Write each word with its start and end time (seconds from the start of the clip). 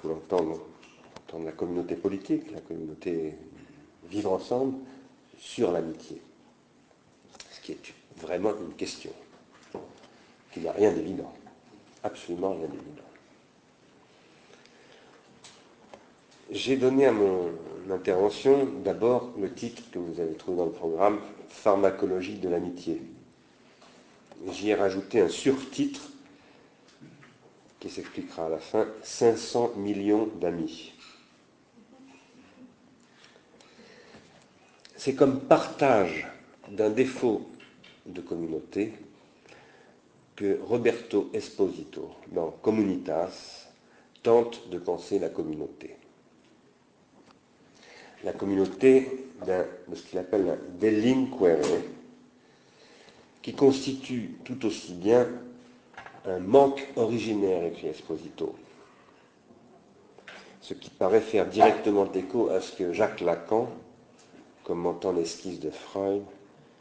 faut 0.00 0.12
entendre 0.12 0.60
la 1.44 1.52
communauté 1.52 1.94
politique, 1.94 2.50
la 2.52 2.60
communauté 2.60 3.34
vivre 4.08 4.32
ensemble 4.32 4.74
sur 5.38 5.72
l'amitié. 5.72 6.20
Ce 7.50 7.60
qui 7.60 7.72
est 7.72 7.94
vraiment 8.16 8.52
une 8.60 8.74
question 8.74 9.10
qui 10.52 10.60
n'a 10.60 10.72
rien 10.72 10.92
d'évident, 10.92 11.32
absolument 12.02 12.52
rien 12.52 12.66
d'évident. 12.66 13.02
J'ai 16.50 16.76
donné 16.76 17.04
à 17.06 17.12
mon 17.12 17.50
intervention 17.90 18.66
d'abord 18.82 19.32
le 19.38 19.52
titre 19.52 19.82
que 19.92 19.98
vous 19.98 20.18
avez 20.20 20.34
trouvé 20.34 20.56
dans 20.58 20.66
le 20.66 20.72
programme, 20.72 21.20
Pharmacologie 21.50 22.38
de 22.38 22.48
l'amitié. 22.48 23.02
J'y 24.50 24.70
ai 24.70 24.74
rajouté 24.74 25.20
un 25.20 25.28
surtitre 25.28 26.10
qui 27.80 27.88
s'expliquera 27.88 28.46
à 28.46 28.48
la 28.48 28.58
fin, 28.58 28.86
500 29.02 29.74
millions 29.76 30.26
d'amis. 30.40 30.92
C'est 34.96 35.14
comme 35.14 35.40
partage 35.40 36.26
d'un 36.68 36.90
défaut 36.90 37.48
de 38.06 38.20
communauté 38.20 38.92
que 40.34 40.58
Roberto 40.62 41.30
Esposito, 41.32 42.10
dans 42.32 42.50
Communitas, 42.50 43.68
tente 44.22 44.68
de 44.70 44.78
penser 44.78 45.18
la 45.18 45.28
communauté. 45.28 45.96
La 48.24 48.32
communauté 48.32 49.26
de 49.46 49.94
ce 49.94 50.02
qu'il 50.02 50.18
appelle 50.18 50.48
un 50.48 50.78
delinquere, 50.80 51.64
qui 53.40 53.54
constitue 53.54 54.36
tout 54.44 54.66
aussi 54.66 54.94
bien 54.94 55.28
un 56.28 56.40
manque 56.40 56.86
originaire, 56.96 57.64
écrit 57.64 57.88
Esposito, 57.88 58.54
ce 60.60 60.74
qui 60.74 60.90
paraît 60.90 61.20
faire 61.20 61.46
directement 61.46 62.10
écho 62.12 62.50
à 62.50 62.60
ce 62.60 62.76
que 62.76 62.92
Jacques 62.92 63.20
Lacan, 63.20 63.68
commentant 64.64 65.12
l'esquisse 65.12 65.60
de 65.60 65.70
Freud, 65.70 66.22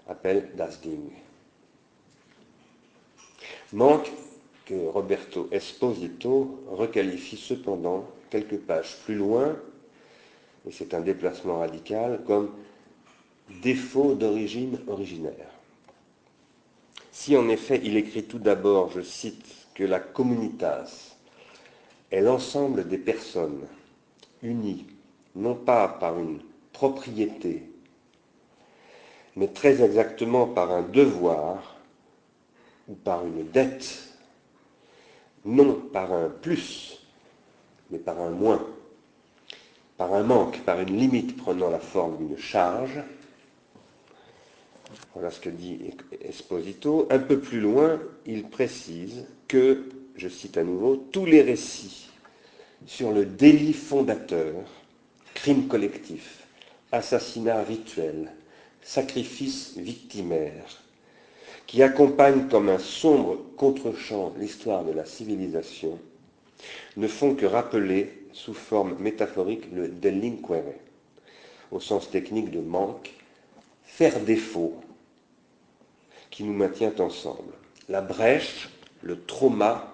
appelle 0.08 0.52
das 0.56 0.81
Ding. 0.81 1.12
Manque 3.73 4.12
que 4.66 4.88
Roberto 4.88 5.48
Esposito 5.52 6.64
requalifie 6.70 7.38
cependant 7.38 8.06
quelques 8.30 8.59
pages 8.59 8.98
plus 9.06 9.16
loin, 9.16 9.56
et 10.68 10.72
c'est 10.72 10.94
un 10.94 11.02
déplacement 11.02 11.59
radical, 11.59 12.22
comme 12.28 12.52
défaut 13.62 14.16
d'origine 14.16 14.80
originaire. 14.88 15.56
Si 17.20 17.36
en 17.36 17.50
effet 17.50 17.82
il 17.84 17.98
écrit 17.98 18.26
tout 18.26 18.38
d'abord, 18.38 18.92
je 18.92 19.02
cite, 19.02 19.44
que 19.73 19.84
la 19.84 20.00
communitas 20.00 21.16
est 22.12 22.22
l'ensemble 22.22 22.88
des 22.88 23.00
personnes 23.00 23.66
unies, 24.44 24.86
non 25.36 25.56
pas 25.56 25.88
par 25.88 26.20
une 26.20 26.40
propriété, 26.74 27.64
mais 29.36 29.48
très 29.48 29.82
exactement 29.82 30.46
par 30.46 30.72
un 30.72 30.84
devoir 30.84 31.78
ou 32.88 32.94
par 32.94 33.26
une 33.26 33.50
dette, 33.50 34.14
non 35.44 35.74
par 35.92 36.14
un 36.14 36.30
plus, 36.30 37.02
mais 37.90 37.98
par 37.98 38.22
un 38.22 38.30
moins, 38.30 38.64
par 39.98 40.14
un 40.14 40.24
manque, 40.24 40.59
par 40.62 40.80
une 40.80 40.96
limite 40.96 41.36
prenant 41.36 41.72
la 41.72 41.80
forme 41.80 42.18
d'une 42.18 42.38
charge, 42.38 43.02
voilà 45.18 45.32
ce 45.32 45.40
que 45.40 45.50
dit 45.50 45.80
Esposito. 46.22 47.08
Un 47.10 47.18
peu 47.18 47.40
plus 47.40 47.60
loin, 47.60 48.00
il 48.28 48.44
précise 48.44 49.26
que, 49.48 49.90
je 50.16 50.28
cite 50.28 50.58
à 50.58 50.64
nouveau, 50.64 50.96
tous 51.12 51.26
les 51.26 51.42
récits 51.42 52.08
sur 52.86 53.12
le 53.12 53.26
délit 53.26 53.74
fondateur, 53.74 54.54
crime 55.34 55.68
collectif, 55.68 56.44
assassinat 56.92 57.64
rituel, 57.64 58.32
sacrifice 58.84 59.76
victimaire, 59.78 60.84
qui 61.66 61.81
accompagnent 61.81 62.47
comme 62.47 62.70
un 62.70 62.78
sombre 62.78 63.40
contre-champ 63.58 64.36
l'histoire 64.38 64.86
de 64.86 64.91
la 64.91 65.06
civilisation, 65.06 65.97
ne 66.96 67.08
font 67.08 67.34
que 67.34 67.47
rappeler, 67.47 68.22
sous 68.34 68.53
forme 68.53 68.96
métaphorique, 69.00 69.66
le 69.74 69.88
delinquere, 69.88 70.75
au 71.72 71.80
sens 71.80 72.12
technique 72.12 72.52
de 72.52 72.62
manque, 72.62 73.14
faire 73.84 74.20
défaut, 74.20 74.75
qui 76.38 76.44
nous 76.44 76.53
maintient 76.53 76.94
ensemble. 77.00 77.52
La 77.90 78.00
brèche, 78.00 78.70
le 79.02 79.25
trauma, 79.25 79.92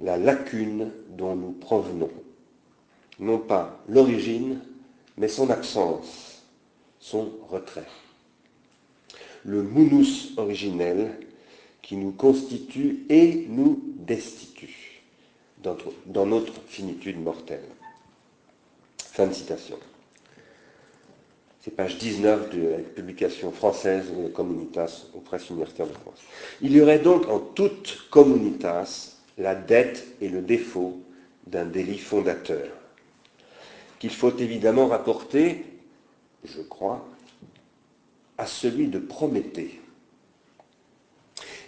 la 0.00 0.16
lacune 0.16 0.90
dont 1.10 1.36
nous 1.36 1.52
provenons. 1.52 2.10
Non 3.18 3.36
pas 3.38 3.78
l'origine, 3.86 4.62
mais 5.18 5.28
son 5.28 5.50
absence, 5.50 6.44
son 6.98 7.30
retrait. 7.50 7.84
Le 9.44 9.62
mounus 9.62 10.32
originel 10.38 11.20
qui 11.82 11.96
nous 11.96 12.12
constitue 12.12 13.04
et 13.10 13.44
nous 13.50 13.82
destitue 13.98 15.02
dans 16.06 16.24
notre 16.24 16.54
finitude 16.68 17.20
mortelle. 17.20 17.68
Fin 18.96 19.26
de 19.26 19.34
citation. 19.34 19.76
C'est 21.66 21.74
page 21.74 21.98
19 21.98 22.50
de 22.50 22.68
la 22.68 22.78
publication 22.78 23.50
française 23.50 24.04
de 24.16 24.28
Communitas 24.28 25.06
aux 25.14 25.18
presses 25.18 25.50
universitaires 25.50 25.88
de 25.88 25.94
France. 25.94 26.20
Il 26.62 26.70
y 26.70 26.80
aurait 26.80 27.00
donc 27.00 27.28
en 27.28 27.40
toute 27.40 28.06
Communitas 28.08 29.16
la 29.36 29.56
dette 29.56 30.06
et 30.20 30.28
le 30.28 30.42
défaut 30.42 31.00
d'un 31.48 31.64
délit 31.64 31.98
fondateur, 31.98 32.68
qu'il 33.98 34.10
faut 34.10 34.36
évidemment 34.36 34.86
rapporter, 34.86 35.64
je 36.44 36.62
crois, 36.62 37.04
à 38.38 38.46
celui 38.46 38.86
de 38.86 39.00
Prométhée, 39.00 39.80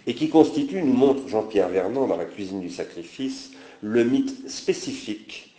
et 0.07 0.15
qui 0.15 0.29
constitue, 0.29 0.81
nous 0.81 0.93
montre 0.93 1.27
Jean-Pierre 1.27 1.67
Vernant 1.67 2.07
dans 2.07 2.15
la 2.15 2.23
cuisine 2.23 2.61
du 2.61 2.69
sacrifice, 2.69 3.51
le 3.81 4.05
mythe 4.05 4.49
spécifique 4.49 5.53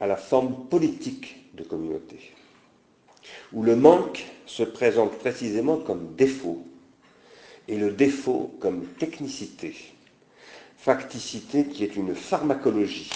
à 0.00 0.06
la 0.06 0.16
forme 0.16 0.68
politique 0.70 1.50
de 1.52 1.64
communauté 1.64 2.32
où 3.52 3.62
le 3.62 3.76
manque 3.76 4.26
se 4.46 4.62
présente 4.62 5.18
précisément 5.18 5.76
comme 5.76 6.14
défaut 6.16 6.64
et 7.68 7.76
le 7.76 7.90
défaut 7.90 8.54
comme 8.60 8.84
technicité. 8.98 9.74
Facticité 10.76 11.64
qui 11.64 11.82
est 11.82 11.96
une 11.96 12.14
pharmacologie, 12.14 13.10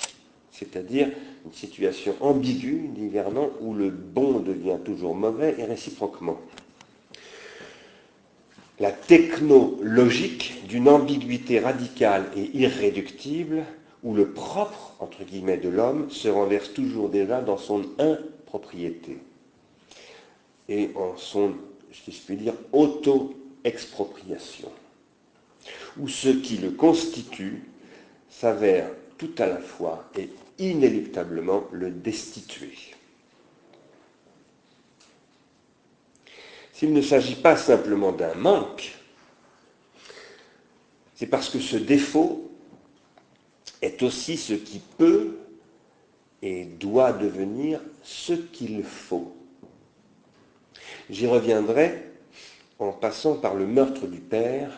c'est-à-dire 0.52 1.10
une 1.44 1.52
situation 1.52 2.14
ambiguë, 2.20 2.88
dit 2.94 3.08
Vernon, 3.08 3.52
où 3.60 3.74
le 3.74 3.90
bon 3.90 4.40
devient 4.40 4.78
toujours 4.84 5.14
mauvais 5.14 5.54
et 5.58 5.64
réciproquement. 5.64 6.40
La 8.80 8.92
technologique 8.92 10.66
d'une 10.66 10.88
ambiguïté 10.88 11.58
radicale 11.58 12.24
et 12.36 12.56
irréductible, 12.56 13.64
où 14.04 14.14
le 14.14 14.30
propre, 14.30 14.94
entre 15.00 15.24
guillemets, 15.24 15.56
de 15.56 15.68
l'homme 15.68 16.08
se 16.10 16.28
renverse 16.28 16.72
toujours 16.72 17.08
déjà 17.08 17.40
dans 17.40 17.58
son 17.58 17.82
impropriété 17.98 19.18
et 20.68 20.90
en 20.94 21.16
son, 21.16 21.54
si 21.92 22.12
je 22.12 22.20
puis 22.20 22.36
dire, 22.36 22.54
auto-expropriation, 22.72 24.70
où 25.98 26.08
ce 26.08 26.28
qui 26.28 26.58
le 26.58 26.70
constitue 26.70 27.64
s'avère 28.28 28.90
tout 29.16 29.34
à 29.38 29.46
la 29.46 29.58
fois 29.58 30.08
et 30.16 30.30
inéluctablement 30.58 31.64
le 31.72 31.90
destituer. 31.90 32.76
S'il 36.72 36.92
ne 36.92 37.02
s'agit 37.02 37.34
pas 37.34 37.56
simplement 37.56 38.12
d'un 38.12 38.34
manque, 38.34 38.94
c'est 41.16 41.26
parce 41.26 41.50
que 41.50 41.58
ce 41.58 41.76
défaut 41.76 42.48
est 43.82 44.02
aussi 44.04 44.36
ce 44.36 44.52
qui 44.52 44.80
peut 44.96 45.36
et 46.42 46.64
doit 46.64 47.12
devenir 47.12 47.80
ce 48.04 48.34
qu'il 48.34 48.84
faut. 48.84 49.37
J'y 51.10 51.26
reviendrai 51.26 52.02
en 52.78 52.92
passant 52.92 53.34
par 53.34 53.54
le 53.54 53.66
meurtre 53.66 54.06
du 54.06 54.18
père 54.18 54.70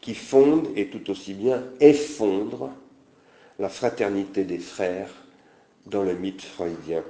qui 0.00 0.14
fonde 0.14 0.68
et 0.76 0.86
tout 0.88 1.10
aussi 1.10 1.32
bien 1.32 1.62
effondre 1.78 2.70
la 3.58 3.68
fraternité 3.68 4.44
des 4.44 4.58
frères 4.58 5.10
dans 5.86 6.02
le 6.02 6.14
mythe 6.14 6.42
freudien, 6.42 7.04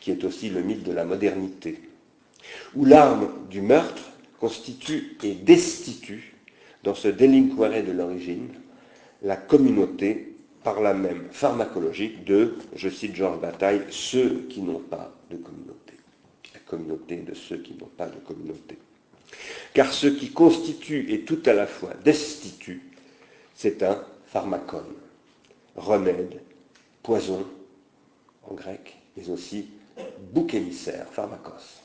qui 0.00 0.10
est 0.10 0.24
aussi 0.24 0.48
le 0.48 0.62
mythe 0.62 0.84
de 0.84 0.92
la 0.92 1.04
modernité, 1.04 1.80
où 2.74 2.84
l'arme 2.84 3.28
du 3.50 3.60
meurtre 3.60 4.12
constitue 4.40 5.16
et 5.22 5.34
destitue, 5.34 6.34
dans 6.84 6.94
ce 6.94 7.08
délinquere 7.08 7.84
de 7.84 7.92
l'origine, 7.92 8.48
la 9.22 9.36
communauté 9.36 10.36
par 10.62 10.80
la 10.80 10.94
même 10.94 11.26
pharmacologique 11.32 12.24
de, 12.24 12.54
je 12.74 12.88
cite 12.88 13.16
Georges 13.16 13.40
Bataille, 13.40 13.82
ceux 13.90 14.46
qui 14.48 14.62
n'ont 14.62 14.78
pas 14.78 15.12
de 15.30 15.36
communauté 15.36 15.77
communauté 16.68 17.16
de 17.16 17.34
ceux 17.34 17.58
qui 17.58 17.74
n'ont 17.74 17.86
pas 17.86 18.06
de 18.06 18.18
communauté. 18.18 18.78
Car 19.74 19.92
ce 19.92 20.06
qui 20.06 20.30
constitue 20.30 21.12
et 21.12 21.22
tout 21.22 21.40
à 21.46 21.52
la 21.52 21.66
fois 21.66 21.94
destitue, 22.04 22.82
c'est 23.54 23.82
un 23.82 24.04
pharmacone, 24.26 24.94
remède, 25.76 26.40
poison, 27.02 27.44
en 28.44 28.54
grec, 28.54 28.96
mais 29.16 29.28
aussi 29.30 29.66
bouc 30.32 30.54
émissaire, 30.54 31.06
pharmacos. 31.10 31.80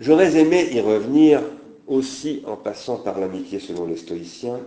J'aurais 0.00 0.36
aimé 0.36 0.68
y 0.72 0.80
revenir 0.80 1.42
aussi 1.86 2.42
en 2.46 2.56
passant 2.56 2.98
par 2.98 3.18
l'amitié 3.18 3.58
selon 3.58 3.86
les 3.86 3.96
stoïciens, 3.96 4.60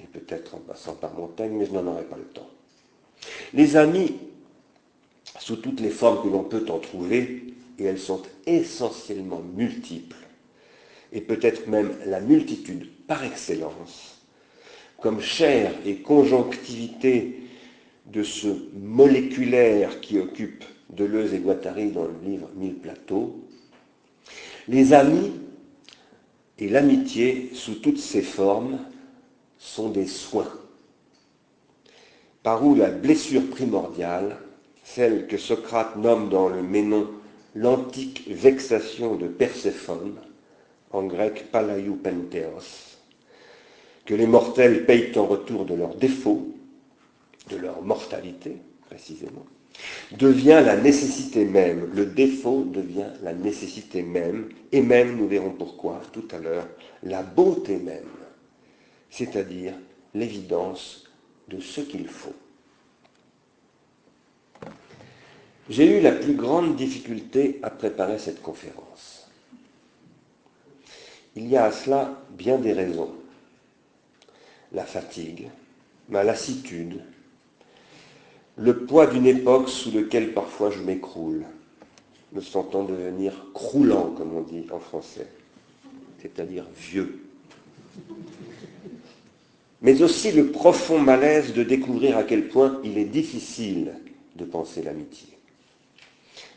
et 0.00 0.06
peut-être 0.06 0.54
en 0.54 0.58
passant 0.58 0.94
par 0.94 1.14
Montaigne, 1.14 1.52
mais 1.52 1.66
je 1.66 1.72
n'en 1.72 1.86
aurai 1.86 2.04
pas 2.04 2.16
le 2.16 2.24
temps. 2.24 2.50
Les 3.54 3.76
amis, 3.76 4.16
sous 5.46 5.54
toutes 5.54 5.78
les 5.78 5.90
formes 5.90 6.24
que 6.24 6.28
l'on 6.28 6.42
peut 6.42 6.66
en 6.70 6.80
trouver, 6.80 7.54
et 7.78 7.84
elles 7.84 8.00
sont 8.00 8.20
essentiellement 8.46 9.40
multiples, 9.54 10.16
et 11.12 11.20
peut-être 11.20 11.68
même 11.68 11.92
la 12.04 12.20
multitude 12.20 12.88
par 13.06 13.22
excellence, 13.22 14.20
comme 15.00 15.20
chair 15.20 15.72
et 15.86 15.98
conjonctivité 15.98 17.42
de 18.06 18.24
ce 18.24 18.48
moléculaire 18.74 20.00
qui 20.00 20.18
occupe 20.18 20.64
Deleuze 20.90 21.32
et 21.32 21.38
Guattari 21.38 21.92
dans 21.92 22.06
le 22.06 22.28
livre 22.28 22.50
Mille 22.56 22.74
plateaux, 22.74 23.40
les 24.66 24.94
amis 24.94 25.30
et 26.58 26.68
l'amitié 26.68 27.50
sous 27.52 27.76
toutes 27.76 28.00
ses 28.00 28.22
formes 28.22 28.80
sont 29.58 29.90
des 29.90 30.08
soins, 30.08 30.52
par 32.42 32.66
où 32.66 32.74
la 32.74 32.90
blessure 32.90 33.48
primordiale, 33.48 34.38
celle 34.86 35.26
que 35.26 35.36
Socrate 35.36 35.96
nomme 35.96 36.28
dans 36.28 36.48
le 36.48 36.62
Ménon 36.62 37.08
l'antique 37.54 38.28
vexation 38.28 39.16
de 39.16 39.26
Perséphone, 39.26 40.14
en 40.92 41.02
grec 41.04 41.46
pentheos, 41.50 42.96
que 44.04 44.14
les 44.14 44.26
mortels 44.26 44.86
payent 44.86 45.16
en 45.18 45.26
retour 45.26 45.64
de 45.64 45.74
leurs 45.74 45.96
défauts, 45.96 46.46
de 47.50 47.56
leur 47.56 47.82
mortalité 47.82 48.56
précisément, 48.88 49.44
devient 50.12 50.62
la 50.64 50.76
nécessité 50.76 51.44
même. 51.44 51.90
Le 51.94 52.06
défaut 52.06 52.64
devient 52.64 53.10
la 53.22 53.34
nécessité 53.34 54.02
même, 54.02 54.48
et 54.70 54.80
même, 54.80 55.16
nous 55.16 55.26
verrons 55.26 55.50
pourquoi 55.50 56.00
tout 56.12 56.28
à 56.30 56.38
l'heure, 56.38 56.68
la 57.02 57.22
beauté 57.22 57.76
même, 57.76 58.04
c'est-à-dire 59.10 59.74
l'évidence 60.14 61.04
de 61.48 61.60
ce 61.60 61.80
qu'il 61.80 62.06
faut. 62.06 62.34
J'ai 65.68 65.98
eu 65.98 66.00
la 66.00 66.12
plus 66.12 66.34
grande 66.34 66.76
difficulté 66.76 67.58
à 67.62 67.70
préparer 67.70 68.18
cette 68.18 68.42
conférence. 68.42 69.28
Il 71.34 71.48
y 71.48 71.56
a 71.56 71.64
à 71.64 71.72
cela 71.72 72.22
bien 72.30 72.58
des 72.58 72.72
raisons. 72.72 73.10
La 74.72 74.84
fatigue, 74.84 75.48
ma 76.08 76.22
lassitude, 76.22 77.02
le 78.56 78.86
poids 78.86 79.06
d'une 79.06 79.26
époque 79.26 79.68
sous 79.68 79.90
lequel 79.90 80.32
parfois 80.32 80.70
je 80.70 80.80
m'écroule, 80.80 81.44
me 82.32 82.40
sentant 82.40 82.84
devenir 82.84 83.46
croulant, 83.52 84.14
comme 84.16 84.34
on 84.34 84.42
dit 84.42 84.66
en 84.72 84.78
français, 84.78 85.28
c'est-à-dire 86.20 86.64
vieux. 86.76 87.22
Mais 89.82 90.02
aussi 90.02 90.32
le 90.32 90.50
profond 90.50 90.98
malaise 90.98 91.52
de 91.52 91.62
découvrir 91.62 92.16
à 92.16 92.22
quel 92.22 92.48
point 92.48 92.80
il 92.82 92.98
est 92.98 93.04
difficile 93.04 93.92
de 94.36 94.44
penser 94.44 94.82
l'amitié, 94.82 95.35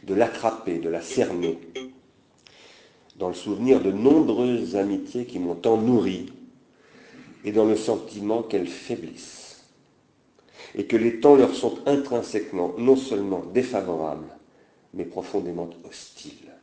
de 0.03 0.13
l'attraper, 0.13 0.79
de 0.79 0.89
la 0.89 1.01
cerner, 1.01 1.59
dans 3.17 3.27
le 3.27 3.33
souvenir 3.33 3.81
de 3.81 3.91
nombreuses 3.91 4.75
amitiés 4.75 5.25
qui 5.25 5.39
m'ont 5.39 5.55
tant 5.55 5.77
nourri 5.77 6.31
et 7.43 7.51
dans 7.51 7.65
le 7.65 7.75
sentiment 7.75 8.43
qu'elles 8.43 8.67
faiblissent. 8.67 9.65
Et 10.75 10.85
que 10.85 10.95
les 10.95 11.19
temps 11.19 11.35
leur 11.35 11.53
sont 11.53 11.79
intrinsèquement 11.85 12.73
non 12.77 12.95
seulement 12.95 13.43
défavorables, 13.53 14.29
mais 14.93 15.03
profondément 15.03 15.69
hostiles. 15.87 16.53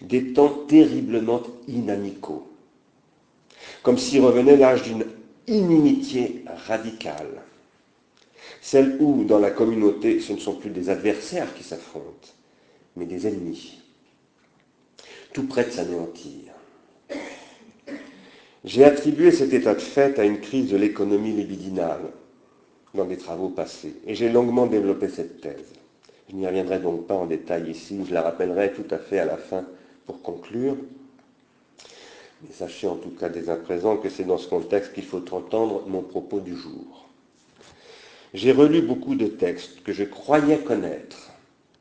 Des 0.00 0.32
temps 0.32 0.64
terriblement 0.66 1.42
inamicaux, 1.68 2.48
comme 3.82 3.98
s'y 3.98 4.18
revenait 4.18 4.56
l'âge 4.56 4.82
d'une 4.82 5.04
inimitié 5.46 6.44
radicale, 6.66 7.43
celle 8.64 8.96
où, 8.98 9.24
dans 9.24 9.38
la 9.38 9.50
communauté, 9.50 10.20
ce 10.20 10.32
ne 10.32 10.38
sont 10.38 10.54
plus 10.54 10.70
des 10.70 10.88
adversaires 10.88 11.52
qui 11.54 11.62
s'affrontent, 11.62 12.28
mais 12.96 13.04
des 13.04 13.26
ennemis, 13.26 13.78
tout 15.34 15.46
près 15.46 15.66
de 15.66 15.70
s'anéantir. 15.70 16.54
J'ai 18.64 18.84
attribué 18.84 19.32
cet 19.32 19.52
état 19.52 19.74
de 19.74 19.82
fait 19.82 20.18
à 20.18 20.24
une 20.24 20.40
crise 20.40 20.70
de 20.70 20.78
l'économie 20.78 21.32
libidinale, 21.32 22.10
dans 22.94 23.04
des 23.04 23.18
travaux 23.18 23.50
passés. 23.50 23.96
Et 24.06 24.14
j'ai 24.14 24.30
longuement 24.30 24.64
développé 24.64 25.10
cette 25.10 25.42
thèse. 25.42 25.74
Je 26.30 26.34
n'y 26.34 26.46
reviendrai 26.46 26.78
donc 26.78 27.06
pas 27.06 27.16
en 27.16 27.26
détail 27.26 27.70
ici, 27.70 28.00
je 28.08 28.14
la 28.14 28.22
rappellerai 28.22 28.72
tout 28.72 28.86
à 28.90 28.96
fait 28.96 29.18
à 29.18 29.26
la 29.26 29.36
fin 29.36 29.66
pour 30.06 30.22
conclure. 30.22 30.78
Mais 32.42 32.54
sachez 32.54 32.86
en 32.86 32.96
tout 32.96 33.10
cas 33.10 33.28
dès 33.28 33.50
à 33.50 33.56
présent 33.56 33.98
que 33.98 34.08
c'est 34.08 34.24
dans 34.24 34.38
ce 34.38 34.48
contexte 34.48 34.94
qu'il 34.94 35.04
faut 35.04 35.34
entendre 35.34 35.84
mon 35.86 36.00
propos 36.00 36.40
du 36.40 36.56
jour. 36.56 37.04
J'ai 38.34 38.50
relu 38.50 38.82
beaucoup 38.82 39.14
de 39.14 39.28
textes 39.28 39.84
que 39.84 39.92
je 39.92 40.02
croyais 40.02 40.58
connaître, 40.58 41.30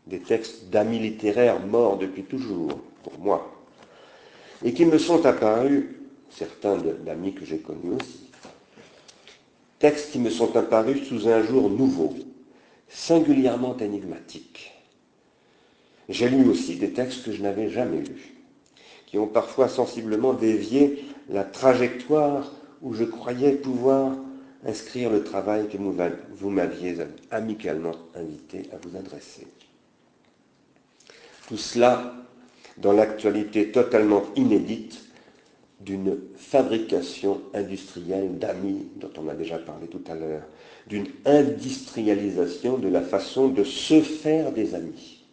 des 0.06 0.20
textes 0.20 0.70
d'amis 0.70 1.00
littéraires 1.00 1.60
morts 1.60 1.98
depuis 1.98 2.22
toujours, 2.22 2.80
pour 3.02 3.18
moi, 3.18 3.52
et 4.64 4.72
qui 4.72 4.86
me 4.86 5.00
sont 5.00 5.26
apparus, 5.26 5.86
certains 6.30 6.78
d'amis 6.78 7.34
que 7.34 7.44
j'ai 7.44 7.58
connus 7.58 7.96
aussi, 8.00 8.30
textes 9.80 10.12
qui 10.12 10.20
me 10.20 10.30
sont 10.30 10.56
apparus 10.56 11.08
sous 11.08 11.28
un 11.28 11.42
jour 11.42 11.72
nouveau, 11.72 12.14
singulièrement 12.88 13.76
énigmatique. 13.78 14.74
J'ai 16.08 16.30
lu 16.30 16.48
aussi 16.48 16.76
des 16.76 16.92
textes 16.92 17.26
que 17.26 17.32
je 17.32 17.42
n'avais 17.42 17.70
jamais 17.72 18.02
lus, 18.02 18.36
qui 19.08 19.18
ont 19.18 19.26
parfois 19.26 19.70
sensiblement 19.70 20.34
dévié 20.34 21.04
la 21.30 21.46
trajectoire 21.46 22.52
où 22.84 22.94
je 22.94 23.06
croyais 23.06 23.54
pouvoir 23.54 24.12
inscrire 24.66 25.10
le 25.10 25.24
travail 25.24 25.68
que 25.68 25.78
vous 25.78 26.50
m'aviez 26.50 26.98
amicalement 27.32 27.96
invité 28.16 28.70
à 28.72 28.78
vous 28.78 28.96
adresser. 28.98 29.48
Tout 31.48 31.58
cela 31.58 32.14
dans 32.78 32.94
l'actualité 32.94 33.72
totalement 33.72 34.24
inédite 34.36 35.00
d'une 35.82 36.18
fabrication 36.38 37.42
industrielle 37.54 38.38
d'amis, 38.40 38.88
dont 38.96 39.12
on 39.18 39.28
a 39.28 39.36
déjà 39.36 39.58
parlé 39.58 39.88
tout 39.88 40.04
à 40.08 40.16
l'heure, 40.16 40.44
d'une 40.88 41.08
industrialisation 41.26 42.78
de 42.78 42.88
la 42.88 43.02
façon 43.02 43.50
de 43.50 43.64
se 43.64 44.02
faire 44.02 44.52
des 44.54 44.76
amis. 44.76 45.26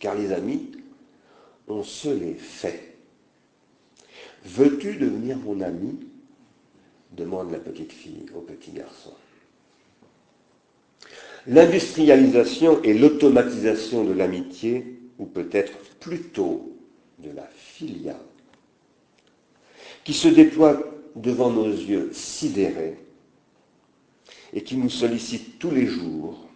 Car 0.00 0.14
les 0.14 0.32
amis, 0.32 0.72
on 1.68 1.82
se 1.82 2.08
les 2.08 2.34
fait. 2.34 2.94
Veux-tu 4.44 4.96
devenir 4.96 5.36
mon 5.38 5.60
ami? 5.60 5.98
Demande 7.16 7.50
la 7.50 7.58
petite 7.58 7.92
fille 7.92 8.26
au 8.34 8.40
petit 8.40 8.72
garçon. 8.72 9.12
L'industrialisation 11.46 12.82
et 12.82 12.94
l'automatisation 12.94 14.04
de 14.04 14.12
l'amitié, 14.12 14.98
ou 15.18 15.26
peut-être 15.26 15.78
plutôt 16.00 16.72
de 17.18 17.30
la 17.30 17.46
filia, 17.54 18.18
qui 20.04 20.14
se 20.14 20.28
déploie 20.28 20.82
devant 21.16 21.50
nos 21.50 21.68
yeux 21.68 22.10
sidérés 22.12 22.96
et 24.52 24.62
qui 24.62 24.76
nous 24.76 24.90
sollicite 24.90 25.58
tous 25.58 25.70
les 25.70 25.86
jours. 25.86 26.48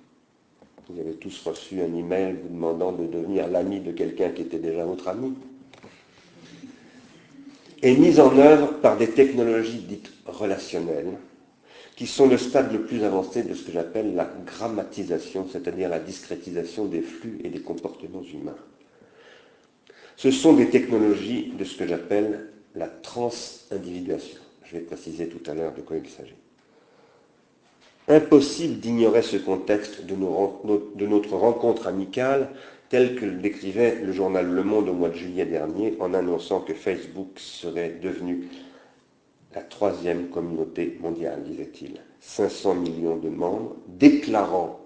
Vous 0.89 0.99
avez 0.99 1.15
tous 1.15 1.43
reçu 1.45 1.81
un 1.81 1.95
email 1.95 2.37
vous 2.43 2.49
demandant 2.49 2.93
de 2.93 3.07
devenir 3.07 3.49
l'ami 3.49 3.81
de 3.81 3.93
quelqu'un 3.93 4.31
qui 4.31 4.43
était 4.43 4.59
déjà 4.59 4.85
votre 4.85 5.09
ami. 5.09 5.35
Et 7.83 7.97
mise 7.97 8.19
en 8.19 8.37
œuvre 8.39 8.75
par 8.81 8.97
des 8.97 9.11
technologies 9.11 9.85
dites 9.89 10.11
relationnelles, 10.27 11.17
qui 11.97 12.07
sont 12.07 12.29
le 12.29 12.39
stade 12.39 12.73
le 12.73 12.83
plus 12.83 13.05
avancé 13.05 13.43
de 13.43 13.55
ce 13.55 13.65
que 13.65 13.73
j'appelle 13.73 14.15
la 14.15 14.29
grammatisation, 14.47 15.47
c'est-à-dire 15.51 15.89
la 15.89 15.99
discrétisation 15.99 16.87
des 16.87 17.03
flux 17.03 17.39
et 17.45 17.49
des 17.49 17.61
comportements 17.61 18.23
humains. 18.23 18.57
Ce 20.17 20.31
sont 20.31 20.53
des 20.53 20.69
technologies 20.69 21.53
de 21.57 21.65
ce 21.65 21.77
que 21.77 21.87
j'appelle 21.87 22.51
la 22.75 22.89
transindividuation. 22.89 24.41
Je 24.65 24.77
vais 24.77 24.83
préciser 24.83 25.29
tout 25.29 25.49
à 25.51 25.55
l'heure 25.55 25.75
de 25.75 25.81
quoi 25.81 25.97
il 25.97 26.09
s'agit. 26.09 26.35
Impossible 28.09 28.81
d'ignorer 28.81 29.23
ce 29.23 29.37
contexte 29.37 30.05
de, 30.07 30.15
de, 30.15 31.07
notre 31.07 31.37
rencontre 31.37 31.87
amicale 31.87 32.49
tel 32.89 33.17
que 33.17 33.25
le 33.25 33.37
décrivait 33.37 33.97
le 33.97 34.13
journal 34.13 34.47
Le 34.47 34.63
Monde 34.63 34.89
au 34.89 34.95
mois 34.95 35.11
de 35.11 35.15
juillet 35.15 35.45
dernier 35.45 35.95
en 36.01 36.15
annonçant 36.15 36.61
que 36.61 36.75
Facebook 36.75 37.39
serait 37.39 37.99
devenu 38.03 38.49
la 39.55 39.63
troisième 39.63 40.29
communauté 40.29 40.99
mondiale, 41.01 41.43
disait-il. 41.45 42.01
500 42.21 42.75
millions 42.75 43.17
de 43.17 43.29
membres, 43.29 43.77
déclarant 43.87 44.81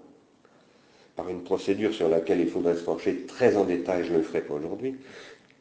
par 1.15 1.29
une 1.29 1.43
procédure 1.43 1.93
sur 1.93 2.09
laquelle 2.09 2.39
il 2.39 2.49
faudrait 2.49 2.75
se 2.75 2.83
pencher 2.83 3.25
très 3.25 3.55
en 3.55 3.65
détail, 3.65 4.05
je 4.05 4.13
ne 4.13 4.17
le 4.17 4.23
ferai 4.23 4.41
pas 4.41 4.53
aujourd'hui, 4.53 4.95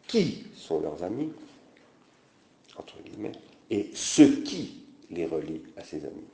qui 0.07 0.45
sont 0.55 0.81
leurs 0.81 1.03
amis, 1.03 1.31
entre 2.77 2.95
guillemets, 3.05 3.33
et 3.71 3.91
ce 3.95 4.23
qui 4.23 4.83
les 5.11 5.27
relie 5.27 5.63
à 5.77 5.85
ses 5.85 6.05
amis. 6.05 6.29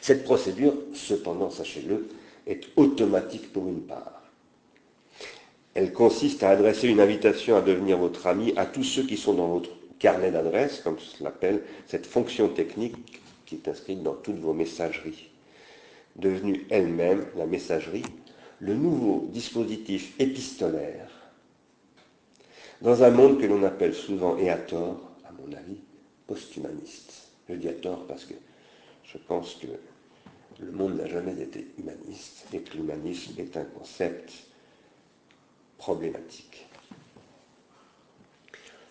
Cette 0.00 0.24
procédure, 0.24 0.74
cependant, 0.92 1.50
sachez-le, 1.50 2.08
est 2.46 2.68
automatique 2.76 3.52
pour 3.52 3.68
une 3.68 3.82
part. 3.82 4.17
Elle 5.78 5.92
consiste 5.92 6.42
à 6.42 6.50
adresser 6.50 6.88
une 6.88 6.98
invitation 6.98 7.56
à 7.56 7.60
devenir 7.60 7.98
votre 7.98 8.26
ami 8.26 8.52
à 8.56 8.66
tous 8.66 8.82
ceux 8.82 9.04
qui 9.04 9.16
sont 9.16 9.34
dans 9.34 9.46
votre 9.46 9.70
carnet 10.00 10.32
d'adresses, 10.32 10.80
comme 10.80 10.98
se 10.98 11.22
l'appelle, 11.22 11.62
cette 11.86 12.04
fonction 12.04 12.48
technique 12.48 12.96
qui 13.46 13.54
est 13.54 13.68
inscrite 13.68 14.02
dans 14.02 14.14
toutes 14.14 14.40
vos 14.40 14.52
messageries. 14.52 15.30
Devenue 16.16 16.66
elle-même, 16.70 17.26
la 17.36 17.46
messagerie, 17.46 18.02
le 18.58 18.74
nouveau 18.74 19.28
dispositif 19.32 20.18
épistolaire 20.18 21.08
dans 22.82 23.04
un 23.04 23.10
monde 23.10 23.40
que 23.40 23.46
l'on 23.46 23.62
appelle 23.62 23.94
souvent, 23.94 24.36
et 24.36 24.50
à 24.50 24.56
tort, 24.56 25.12
à 25.28 25.30
mon 25.30 25.56
avis, 25.56 25.78
post-humaniste. 26.26 27.28
Je 27.48 27.54
dis 27.54 27.68
à 27.68 27.74
tort 27.74 28.04
parce 28.08 28.24
que 28.24 28.34
je 29.04 29.18
pense 29.28 29.54
que 29.54 29.68
le 30.60 30.72
monde 30.72 30.96
n'a 30.96 31.06
jamais 31.06 31.40
été 31.40 31.68
humaniste 31.78 32.46
et 32.52 32.58
que 32.58 32.76
l'humanisme 32.76 33.34
est 33.38 33.56
un 33.56 33.64
concept 33.64 34.47
problématique. 35.78 36.66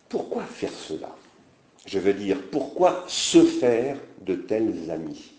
Pourquoi 0.09 0.43
faire 0.43 0.71
cela? 0.71 1.15
Je 1.85 1.99
veux 1.99 2.13
dire, 2.13 2.41
pourquoi 2.51 3.05
se 3.07 3.43
faire 3.43 3.97
de 4.21 4.35
tels 4.35 4.89
amis? 4.89 5.31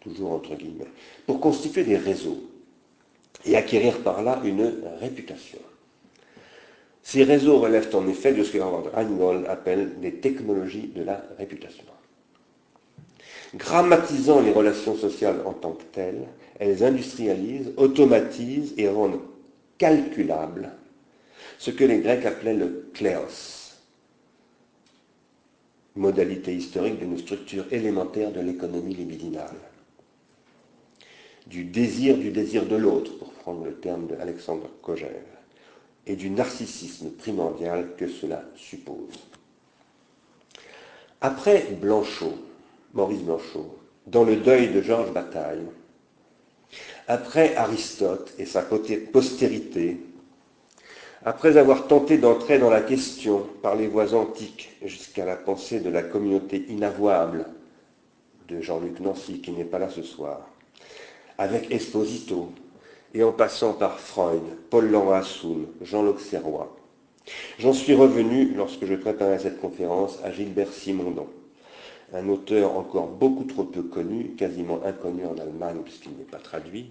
Toujours 0.00 0.32
entre 0.32 0.54
guillemets. 0.54 0.86
Pour 1.26 1.40
constituer 1.40 1.84
des 1.84 1.96
réseaux 1.96 2.42
et 3.44 3.56
acquérir 3.56 4.02
par 4.02 4.22
là 4.22 4.40
une 4.44 4.72
réputation. 5.00 5.58
Ces 7.02 7.24
réseaux 7.24 7.58
relèvent 7.58 7.94
en 7.94 8.06
effet 8.08 8.32
de 8.32 8.44
ce 8.44 8.52
que 8.52 8.58
Heingold 8.94 9.46
appelle 9.46 9.98
des 10.00 10.14
technologies 10.14 10.88
de 10.94 11.02
la 11.02 11.24
réputation. 11.38 11.84
Grammatisant 13.54 14.40
les 14.40 14.52
relations 14.52 14.96
sociales 14.96 15.42
en 15.44 15.52
tant 15.52 15.72
que 15.72 15.82
telles, 15.84 16.28
elles 16.60 16.84
industrialisent, 16.84 17.72
automatisent 17.78 18.74
et 18.76 18.88
rendent 18.88 19.22
calculable 19.78 20.70
ce 21.58 21.70
que 21.70 21.84
les 21.84 22.00
Grecs 22.00 22.26
appelaient 22.26 22.54
le 22.54 22.90
kléos, 22.92 23.78
modalité 25.96 26.54
historique 26.54 26.98
d'une 26.98 27.18
structure 27.18 27.64
élémentaire 27.72 28.30
de 28.30 28.40
l'économie 28.40 28.94
libidinale, 28.94 29.56
du 31.46 31.64
désir 31.64 32.18
du 32.18 32.30
désir 32.30 32.66
de 32.66 32.76
l'autre, 32.76 33.16
pour 33.18 33.32
prendre 33.32 33.64
le 33.64 33.74
terme 33.74 34.06
d'Alexandre 34.06 34.68
Kojève, 34.82 35.24
et 36.06 36.14
du 36.14 36.28
narcissisme 36.28 37.10
primordial 37.10 37.96
que 37.96 38.06
cela 38.06 38.44
suppose. 38.54 39.18
Après 41.22 41.68
Blanchot, 41.80 42.34
Maurice 42.92 43.22
Blanchot, 43.22 43.78
dans 44.06 44.24
le 44.24 44.36
deuil 44.36 44.72
de 44.72 44.82
Georges 44.82 45.12
Bataille, 45.12 45.66
après 47.10 47.56
Aristote 47.56 48.32
et 48.38 48.44
sa 48.44 48.62
postérité, 48.62 49.96
après 51.24 51.56
avoir 51.56 51.88
tenté 51.88 52.18
d'entrer 52.18 52.60
dans 52.60 52.70
la 52.70 52.82
question 52.82 53.48
par 53.62 53.74
les 53.74 53.88
voies 53.88 54.14
antiques 54.14 54.76
jusqu'à 54.84 55.24
la 55.24 55.34
pensée 55.34 55.80
de 55.80 55.90
la 55.90 56.04
communauté 56.04 56.66
inavouable 56.68 57.46
de 58.48 58.60
Jean-Luc 58.60 59.00
Nancy, 59.00 59.40
qui 59.40 59.50
n'est 59.50 59.64
pas 59.64 59.80
là 59.80 59.88
ce 59.90 60.04
soir, 60.04 60.48
avec 61.36 61.72
Esposito, 61.72 62.52
et 63.12 63.24
en 63.24 63.32
passant 63.32 63.72
par 63.72 63.98
Freud, 63.98 64.42
Paul 64.70 64.88
Laurent 64.88 65.20
Jean 65.82 66.04
L'Auxerrois, 66.04 66.76
j'en 67.58 67.72
suis 67.72 67.94
revenu, 67.94 68.52
lorsque 68.54 68.84
je 68.84 68.94
préparais 68.94 69.40
cette 69.40 69.60
conférence, 69.60 70.20
à 70.22 70.30
Gilbert 70.30 70.72
Simondon 70.72 71.26
un 72.12 72.28
auteur 72.28 72.76
encore 72.76 73.08
beaucoup 73.08 73.44
trop 73.44 73.64
peu 73.64 73.82
connu, 73.82 74.30
quasiment 74.36 74.80
inconnu 74.84 75.24
en 75.26 75.38
Allemagne 75.38 75.78
puisqu'il 75.84 76.12
n'est 76.12 76.24
pas 76.24 76.38
traduit, 76.38 76.90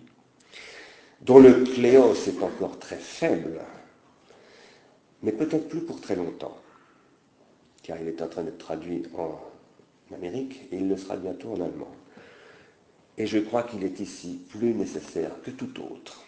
dont 1.22 1.40
le 1.40 1.64
cléos 1.64 2.14
est 2.28 2.42
encore 2.42 2.80
très 2.80 2.98
faible, 2.98 3.60
mais 5.22 5.32
peut-être 5.32 5.68
plus 5.68 5.82
pour 5.82 6.00
très 6.00 6.16
longtemps, 6.16 6.58
car 7.84 7.98
il 8.02 8.08
est 8.08 8.22
en 8.22 8.28
train 8.28 8.44
d'être 8.44 8.58
traduit 8.58 9.04
en 9.18 9.40
Amérique 10.16 10.68
et 10.72 10.78
il 10.78 10.88
le 10.88 10.98
sera 10.98 11.18
bientôt 11.18 11.52
en 11.52 11.62
allemand. 11.62 11.92
Et 13.18 13.28
je 13.28 13.40
crois 13.40 13.64
qu'il 13.64 13.84
est 13.84 14.00
ici 14.00 14.40
plus 14.50 14.74
nécessaire 14.74 15.42
que 15.44 15.52
tout 15.52 15.82
autre. 15.82 16.24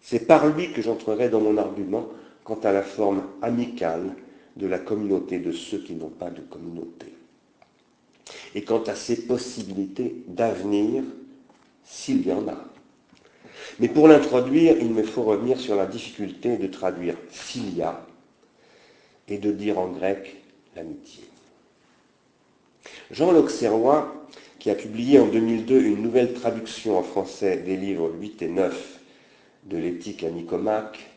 C'est 0.00 0.26
par 0.26 0.46
lui 0.48 0.72
que 0.72 0.80
j'entrerai 0.80 1.28
dans 1.28 1.40
mon 1.40 1.58
argument 1.58 2.08
quant 2.44 2.58
à 2.60 2.72
la 2.72 2.82
forme 2.82 3.22
amicale 3.42 4.14
de 4.56 4.66
la 4.66 4.78
communauté 4.78 5.38
de 5.38 5.52
ceux 5.52 5.78
qui 5.78 5.94
n'ont 5.94 6.08
pas 6.08 6.30
de 6.30 6.40
communauté 6.40 7.14
et 8.54 8.64
quant 8.64 8.82
à 8.84 8.94
ses 8.94 9.26
possibilités 9.26 10.24
d'avenir, 10.26 11.04
s'il 11.84 12.26
y 12.26 12.32
en 12.32 12.46
a. 12.48 12.64
Mais 13.78 13.88
pour 13.88 14.08
l'introduire, 14.08 14.76
il 14.80 14.90
me 14.90 15.02
faut 15.02 15.22
revenir 15.22 15.58
sur 15.58 15.76
la 15.76 15.86
difficulté 15.86 16.56
de 16.56 16.66
traduire 16.66 17.16
philia 17.28 18.06
et 19.28 19.38
de 19.38 19.52
dire 19.52 19.78
en 19.78 19.88
grec 19.88 20.36
l'amitié. 20.76 21.24
Jean 23.10 23.32
L'Auxerrois, 23.32 24.26
qui 24.58 24.70
a 24.70 24.74
publié 24.74 25.18
en 25.18 25.26
2002 25.26 25.82
une 25.82 26.02
nouvelle 26.02 26.34
traduction 26.34 26.98
en 26.98 27.02
français 27.02 27.58
des 27.58 27.76
livres 27.76 28.12
8 28.20 28.42
et 28.42 28.48
9 28.48 29.00
de 29.64 29.76
l'éthique 29.76 30.24
à 30.24 30.30
Nicomaque, 30.30 31.10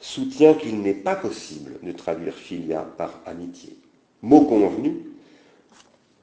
soutient 0.00 0.54
qu'il 0.54 0.80
n'est 0.80 0.94
pas 0.94 1.16
possible 1.16 1.78
de 1.82 1.92
traduire 1.92 2.34
philia 2.34 2.82
par 2.96 3.20
amitié. 3.26 3.76
Mot 4.22 4.42
convenu, 4.42 5.08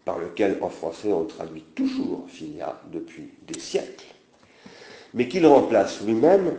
par 0.06 0.20
lequel 0.20 0.58
en 0.62 0.70
français 0.70 1.12
on 1.12 1.26
traduit 1.26 1.64
toujours 1.74 2.26
filia 2.30 2.80
depuis 2.92 3.30
des 3.48 3.60
siècles, 3.60 4.15
mais 5.16 5.28
qu'il 5.30 5.48
remplace 5.48 6.02
lui-même, 6.02 6.54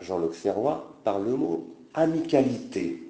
Jean 0.00 0.18
l'Auxerrois, 0.18 0.94
par 1.02 1.18
le 1.18 1.34
mot 1.34 1.66
amicalité, 1.94 3.02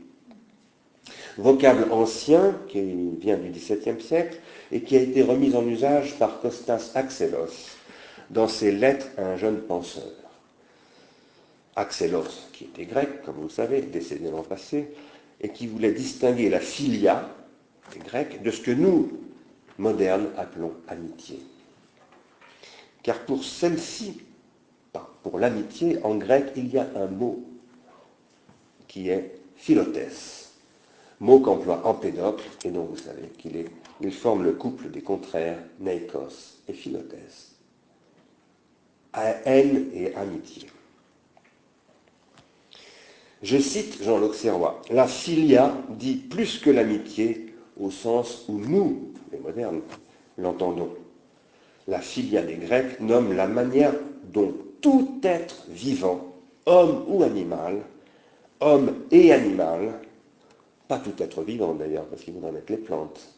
vocable 1.37 1.89
ancien 1.91 2.57
qui 2.69 2.81
vient 3.21 3.37
du 3.37 3.51
XVIIe 3.51 4.01
siècle 4.01 4.39
et 4.71 4.83
qui 4.83 4.97
a 4.97 5.01
été 5.01 5.23
remis 5.23 5.55
en 5.55 5.67
usage 5.67 6.19
par 6.19 6.41
Costas 6.41 6.93
Axelos 6.95 7.77
dans 8.31 8.49
ses 8.49 8.73
lettres 8.73 9.09
à 9.19 9.23
un 9.23 9.37
jeune 9.37 9.59
penseur. 9.59 10.05
Axelos, 11.75 12.49
qui 12.53 12.65
était 12.65 12.87
grec, 12.87 13.23
comme 13.25 13.37
vous 13.37 13.45
le 13.45 13.49
savez, 13.51 13.83
décédé 13.83 14.31
l'an 14.31 14.43
passé, 14.43 14.89
et 15.41 15.51
qui 15.51 15.67
voulait 15.67 15.93
distinguer 15.93 16.49
la 16.49 16.61
filia, 16.61 17.29
des 17.93 17.99
Grecs, 17.99 18.43
de 18.43 18.51
ce 18.51 18.63
que 18.63 18.71
nous, 18.71 19.11
moderne 19.79 20.29
appelons 20.39 20.73
amitié. 20.89 21.41
Car 23.03 23.21
pour 23.21 23.45
celle-ci, 23.45 24.23
pour 25.31 25.41
l'amitié, 25.41 25.99
en 26.05 26.15
grec, 26.15 26.53
il 26.55 26.73
y 26.73 26.79
a 26.79 26.87
un 26.95 27.09
mot 27.09 27.43
qui 28.87 29.09
est 29.09 29.35
philotès, 29.57 30.53
mot 31.19 31.41
qu'emploie 31.41 31.85
Empédocle 31.85 32.45
et 32.65 32.71
dont 32.71 32.85
vous 32.85 32.97
savez 32.97 33.27
qu'il 33.37 33.57
est, 33.57 34.11
forme 34.13 34.45
le 34.45 34.53
couple 34.53 34.89
des 34.89 35.01
contraires, 35.01 35.59
neikos 35.81 36.61
et 36.69 36.73
philotès. 36.73 37.57
Haine 39.15 39.89
et 39.93 40.15
amitié. 40.15 40.69
Je 43.43 43.59
cite 43.59 44.05
Jean 44.05 44.19
l'Auxerrois, 44.19 44.81
la 44.91 45.09
filia 45.09 45.77
dit 45.89 46.15
plus 46.15 46.61
que 46.61 46.71
l'amitié 46.71 47.53
au 47.81 47.91
sens 47.91 48.45
où 48.49 48.61
nous, 48.61 49.13
les 49.33 49.39
modernes, 49.41 49.81
l'entendons. 50.39 50.95
La 51.89 52.01
filia 52.01 52.43
des 52.43 52.55
Grecs 52.55 53.01
nomme 53.01 53.33
la 53.33 53.49
manière 53.49 53.93
dont 54.33 54.55
tout 54.81 55.21
être 55.23 55.67
vivant, 55.69 56.33
homme 56.67 57.05
ou 57.09 57.23
animal, 57.23 57.83
homme 58.61 58.95
et 59.11 59.33
animal, 59.33 60.01
pas 60.89 60.99
tout 60.99 61.21
être 61.23 61.43
vivant 61.43 61.75
d'ailleurs, 61.75 62.07
parce 62.07 62.23
qu'il 62.23 62.35
faudra 62.35 62.53
mettre 62.53 62.73
les 62.73 62.79
plantes, 62.79 63.35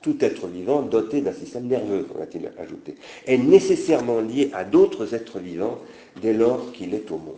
tout 0.00 0.16
être 0.24 0.46
vivant 0.48 0.82
doté 0.82 1.20
d'un 1.20 1.32
système 1.32 1.66
nerveux, 1.66 2.06
va-t-il 2.14 2.50
ajouter, 2.58 2.96
est 3.26 3.38
nécessairement 3.38 4.20
lié 4.20 4.50
à 4.52 4.64
d'autres 4.64 5.14
êtres 5.14 5.38
vivants 5.38 5.78
dès 6.20 6.32
lors 6.32 6.72
qu'il 6.72 6.94
est 6.94 7.10
au 7.10 7.18
monde. 7.18 7.36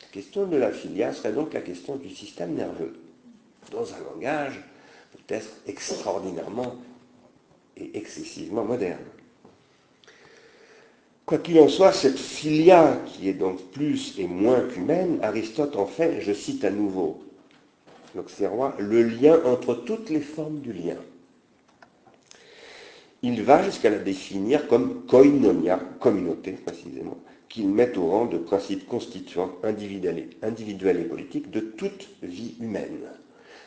La 0.00 0.08
question 0.08 0.46
de 0.46 0.56
la 0.56 0.70
filia 0.70 1.12
serait 1.12 1.32
donc 1.32 1.52
la 1.52 1.60
question 1.60 1.96
du 1.96 2.10
système 2.10 2.54
nerveux, 2.54 2.94
dans 3.72 3.92
un 3.92 4.14
langage 4.14 4.60
peut-être 5.12 5.48
extraordinairement 5.66 6.76
et 7.76 7.96
excessivement 7.96 8.64
moderne. 8.64 9.04
Quoi 11.28 11.36
qu'il 11.36 11.60
en 11.60 11.68
soit, 11.68 11.92
cette 11.92 12.18
filia, 12.18 12.98
qui 13.04 13.28
est 13.28 13.34
donc 13.34 13.60
plus 13.72 14.18
et 14.18 14.26
moins 14.26 14.62
qu'humaine, 14.62 15.18
Aristote 15.20 15.76
en 15.76 15.84
fait, 15.84 16.22
je 16.22 16.32
cite 16.32 16.64
à 16.64 16.70
nouveau 16.70 17.22
l'Auxerrois, 18.14 18.74
le 18.78 19.02
lien 19.02 19.38
entre 19.44 19.74
toutes 19.74 20.08
les 20.08 20.22
formes 20.22 20.60
du 20.60 20.72
lien. 20.72 20.96
Il 23.20 23.42
va 23.42 23.62
jusqu'à 23.62 23.90
la 23.90 23.98
définir 23.98 24.68
comme 24.68 25.04
koinonia, 25.04 25.78
communauté 26.00 26.52
précisément, 26.52 27.18
qu'il 27.50 27.68
met 27.68 27.98
au 27.98 28.06
rang 28.06 28.24
de 28.24 28.38
principe 28.38 28.88
constituant 28.88 29.50
individuel 29.62 30.96
et 30.98 31.04
politique 31.04 31.50
de 31.50 31.60
toute 31.60 32.08
vie 32.22 32.54
humaine. 32.58 33.04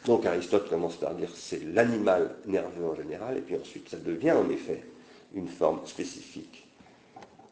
Donc 0.08 0.26
Aristote 0.26 0.68
commence 0.68 0.96
par 0.96 1.14
dire 1.14 1.30
c'est 1.36 1.64
l'animal 1.64 2.38
nerveux 2.48 2.88
en 2.92 2.96
général, 2.96 3.38
et 3.38 3.42
puis 3.42 3.56
ensuite 3.56 3.88
ça 3.88 3.98
devient 3.98 4.32
en 4.32 4.50
effet 4.50 4.84
une 5.36 5.48
forme 5.48 5.82
spécifique. 5.86 6.66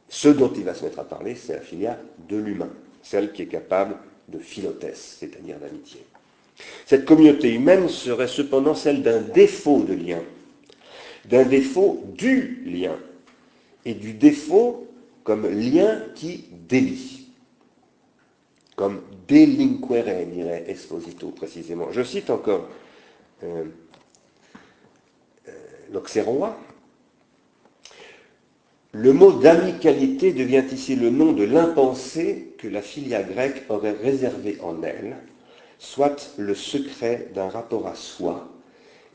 Ce 0.10 0.28
dont 0.28 0.52
il 0.56 0.64
va 0.64 0.74
se 0.74 0.84
mettre 0.84 1.00
à 1.00 1.04
parler, 1.04 1.36
c'est 1.36 1.54
la 1.54 1.62
filia 1.62 1.98
de 2.28 2.36
l'humain, 2.36 2.70
celle 3.04 3.32
qui 3.32 3.44
est 3.44 3.48
capable 3.48 3.96
de 4.28 4.40
philotès, 4.40 5.18
c'est-à-dire 5.20 5.58
d'amitié. 5.60 6.04
Cette 6.86 7.06
communauté 7.06 7.54
humaine 7.54 7.88
serait 7.88 8.28
cependant 8.28 8.76
celle 8.76 9.04
d'un 9.04 9.22
défaut 9.22 9.84
de 9.84 9.94
lien, 9.94 10.22
d'un 11.26 11.46
défaut 11.46 12.04
du 12.18 12.64
lien, 12.66 12.98
et 13.86 13.94
du 13.94 14.14
défaut 14.14 14.88
comme 15.24 15.48
lien 15.48 16.02
qui 16.16 16.46
délie, 16.68 17.28
comme 18.76 19.02
delinquere, 19.28 20.26
dirait 20.26 20.66
Esposito 20.68 21.30
précisément. 21.30 21.92
Je 21.92 22.04
cite 22.04 22.30
encore 22.30 22.68
euh, 23.44 23.66
euh. 25.48 26.69
Le 28.92 29.14
mot 29.14 29.32
d'amicalité 29.34 30.34
devient 30.34 30.64
ici 30.72 30.96
le 30.96 31.12
nom 31.12 31.32
de 31.32 31.44
l'impensé 31.44 32.56
que 32.58 32.68
la 32.68 32.82
filia 32.82 33.22
grecque 33.22 33.64
aurait 33.70 33.92
réservé 33.92 34.58
en 34.64 34.82
elle, 34.82 35.16
soit 35.78 36.34
le 36.38 36.56
secret 36.56 37.28
d'un 37.36 37.50
rapport 37.50 37.88
à 37.88 37.94
soi 37.94 38.50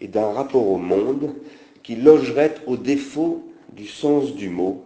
et 0.01 0.07
d'un 0.07 0.31
rapport 0.33 0.69
au 0.69 0.79
monde 0.79 1.35
qui 1.83 1.97
logerait 1.97 2.55
au 2.67 2.77
défaut 2.77 3.51
du 3.73 3.89
sens 3.89 4.35
du 4.35 4.49
mot, 4.49 4.85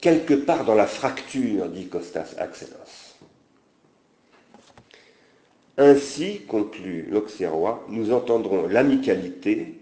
quelque 0.00 0.34
part 0.34 0.64
dans 0.64 0.74
la 0.74 0.86
fracture, 0.86 1.68
dit 1.68 1.88
Costas 1.88 2.34
Axelos. 2.38 3.14
Ainsi, 5.76 6.40
conclut 6.48 7.06
l'Auxerrois, 7.10 7.84
nous 7.90 8.10
entendrons 8.10 8.66
l'amicalité 8.66 9.74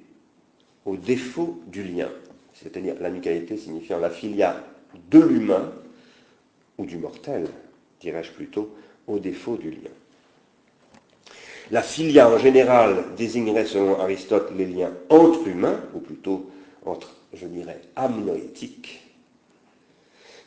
au 0.85 0.97
défaut 0.97 1.61
du 1.69 1.85
lien, 1.85 2.11
c'est-à-dire 2.55 2.95
l'amicalité 3.01 3.57
signifiant 3.57 3.99
la 3.99 4.11
filia 4.11 4.57
de 5.11 5.21
l'humain, 5.21 5.73
ou 6.79 6.87
du 6.87 6.97
mortel, 6.97 7.47
dirais-je 8.01 8.33
plutôt, 8.33 8.75
au 9.07 9.19
défaut 9.19 9.57
du 9.57 9.71
lien. 9.71 9.91
La 11.71 11.83
filia 11.83 12.29
en 12.29 12.39
général 12.39 13.05
désignerait 13.17 13.65
selon 13.65 13.99
Aristote 14.01 14.53
les 14.57 14.67
liens 14.67 14.93
entre 15.09 15.47
humains, 15.49 15.81
ou 15.95 15.99
plutôt 15.99 16.51
entre, 16.85 17.15
je 17.33 17.47
dirais, 17.47 17.81
amnoétiques, 17.97 19.01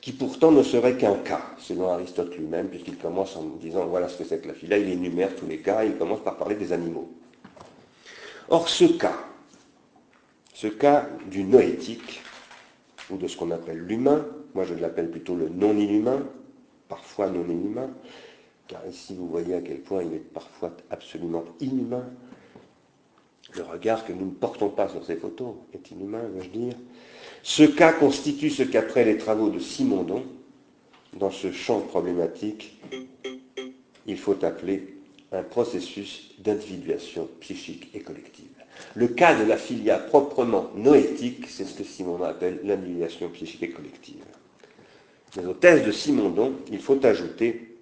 qui 0.01 0.11
pourtant 0.11 0.51
ne 0.51 0.63
serait 0.63 0.95
qu'un 0.95 1.15
cas, 1.15 1.41
selon 1.57 1.89
Aristote 1.89 2.35
lui-même, 2.37 2.67
puisqu'il 2.67 2.97
commence 2.97 3.35
en 3.35 3.43
disant 3.59 3.85
voilà 3.87 4.07
ce 4.07 4.17
que 4.17 4.23
c'est 4.23 4.41
que 4.41 4.47
la 4.47 4.53
filia, 4.53 4.77
il 4.77 4.89
énumère 4.89 5.35
tous 5.35 5.47
les 5.47 5.57
cas, 5.57 5.83
il 5.83 5.97
commence 5.97 6.21
par 6.21 6.37
parler 6.37 6.55
des 6.55 6.71
animaux. 6.71 7.11
Or, 8.49 8.69
ce 8.69 8.85
cas, 8.85 9.17
ce 10.57 10.65
cas 10.65 11.07
du 11.29 11.43
noétique, 11.43 12.23
ou 13.11 13.17
de 13.17 13.27
ce 13.27 13.37
qu'on 13.37 13.51
appelle 13.51 13.77
l'humain, 13.77 14.25
moi 14.55 14.63
je 14.63 14.73
l'appelle 14.73 15.11
plutôt 15.11 15.35
le 15.35 15.49
non-inhumain, 15.49 16.25
parfois 16.89 17.29
non-inhumain, 17.29 17.91
car 18.67 18.81
ici 18.87 19.13
vous 19.13 19.27
voyez 19.27 19.53
à 19.53 19.61
quel 19.61 19.81
point 19.81 20.01
il 20.01 20.15
est 20.15 20.33
parfois 20.33 20.75
absolument 20.89 21.43
inhumain. 21.59 22.05
Le 23.53 23.61
regard 23.61 24.03
que 24.03 24.13
nous 24.13 24.25
ne 24.25 24.31
portons 24.31 24.69
pas 24.69 24.89
sur 24.89 25.05
ces 25.05 25.17
photos 25.17 25.53
est 25.75 25.91
inhumain, 25.91 26.23
veux-je 26.33 26.49
dire. 26.49 26.73
Ce 27.43 27.61
cas 27.61 27.93
constitue 27.93 28.49
ce 28.49 28.63
qu'après 28.63 29.05
les 29.05 29.19
travaux 29.19 29.51
de 29.51 29.59
Simondon, 29.59 30.23
dans 31.13 31.29
ce 31.29 31.51
champ 31.51 31.81
problématique, 31.81 32.81
il 34.07 34.17
faut 34.17 34.43
appeler 34.43 34.97
un 35.31 35.43
processus 35.43 36.33
d'individuation 36.39 37.29
psychique 37.41 37.91
et 37.93 37.99
collective. 37.99 38.46
Le 38.95 39.07
cas 39.07 39.39
de 39.39 39.47
la 39.47 39.57
filia 39.57 39.97
proprement 39.97 40.71
noétique, 40.75 41.47
c'est 41.47 41.65
ce 41.65 41.73
que 41.73 41.83
Simondon 41.83 42.25
appelle 42.25 42.59
l'individuation 42.63 43.29
psychique 43.29 43.63
et 43.63 43.69
collective. 43.69 44.23
Mais 45.35 45.45
aux 45.45 45.53
thèses 45.53 45.85
de 45.85 45.91
Simondon, 45.91 46.53
il 46.71 46.79
faut 46.79 47.05
ajouter 47.05 47.77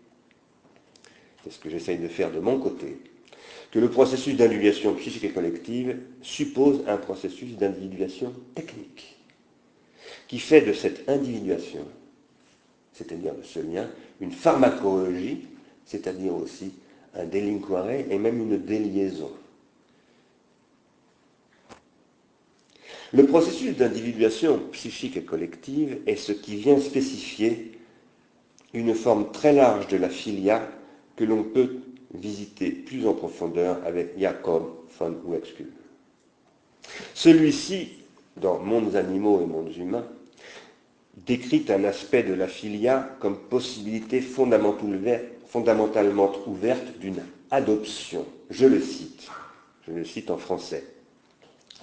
c'est 1.46 1.52
ce 1.52 1.60
que 1.60 1.70
j'essaye 1.70 2.00
de 2.00 2.08
faire 2.08 2.32
de 2.32 2.40
mon 2.40 2.60
côté, 2.60 2.98
que 3.70 3.78
le 3.78 3.90
processus 3.90 4.36
d'individuation 4.36 4.96
psychique 4.96 5.26
et 5.26 5.30
collective 5.30 5.98
suppose 6.24 6.82
un 6.88 6.98
processus 6.98 7.56
d'individuation 7.56 8.34
technique, 8.56 9.16
qui 10.28 10.40
fait 10.40 10.62
de 10.62 10.74
cette 10.74 11.08
individuation, 11.08 11.86
c'est-à-dire 12.94 13.36
de 13.36 13.44
ce 13.44 13.60
lien, 13.60 13.88
une 14.22 14.32
pharmacologie, 14.32 15.46
c'est-à-dire 15.86 16.34
aussi 16.34 16.74
un 17.14 17.26
délinquare 17.26 17.92
et 17.92 18.18
même 18.18 18.42
une 18.42 18.58
déliaison. 18.58 19.32
Le 23.14 23.26
processus 23.26 23.76
d'individuation 23.76 24.60
psychique 24.72 25.18
et 25.18 25.24
collective 25.24 26.00
est 26.08 26.16
ce 26.16 26.32
qui 26.32 26.56
vient 26.56 26.80
spécifier 26.80 27.72
une 28.74 28.94
forme 28.94 29.32
très 29.32 29.54
large 29.54 29.88
de 29.88 29.98
la 29.98 30.10
filia 30.10 30.68
que 31.16 31.24
l'on 31.24 31.44
peut 31.44 31.78
visiter 32.14 32.72
plus 32.72 33.08
en 33.08 33.14
profondeur 33.14 33.78
avec 33.86 34.20
Jacob 34.20 34.66
von 35.00 35.16
Uexküll. 35.28 35.72
Celui-ci, 37.14 37.90
dans 38.38 38.60
Mondes 38.60 38.96
animaux 38.96 39.42
et 39.42 39.46
mondes 39.46 39.76
humains, 39.76 40.06
décrit 41.26 41.66
un 41.70 41.84
aspect 41.86 42.24
de 42.24 42.34
la 42.34 42.48
filia 42.48 43.16
comme 43.20 43.38
possibilité 43.38 44.22
fondamentalement 44.22 46.32
ouverte 46.48 47.00
d'une 47.00 47.22
adoption. 47.52 48.26
Je 48.50 48.68
le 48.68 48.82
cite, 48.82 49.30
je 49.88 49.94
le 49.94 50.04
cite 50.04 50.30
en 50.30 50.38
français. 50.38 50.84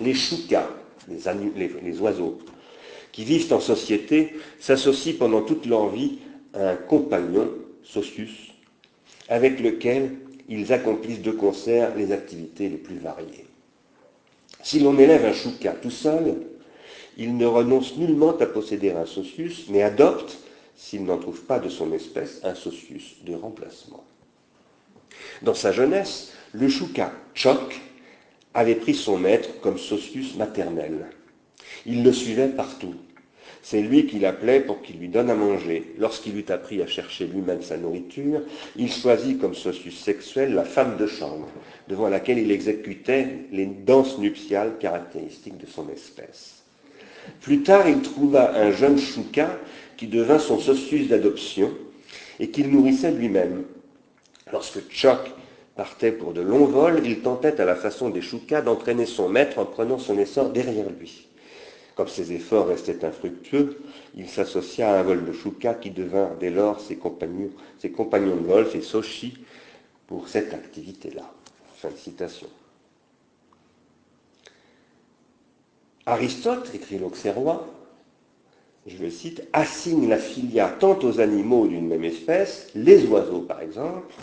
Les 0.00 0.14
choucas, 0.14 0.68
les, 1.08 2.00
oiseaux, 2.00 2.38
qui 3.12 3.24
vivent 3.24 3.52
en 3.52 3.60
société, 3.60 4.36
s'associent 4.60 5.14
pendant 5.18 5.42
toute 5.42 5.66
leur 5.66 5.88
vie 5.88 6.18
à 6.54 6.70
un 6.70 6.76
compagnon, 6.76 7.50
socius, 7.82 8.52
avec 9.28 9.60
lequel 9.60 10.16
ils 10.48 10.72
accomplissent 10.72 11.22
de 11.22 11.30
concert 11.30 11.94
les 11.96 12.12
activités 12.12 12.68
les 12.68 12.76
plus 12.76 12.98
variées. 12.98 13.46
Si 14.62 14.80
l'on 14.80 14.98
élève 14.98 15.24
un 15.24 15.32
chouka 15.32 15.72
tout 15.72 15.90
seul, 15.90 16.36
il 17.16 17.36
ne 17.36 17.46
renonce 17.46 17.96
nullement 17.96 18.36
à 18.38 18.46
posséder 18.46 18.92
un 18.92 19.06
socius, 19.06 19.66
mais 19.68 19.82
adopte, 19.82 20.38
s'il 20.76 21.04
n'en 21.04 21.18
trouve 21.18 21.42
pas 21.42 21.58
de 21.58 21.68
son 21.68 21.92
espèce, 21.92 22.40
un 22.44 22.54
socius 22.54 23.16
de 23.24 23.34
remplacement. 23.34 24.04
Dans 25.42 25.54
sa 25.54 25.72
jeunesse, 25.72 26.32
le 26.52 26.68
chouka 26.68 27.12
Chok 27.34 27.80
avait 28.54 28.74
pris 28.74 28.94
son 28.94 29.18
maître 29.18 29.48
comme 29.60 29.78
socius 29.78 30.36
maternel. 30.36 31.06
Il 31.86 32.04
le 32.04 32.12
suivait 32.12 32.48
partout, 32.48 32.94
c'est 33.62 33.80
lui 33.80 34.06
qui 34.06 34.18
l'appelait 34.18 34.60
pour 34.60 34.82
qu'il 34.82 34.98
lui 34.98 35.08
donne 35.08 35.30
à 35.30 35.36
manger. 35.36 35.94
Lorsqu'il 35.98 36.36
eut 36.36 36.50
appris 36.50 36.82
à 36.82 36.86
chercher 36.88 37.26
lui-même 37.26 37.62
sa 37.62 37.76
nourriture, 37.76 38.42
il 38.76 38.90
choisit 38.90 39.40
comme 39.40 39.54
socius 39.54 40.00
sexuel 40.00 40.52
la 40.52 40.64
femme 40.64 40.96
de 40.96 41.06
chambre, 41.06 41.48
devant 41.88 42.08
laquelle 42.08 42.38
il 42.38 42.50
exécutait 42.50 43.28
les 43.52 43.66
danses 43.66 44.18
nuptiales 44.18 44.78
caractéristiques 44.80 45.58
de 45.58 45.66
son 45.66 45.88
espèce. 45.90 46.64
Plus 47.40 47.62
tard, 47.62 47.88
il 47.88 48.02
trouva 48.02 48.56
un 48.56 48.72
jeune 48.72 48.98
chouka 48.98 49.56
qui 49.96 50.08
devint 50.08 50.40
son 50.40 50.58
socius 50.58 51.06
d'adoption 51.06 51.70
et 52.40 52.48
qu'il 52.48 52.68
nourrissait 52.68 53.12
lui-même. 53.12 53.62
Lorsque 54.52 54.88
partait 55.82 56.12
pour 56.12 56.32
de 56.32 56.40
longs 56.40 56.66
vols, 56.66 57.00
il 57.04 57.22
tentait 57.22 57.60
à 57.60 57.64
la 57.64 57.74
façon 57.74 58.08
des 58.08 58.20
choukas 58.20 58.62
d'entraîner 58.62 59.04
son 59.04 59.28
maître 59.28 59.58
en 59.58 59.64
prenant 59.64 59.98
son 59.98 60.16
essor 60.16 60.50
derrière 60.50 60.88
lui. 60.88 61.26
Comme 61.96 62.06
ses 62.06 62.32
efforts 62.32 62.68
restaient 62.68 63.04
infructueux, 63.04 63.80
il 64.14 64.28
s'associa 64.28 64.94
à 64.94 65.00
un 65.00 65.02
vol 65.02 65.24
de 65.24 65.32
chouka 65.32 65.74
qui 65.74 65.90
devint 65.90 66.30
dès 66.38 66.50
lors 66.50 66.80
ses 66.80 66.94
compagnons, 66.94 67.50
de 67.82 68.46
vol, 68.46 68.70
ses 68.70 68.80
soshi, 68.80 69.38
pour 70.06 70.28
cette 70.28 70.54
activité-là. 70.54 71.28
Fin 71.78 71.90
de 71.90 71.96
citation. 71.96 72.46
Aristote, 76.06 76.70
écrit 76.76 76.98
l'Auxerrois, 76.98 77.66
je 78.86 79.02
le 79.02 79.10
cite, 79.10 79.42
assigne 79.52 80.08
la 80.08 80.18
filia 80.18 80.68
tant 80.78 80.96
aux 81.00 81.18
animaux 81.18 81.66
d'une 81.66 81.88
même 81.88 82.04
espèce, 82.04 82.68
les 82.76 83.04
oiseaux 83.06 83.40
par 83.40 83.62
exemple, 83.62 84.14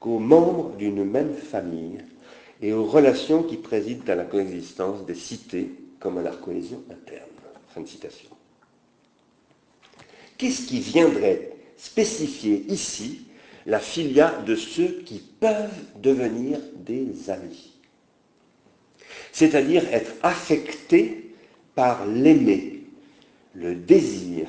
qu'aux 0.00 0.18
membres 0.18 0.76
d'une 0.76 1.04
même 1.04 1.34
famille 1.34 1.98
et 2.62 2.72
aux 2.72 2.84
relations 2.84 3.42
qui 3.42 3.56
président 3.56 4.12
à 4.12 4.14
la 4.14 4.24
coexistence 4.24 5.04
des 5.06 5.14
cités 5.14 5.70
comme 6.00 6.18
à 6.18 6.22
la 6.22 6.32
cohésion 6.32 6.82
interne. 6.90 7.28
Qu'est-ce 10.36 10.66
qui 10.66 10.80
viendrait 10.80 11.52
spécifier 11.76 12.64
ici 12.68 13.22
la 13.66 13.78
filia 13.78 14.42
de 14.46 14.54
ceux 14.56 15.02
qui 15.04 15.18
peuvent 15.18 15.84
devenir 16.00 16.58
des 16.76 17.30
amis? 17.30 17.72
C'est-à-dire 19.32 19.84
être 19.92 20.12
affectés 20.22 21.32
par 21.74 22.06
l'aimer, 22.06 22.82
le 23.54 23.74
désir 23.74 24.48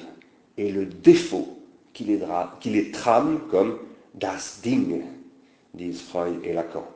et 0.57 0.71
le 0.71 0.85
défaut 0.85 1.59
qui 1.93 2.03
les, 2.05 2.19
qui 2.59 2.69
les 2.69 2.91
trame 2.91 3.41
comme 3.51 3.77
das 4.15 4.59
Ding, 4.63 5.01
disent 5.73 6.01
Freud 6.01 6.39
et 6.43 6.53
Lacan. 6.53 6.88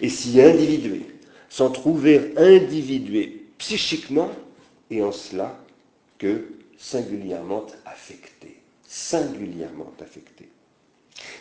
et 0.00 0.08
s'y 0.08 0.40
individuer, 0.40 1.02
s'en 1.48 1.70
trouver 1.70 2.32
individué 2.36 3.46
psychiquement 3.58 4.30
et 4.90 5.02
en 5.02 5.12
cela 5.12 5.58
que 6.18 6.48
singulièrement 6.76 7.66
affecté, 7.86 8.60
singulièrement 8.86 9.92
affecté. 10.00 10.48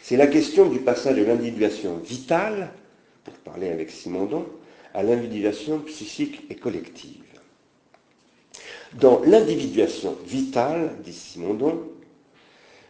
C'est 0.01 0.17
la 0.17 0.27
question 0.27 0.69
du 0.69 0.79
passage 0.79 1.15
de 1.15 1.23
l'individuation 1.23 1.97
vitale, 1.97 2.71
pour 3.23 3.33
parler 3.35 3.69
avec 3.69 3.89
Simondon, 3.89 4.45
à 4.93 5.03
l'individuation 5.03 5.79
psychique 5.79 6.41
et 6.49 6.55
collective. 6.55 7.23
Dans 8.93 9.21
l'individuation 9.23 10.17
vitale, 10.25 10.95
dit 11.03 11.13
Simondon, 11.13 11.79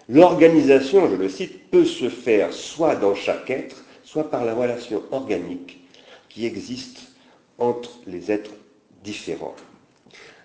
l'organisation, 0.08 1.10
je 1.10 1.16
le 1.16 1.30
cite, 1.30 1.70
peut 1.70 1.86
se 1.86 2.10
faire 2.10 2.54
soit 2.54 2.96
dans 2.96 3.16
chaque 3.16 3.50
être, 3.50 3.84
soit 4.12 4.32
par 4.32 4.44
la 4.44 4.56
relation 4.56 5.04
organique 5.12 5.82
qui 6.30 6.48
existe 6.48 7.12
entre 7.60 7.92
les 8.08 8.32
êtres 8.32 8.56
différents. 9.04 9.56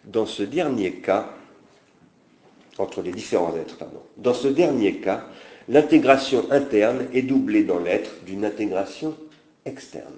Dans 0.05 0.27
ce 0.27 0.42
dernier 0.42 0.96
cas, 0.96 1.31
entre 2.77 3.00
les 3.00 3.11
différents 3.11 3.57
êtres, 3.57 3.79
pardon, 3.79 4.03
dans 4.18 4.35
ce 4.35 4.48
dernier 4.48 4.96
cas, 4.96 5.24
l'intégration 5.70 6.44
interne 6.50 7.07
est 7.14 7.22
doublée 7.22 7.64
dans 7.64 7.79
l'être 7.79 8.11
d'une 8.27 8.44
intégration 8.44 9.16
externe. 9.64 10.12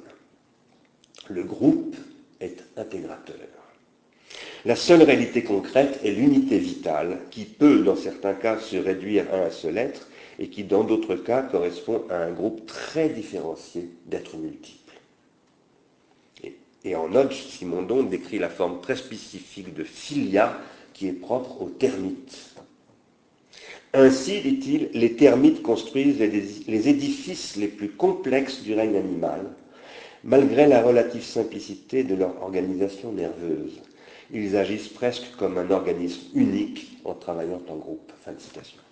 Le 1.29 1.45
groupe 1.45 1.95
est 2.41 2.65
intégrateur. 2.77 3.37
La 4.65 4.75
seule 4.75 5.05
réalité 5.05 5.45
concrète 5.45 6.01
est 6.03 6.11
l'unité 6.11 6.59
vitale 6.59 7.21
qui 7.31 7.45
peut, 7.45 7.85
dans 7.85 7.95
certains 7.95 8.35
cas, 8.35 8.59
se 8.59 8.77
réduire 8.77 9.33
à 9.33 9.37
un 9.37 9.51
seul 9.51 9.79
être 9.79 10.09
et 10.39 10.49
qui, 10.49 10.65
dans 10.65 10.85
d'autres 10.85 11.17
cas, 11.17 11.43
correspond 11.43 12.03
à 12.11 12.17
un 12.17 12.33
groupe 12.33 12.67
très 12.67 13.09
différencié 13.09 13.89
d'êtres 14.07 14.37
multiples. 14.37 14.95
Et, 16.85 16.95
en 16.95 17.09
note, 17.09 17.33
Simondon 17.33 18.05
décrit 18.05 18.39
la 18.39 18.49
forme 18.49 18.81
très 18.81 18.97
spécifique 18.97 19.75
de 19.75 19.83
filia 19.83 20.61
qui 20.93 21.09
est 21.09 21.13
propre 21.13 21.61
aux 21.61 21.69
termites. 21.69 22.55
Ainsi, 23.93 24.41
dit-il, 24.41 24.91
les 24.93 25.17
termites 25.17 25.63
construisent 25.63 26.21
les 26.21 26.89
édifices 26.89 27.57
les 27.57 27.69
plus 27.69 27.89
complexes 27.89 28.63
du 28.63 28.75
règne 28.75 28.97
animal, 28.97 29.47
malgré 30.23 30.67
la 30.67 30.83
relative 30.83 31.25
simplicité 31.25 32.05
de 32.05 32.15
leur 32.15 32.41
organisation 32.43 33.13
nerveuse. 33.13 33.81
Ils 34.33 34.57
agissent 34.57 34.89
presque 34.89 35.35
comme 35.39 35.57
un 35.59 35.71
organisme 35.71 36.27
unique 36.35 36.99
en 37.05 37.15
travaillant 37.15 37.63
en 37.69 37.77
groupe. 37.77 38.13
Fin 38.25 38.33
de 38.33 38.41
citation. 38.41 38.86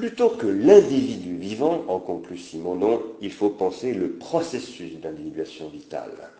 Plutôt 0.00 0.30
que 0.30 0.46
l'individu 0.46 1.36
vivant, 1.36 1.84
en 1.88 1.98
conclut 1.98 2.38
Simonon, 2.38 3.02
il 3.20 3.30
faut 3.30 3.50
penser 3.50 3.92
le 3.92 4.12
processus 4.12 4.98
d'individuation 4.98 5.68
vitale. 5.68 6.30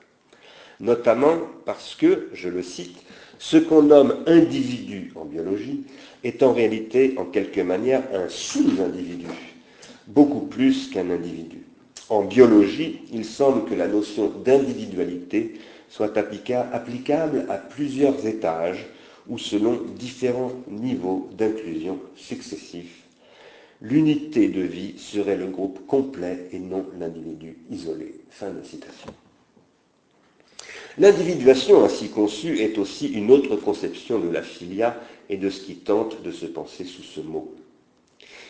Notamment 0.80 1.36
parce 1.66 1.94
que, 1.94 2.30
je 2.32 2.48
le 2.48 2.62
cite, 2.62 2.96
ce 3.38 3.58
qu'on 3.58 3.82
nomme 3.82 4.24
individu 4.26 5.12
en 5.14 5.26
biologie 5.26 5.84
est 6.24 6.42
en 6.42 6.54
réalité, 6.54 7.12
en 7.18 7.26
quelque 7.26 7.60
manière, 7.60 8.02
un 8.14 8.30
sous-individu, 8.30 9.26
beaucoup 10.06 10.46
plus 10.46 10.88
qu'un 10.88 11.10
individu. 11.10 11.66
En 12.08 12.22
biologie, 12.22 13.02
il 13.12 13.26
semble 13.26 13.68
que 13.68 13.74
la 13.74 13.88
notion 13.88 14.32
d'individualité 14.42 15.60
soit 15.90 16.16
applicable 16.16 17.44
à 17.50 17.58
plusieurs 17.58 18.26
étages 18.26 18.86
ou 19.28 19.36
selon 19.36 19.82
différents 19.98 20.52
niveaux 20.66 21.28
d'inclusion 21.36 21.98
successifs. 22.16 22.99
L'unité 23.82 24.48
de 24.48 24.60
vie 24.60 24.98
serait 24.98 25.36
le 25.36 25.46
groupe 25.46 25.86
complet 25.86 26.48
et 26.52 26.58
non 26.58 26.86
l'individu 26.98 27.56
isolé. 27.70 28.14
Fin 28.28 28.50
de 28.50 28.62
citation. 28.62 29.10
L'individuation 30.98 31.84
ainsi 31.84 32.10
conçue 32.10 32.58
est 32.58 32.76
aussi 32.76 33.08
une 33.08 33.30
autre 33.30 33.56
conception 33.56 34.18
de 34.18 34.28
la 34.28 34.42
filia 34.42 35.00
et 35.30 35.38
de 35.38 35.48
ce 35.48 35.62
qui 35.62 35.76
tente 35.76 36.22
de 36.22 36.30
se 36.30 36.46
penser 36.46 36.84
sous 36.84 37.02
ce 37.02 37.20
mot. 37.20 37.54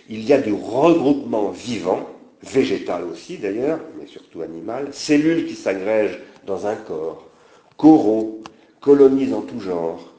Il 0.08 0.24
y 0.24 0.32
a 0.32 0.40
du 0.40 0.52
regroupement 0.52 1.50
vivant, 1.50 2.08
végétal 2.42 3.04
aussi 3.04 3.38
d'ailleurs, 3.38 3.80
mais 3.98 4.08
surtout 4.08 4.40
animal, 4.40 4.88
cellules 4.92 5.46
qui 5.46 5.54
s'agrègent 5.54 6.18
dans 6.46 6.66
un 6.66 6.74
corps, 6.74 7.28
coraux, 7.76 8.42
colonies 8.80 9.32
en 9.32 9.42
tout 9.42 9.60
genre, 9.60 10.12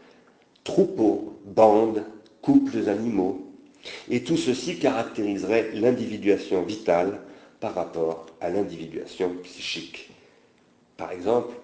troupeaux, 0.63 1.37
bandes, 1.45 2.05
couples 2.41 2.87
animaux. 2.87 3.50
Et 4.09 4.23
tout 4.23 4.37
ceci 4.37 4.77
caractériserait 4.77 5.71
l'individuation 5.73 6.63
vitale 6.63 7.21
par 7.59 7.73
rapport 7.75 8.25
à 8.39 8.49
l'individuation 8.49 9.35
psychique. 9.43 10.09
Par 10.97 11.11
exemple, 11.11 11.55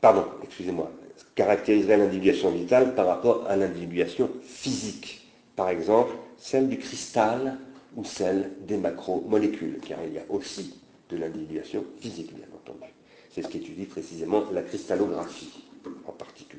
pardon, 0.00 0.26
excusez-moi, 0.42 0.90
caractériserait 1.34 1.96
l'individuation 1.96 2.50
vitale 2.50 2.94
par 2.94 3.06
rapport 3.06 3.46
à 3.48 3.56
l'individuation 3.56 4.30
physique. 4.42 5.28
Par 5.56 5.68
exemple, 5.68 6.12
celle 6.36 6.68
du 6.68 6.78
cristal 6.78 7.58
ou 7.96 8.04
celle 8.04 8.50
des 8.66 8.76
macromolécules, 8.76 9.78
car 9.86 9.98
il 10.06 10.14
y 10.14 10.18
a 10.18 10.24
aussi 10.28 10.74
de 11.08 11.16
l'individuation 11.16 11.84
physique, 12.00 12.34
bien 12.34 12.46
entendu. 12.54 12.90
C'est 13.30 13.42
ce 13.42 13.48
qu'étudie 13.48 13.86
précisément 13.86 14.44
la 14.52 14.62
cristallographie 14.62 15.64
en 16.06 16.12
particulier. 16.12 16.51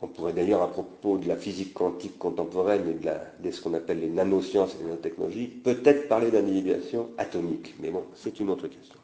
On 0.00 0.06
pourrait 0.06 0.32
d'ailleurs, 0.32 0.62
à 0.62 0.70
propos 0.70 1.18
de 1.18 1.26
la 1.26 1.36
physique 1.36 1.74
quantique 1.74 2.18
contemporaine 2.18 2.82
et 2.88 3.42
de, 3.44 3.50
ce 3.50 3.60
qu'on 3.60 3.74
appelle 3.74 4.00
les 4.00 4.08
nanosciences 4.08 4.74
et 4.74 4.78
les 4.78 4.84
nanotechnologies, 4.84 5.46
peut-être 5.48 6.06
parler 6.06 6.30
d'individuation 6.30 7.08
atomique. 7.18 7.74
Mais 7.80 7.90
bon, 7.90 8.04
c'est 8.14 8.38
une 8.38 8.50
autre 8.50 8.68
question. 8.68 8.94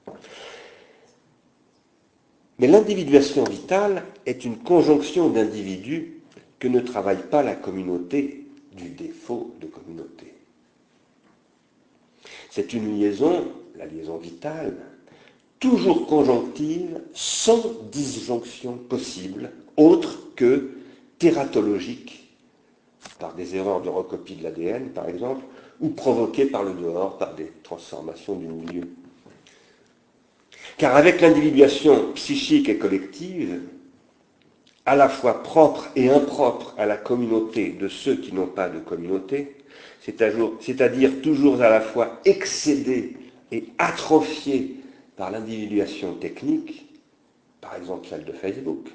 Mais 2.60 2.68
l'individuation 2.68 3.42
vitale 3.42 4.04
est 4.24 4.44
une 4.44 4.58
conjonction 4.58 5.28
d'individus 5.30 6.20
que 6.60 6.68
ne 6.68 6.78
travaille 6.80 7.22
pas 7.28 7.42
la 7.42 7.56
communauté 7.56 8.46
du 8.72 8.90
défaut 8.90 9.52
de 9.60 9.66
communauté. 9.66 10.32
C'est 12.50 12.72
une 12.72 12.96
liaison, 13.00 13.48
la 13.76 13.86
liaison 13.86 14.16
vitale, 14.16 14.76
toujours 15.58 16.06
conjonctive, 16.06 17.00
sans 17.12 17.60
disjonction 17.90 18.76
possible, 18.76 19.50
autre 19.76 20.28
que 20.36 20.73
tératologique, 21.24 22.28
par 23.18 23.32
des 23.32 23.56
erreurs 23.56 23.80
de 23.80 23.88
recopie 23.88 24.34
de 24.34 24.42
l'ADN 24.42 24.90
par 24.90 25.08
exemple, 25.08 25.42
ou 25.80 25.88
provoquée 25.88 26.44
par 26.44 26.62
le 26.64 26.74
dehors, 26.74 27.16
par 27.16 27.34
des 27.34 27.50
transformations 27.62 28.34
du 28.34 28.46
milieu. 28.46 28.82
Car 30.76 30.94
avec 30.94 31.22
l'individuation 31.22 32.12
psychique 32.12 32.68
et 32.68 32.76
collective, 32.76 33.62
à 34.84 34.96
la 34.96 35.08
fois 35.08 35.42
propre 35.42 35.88
et 35.96 36.10
impropre 36.10 36.74
à 36.76 36.84
la 36.84 36.98
communauté 36.98 37.70
de 37.70 37.88
ceux 37.88 38.16
qui 38.16 38.34
n'ont 38.34 38.46
pas 38.46 38.68
de 38.68 38.80
communauté, 38.80 39.56
c'est-à-dire 40.00 41.22
toujours 41.22 41.62
à 41.62 41.70
la 41.70 41.80
fois 41.80 42.20
excédé 42.26 43.16
et 43.50 43.64
atrophié 43.78 44.76
par 45.16 45.30
l'individuation 45.30 46.16
technique, 46.16 46.86
par 47.62 47.76
exemple 47.76 48.08
celle 48.10 48.26
de 48.26 48.32
Facebook, 48.32 48.90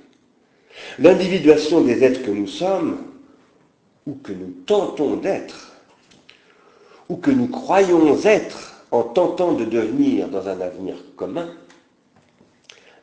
l'individuation 0.98 1.82
des 1.82 2.04
êtres 2.04 2.24
que 2.24 2.32
nous 2.32 2.48
sommes, 2.48 3.04
ou 4.06 4.16
que 4.16 4.32
nous 4.32 4.52
tentons 4.66 5.18
d'être, 5.18 5.74
ou 7.10 7.18
que 7.18 7.32
nous 7.32 7.48
croyons 7.48 8.18
être 8.24 8.84
en 8.92 9.04
tentant 9.04 9.54
de 9.54 9.66
devenir 9.66 10.30
dans 10.30 10.48
un 10.48 10.62
avenir 10.62 10.96
commun, 11.16 11.54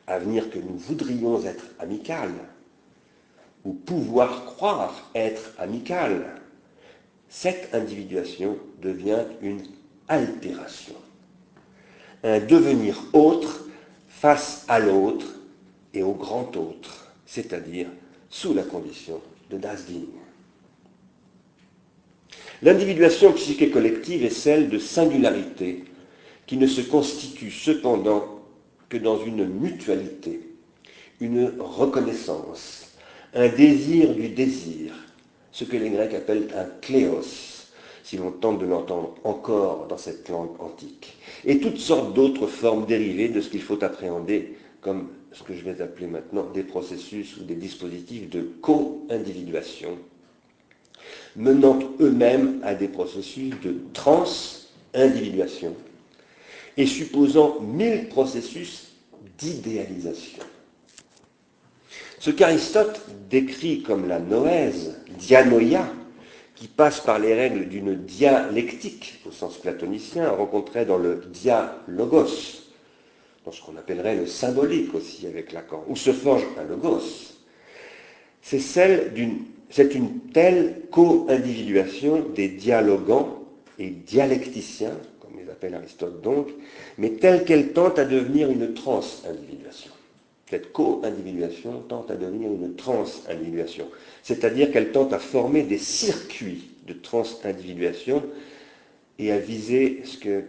avenir 0.07 0.51
que 0.51 0.59
nous 0.59 0.77
voudrions 0.77 1.43
être 1.45 1.65
amical, 1.79 2.31
ou 3.65 3.73
pouvoir 3.73 4.45
croire 4.45 5.11
être 5.15 5.53
amical, 5.59 6.41
cette 7.29 7.75
individuation 7.75 8.57
devient 8.81 9.25
une 9.43 9.63
altération 10.09 10.95
un 12.27 12.41
devenir 12.41 13.01
autre 13.13 13.67
face 14.09 14.65
à 14.69 14.79
l'autre 14.79 15.27
et 15.95 16.03
au 16.03 16.13
grand 16.13 16.57
autre, 16.57 17.06
c'est-à-dire 17.27 17.89
sous 18.31 18.55
la 18.55 18.63
condition 18.63 19.21
de 19.51 19.59
Dasding. 19.59 20.07
L'individuation 22.63 23.33
psychique 23.35 23.73
collective 23.73 24.25
est 24.25 24.31
celle 24.31 24.71
de 24.71 24.79
singularité 24.79 25.85
qui 26.47 26.57
ne 26.57 26.67
se 26.67 26.81
constitue 26.81 27.51
cependant 27.51 28.41
que 28.89 28.97
dans 28.97 29.23
une 29.23 29.47
mutualité, 29.47 30.41
une 31.21 31.53
reconnaissance, 31.59 32.93
un 33.35 33.49
désir 33.49 34.15
du 34.15 34.29
désir, 34.31 34.93
ce 35.53 35.65
que 35.65 35.77
les 35.77 35.91
Grecs 35.91 36.15
appellent 36.15 36.49
un 36.57 36.67
kléos, 36.81 37.67
si 38.03 38.17
l'on 38.17 38.31
tente 38.31 38.61
de 38.61 38.67
l'entendre 38.67 39.17
encore 39.25 39.87
dans 39.89 39.99
cette 39.99 40.29
langue 40.29 40.61
antique, 40.61 41.17
et 41.45 41.59
toutes 41.59 41.79
sortes 41.79 42.15
d'autres 42.15 42.47
formes 42.47 42.87
dérivées 42.87 43.29
de 43.29 43.41
ce 43.41 43.49
qu'il 43.49 43.63
faut 43.63 43.83
appréhender 43.83 44.57
comme 44.87 45.09
ce 45.33 45.43
que 45.43 45.53
je 45.53 45.65
vais 45.65 45.83
appeler 45.83 46.07
maintenant 46.07 46.45
des 46.55 46.63
processus 46.63 47.39
ou 47.39 47.43
des 47.43 47.57
dispositifs 47.57 48.31
de 48.31 48.43
co-individuation, 48.63 49.99
menant 51.35 51.81
eux-mêmes 51.99 52.61
à 52.63 52.77
des 52.77 52.87
processus 52.87 53.53
de 53.65 53.79
trans 53.93 54.25
individuation 54.95 55.75
et 56.77 56.87
supposant 56.87 57.59
mille 57.61 58.09
processus 58.09 58.93
d'idéalisation. 59.37 60.45
Ce 62.21 62.31
qu'Aristote 62.31 63.01
décrit 63.29 63.83
comme 63.83 64.07
la 64.07 64.21
noèse, 64.21 65.01
dianoia, 65.19 65.93
qui 66.55 66.69
passe 66.69 67.01
par 67.01 67.19
les 67.19 67.35
règles 67.35 67.69
d'une 67.69 67.97
dialectique 67.97 69.21
au 69.27 69.33
sens 69.33 69.59
platonicien, 69.59 70.31
rencontrée 70.31 70.85
dans 70.85 70.97
le 70.97 71.25
dialogos, 71.33 72.66
dans 73.47 73.53
ce 73.53 73.63
qu'on 73.63 73.77
appellerait 73.77 74.17
le 74.17 74.27
symbolique 74.27 74.93
aussi 74.95 75.27
avec 75.29 75.53
Lacan, 75.53 75.85
où 75.89 75.95
se 75.95 76.13
forge 76.13 76.45
un 76.59 76.65
logos, 76.65 77.33
c'est 78.43 78.59
celle 78.59 79.15
d'une, 79.15 79.39
c'est 79.71 79.95
une 79.95 80.19
telle 80.35 80.83
co-individuation 80.91 82.27
des 82.35 82.49
dialogants 82.49 83.45
et 83.79 83.91
dialecticiens, 83.91 84.99
comme 85.21 85.39
les 85.39 85.49
appelle 85.49 85.75
Aristote 85.75 86.21
donc, 86.23 86.49
mais 86.99 87.11
telle 87.11 87.45
qu'elle 87.45 87.73
tente 87.73 88.01
à 88.01 88.05
devenir 88.05 88.51
une 88.51 88.75
trans-individuation. 88.75 89.93
Cette 90.51 90.73
co-individuation 90.73 91.85
tente 91.89 92.11
à 92.11 92.17
devenir 92.17 92.51
une 92.51 92.75
trans-individuation, 92.75 93.87
c'est-à-dire 94.25 94.73
qu'elle 94.73 94.91
tente 94.91 95.13
à 95.13 95.21
former 95.21 95.63
des 95.63 95.79
circuits 95.79 96.71
de 96.87 96.95
trans-individuation 96.95 98.25
et 99.21 99.31
à 99.31 99.39
viser 99.39 100.03
ce 100.05 100.19
que 100.19 100.45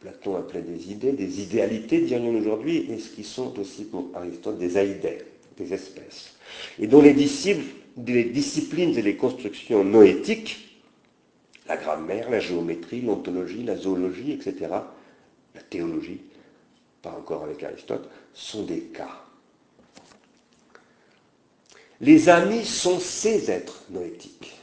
Platon 0.00 0.36
appelait 0.36 0.62
des 0.62 0.90
idées, 0.90 1.12
des 1.12 1.42
idéalités, 1.42 2.00
dirions 2.00 2.34
aujourd'hui, 2.34 2.90
et 2.90 2.98
ce 2.98 3.10
qui 3.10 3.22
sont 3.22 3.58
aussi 3.58 3.84
pour 3.84 4.10
Aristote 4.14 4.58
des 4.58 4.78
aïdées, 4.78 5.18
des 5.58 5.74
espèces, 5.74 6.34
et 6.78 6.86
dont 6.86 7.02
les, 7.02 7.12
les 7.12 8.24
disciplines 8.24 8.96
et 8.96 9.02
les 9.02 9.16
constructions 9.16 9.84
noétiques, 9.84 10.80
la 11.68 11.76
grammaire, 11.76 12.30
la 12.30 12.40
géométrie, 12.40 13.02
l'ontologie, 13.02 13.62
la 13.62 13.76
zoologie, 13.76 14.32
etc., 14.32 14.68
la 15.54 15.60
théologie, 15.68 16.22
pas 17.02 17.12
encore 17.12 17.44
avec 17.44 17.62
Aristote, 17.62 18.08
sont 18.32 18.64
des 18.64 18.80
cas. 18.80 19.24
Les 22.00 22.30
amis 22.30 22.64
sont 22.64 22.98
ces 22.98 23.50
êtres 23.50 23.84
noétiques 23.90 24.56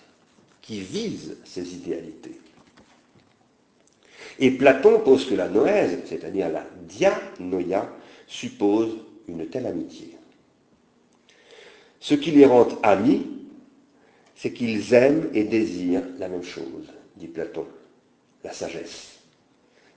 qui 0.63 0.80
visent 0.80 1.38
ces 1.45 1.76
idéalités. 1.76 2.39
Et 4.39 4.52
Platon 4.52 5.00
pose 5.00 5.26
que 5.26 5.36
la 5.36 5.50
noèse, 5.50 6.00
c'est-à-dire 6.06 6.50
la 6.50 6.65
dianoia, 6.88 7.89
suppose 8.28 8.97
une 9.28 9.47
telle 9.47 9.65
amitié. 9.65 10.15
Ce 12.00 12.13
qui 12.13 12.32
les 12.32 12.45
rend 12.45 12.67
amis, 12.84 13.26
c'est 14.36 14.54
qu'ils 14.54 14.93
aiment 14.93 15.30
et 15.34 15.43
désirent 15.43 16.04
la 16.19 16.30
même 16.30 16.43
chose, 16.43 16.86
dit 17.15 17.28
Platon, 17.28 17.65
la 18.43 18.54
sagesse, 18.54 19.19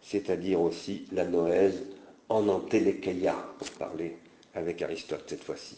c'est-à-dire 0.02 0.60
aussi 0.60 1.04
la 1.12 1.26
noèse 1.26 1.82
en 2.28 2.48
antélékeia, 2.48 3.36
pour 3.58 3.70
parler 3.72 4.16
avec 4.54 4.80
Aristote 4.80 5.24
cette 5.26 5.44
fois-ci. 5.44 5.76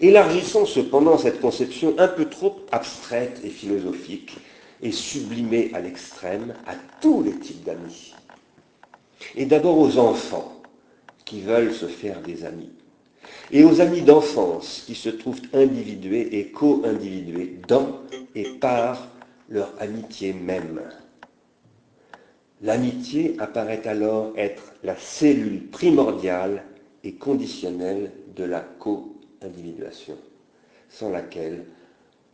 Élargissons 0.00 0.66
cependant 0.66 1.18
cette 1.18 1.40
conception 1.40 1.94
un 1.98 2.08
peu 2.08 2.26
trop 2.26 2.60
abstraite 2.70 3.40
et 3.42 3.50
philosophique 3.50 4.36
et 4.82 4.92
sublimée 4.92 5.70
à 5.74 5.80
l'extrême 5.80 6.54
à 6.66 6.74
tous 7.00 7.22
les 7.22 7.38
types 7.38 7.64
d'amis. 7.64 8.14
Et 9.34 9.46
d'abord 9.46 9.78
aux 9.78 9.98
enfants 9.98 10.52
qui 11.24 11.40
veulent 11.40 11.72
se 11.74 11.86
faire 11.86 12.20
des 12.20 12.44
amis. 12.44 12.70
Et 13.50 13.64
aux 13.64 13.80
amis 13.80 14.02
d'enfance 14.02 14.82
qui 14.86 14.94
se 14.94 15.08
trouvent 15.08 15.42
individués 15.52 16.38
et 16.38 16.48
co-individués 16.48 17.58
dans 17.66 18.00
et 18.34 18.44
par 18.44 19.08
leur 19.48 19.72
amitié 19.80 20.32
même. 20.32 20.80
L'amitié 22.62 23.36
apparaît 23.38 23.86
alors 23.86 24.32
être 24.36 24.72
la 24.82 24.96
cellule 24.96 25.66
primordiale 25.68 26.64
et 27.04 27.14
conditionnelle 27.14 28.10
de 28.34 28.44
la 28.44 28.60
co-individuation, 28.60 30.16
sans 30.88 31.10
laquelle 31.10 31.64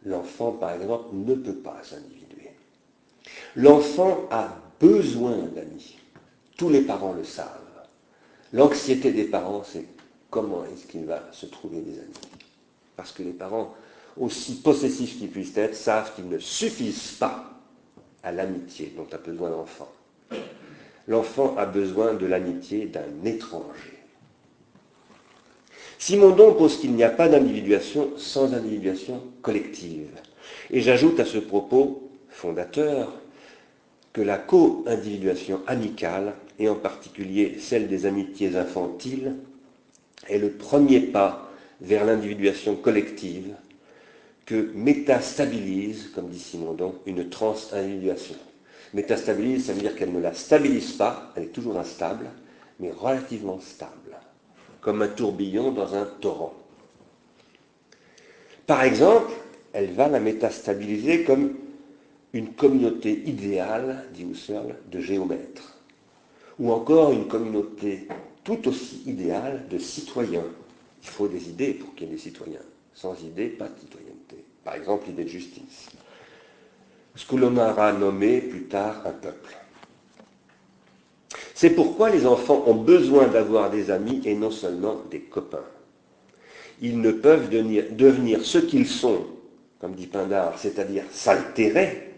l'enfant, 0.04 0.52
par 0.52 0.74
exemple, 0.74 1.08
ne 1.12 1.34
peut 1.34 1.56
pas 1.56 1.80
s'individuer. 1.82 2.21
L'enfant 3.56 4.28
a 4.30 4.56
besoin 4.80 5.36
d'amis. 5.54 5.96
Tous 6.56 6.68
les 6.68 6.82
parents 6.82 7.12
le 7.12 7.24
savent. 7.24 7.48
L'anxiété 8.52 9.12
des 9.12 9.24
parents, 9.24 9.62
c'est 9.64 9.86
comment 10.30 10.64
est-ce 10.64 10.86
qu'il 10.86 11.04
va 11.04 11.22
se 11.32 11.46
trouver 11.46 11.80
des 11.80 11.98
amis. 11.98 12.12
Parce 12.96 13.12
que 13.12 13.22
les 13.22 13.32
parents, 13.32 13.74
aussi 14.16 14.56
possessifs 14.56 15.18
qu'ils 15.18 15.30
puissent 15.30 15.56
être, 15.56 15.74
savent 15.74 16.14
qu'ils 16.14 16.28
ne 16.28 16.38
suffisent 16.38 17.12
pas 17.12 17.50
à 18.22 18.32
l'amitié 18.32 18.92
dont 18.96 19.06
a 19.12 19.18
besoin 19.18 19.50
l'enfant 19.50 19.90
l'enfant 21.08 21.54
a 21.56 21.66
besoin 21.66 22.14
de 22.14 22.26
l'amitié 22.26 22.86
d'un 22.86 23.24
étranger. 23.24 23.98
Simondon 25.98 26.54
pose 26.54 26.78
qu'il 26.78 26.92
n'y 26.92 27.04
a 27.04 27.10
pas 27.10 27.28
d'individuation 27.28 28.10
sans 28.16 28.52
individuation 28.54 29.22
collective. 29.40 30.10
Et 30.70 30.80
j'ajoute 30.80 31.20
à 31.20 31.24
ce 31.24 31.38
propos 31.38 32.01
fondateur 32.32 33.12
que 34.12 34.20
la 34.20 34.38
co-individuation 34.38 35.60
amicale, 35.66 36.34
et 36.58 36.68
en 36.68 36.74
particulier 36.74 37.56
celle 37.58 37.88
des 37.88 38.06
amitiés 38.06 38.56
infantiles, 38.56 39.36
est 40.28 40.38
le 40.38 40.50
premier 40.50 41.00
pas 41.00 41.50
vers 41.80 42.04
l'individuation 42.04 42.76
collective 42.76 43.54
que 44.44 44.70
métastabilise, 44.74 46.10
comme 46.14 46.28
dit 46.28 46.38
Simondon, 46.38 46.94
une 47.06 47.28
trans-individuation. 47.28 48.36
Métastabilise, 48.92 49.66
ça 49.66 49.72
veut 49.72 49.80
dire 49.80 49.96
qu'elle 49.96 50.12
ne 50.12 50.20
la 50.20 50.34
stabilise 50.34 50.92
pas, 50.92 51.32
elle 51.34 51.44
est 51.44 51.46
toujours 51.46 51.78
instable, 51.78 52.26
mais 52.78 52.90
relativement 52.90 53.60
stable, 53.60 54.16
comme 54.80 55.00
un 55.02 55.08
tourbillon 55.08 55.72
dans 55.72 55.94
un 55.94 56.04
torrent. 56.20 56.54
Par 58.66 58.84
exemple, 58.84 59.32
elle 59.72 59.92
va 59.92 60.08
la 60.08 60.20
métastabiliser 60.20 61.24
comme 61.24 61.54
une 62.32 62.52
communauté 62.54 63.22
idéale, 63.26 64.04
dit 64.14 64.24
Husserl, 64.24 64.76
de 64.90 65.00
géomètres, 65.00 65.78
ou 66.58 66.72
encore 66.72 67.12
une 67.12 67.28
communauté 67.28 68.08
tout 68.44 68.68
aussi 68.68 69.02
idéale 69.06 69.66
de 69.70 69.78
citoyens. 69.78 70.46
Il 71.02 71.08
faut 71.08 71.28
des 71.28 71.48
idées 71.48 71.74
pour 71.74 71.94
qu'il 71.94 72.08
y 72.08 72.10
ait 72.10 72.14
des 72.14 72.20
citoyens. 72.20 72.60
Sans 72.94 73.20
idées, 73.22 73.48
pas 73.48 73.68
de 73.68 73.78
citoyenneté. 73.80 74.44
Par 74.64 74.74
exemple, 74.74 75.06
l'idée 75.08 75.24
de 75.24 75.28
justice 75.28 75.88
ce 77.14 77.26
que 77.26 77.36
l'on 77.36 77.56
aura 77.56 77.92
nommé 77.92 78.40
plus 78.40 78.64
tard 78.64 79.02
un 79.06 79.10
peuple. 79.10 79.56
C'est 81.54 81.70
pourquoi 81.70 82.10
les 82.10 82.26
enfants 82.26 82.64
ont 82.66 82.74
besoin 82.74 83.28
d'avoir 83.28 83.70
des 83.70 83.90
amis 83.90 84.22
et 84.24 84.34
non 84.34 84.50
seulement 84.50 85.02
des 85.10 85.20
copains. 85.20 85.64
Ils 86.80 87.00
ne 87.00 87.12
peuvent 87.12 87.48
devenir, 87.50 88.44
ce 88.44 88.58
qu'ils 88.58 88.88
sont, 88.88 89.24
comme 89.80 89.94
dit 89.94 90.06
Pindar, 90.06 90.58
c'est-à-dire 90.58 91.04
s'altérer, 91.12 92.11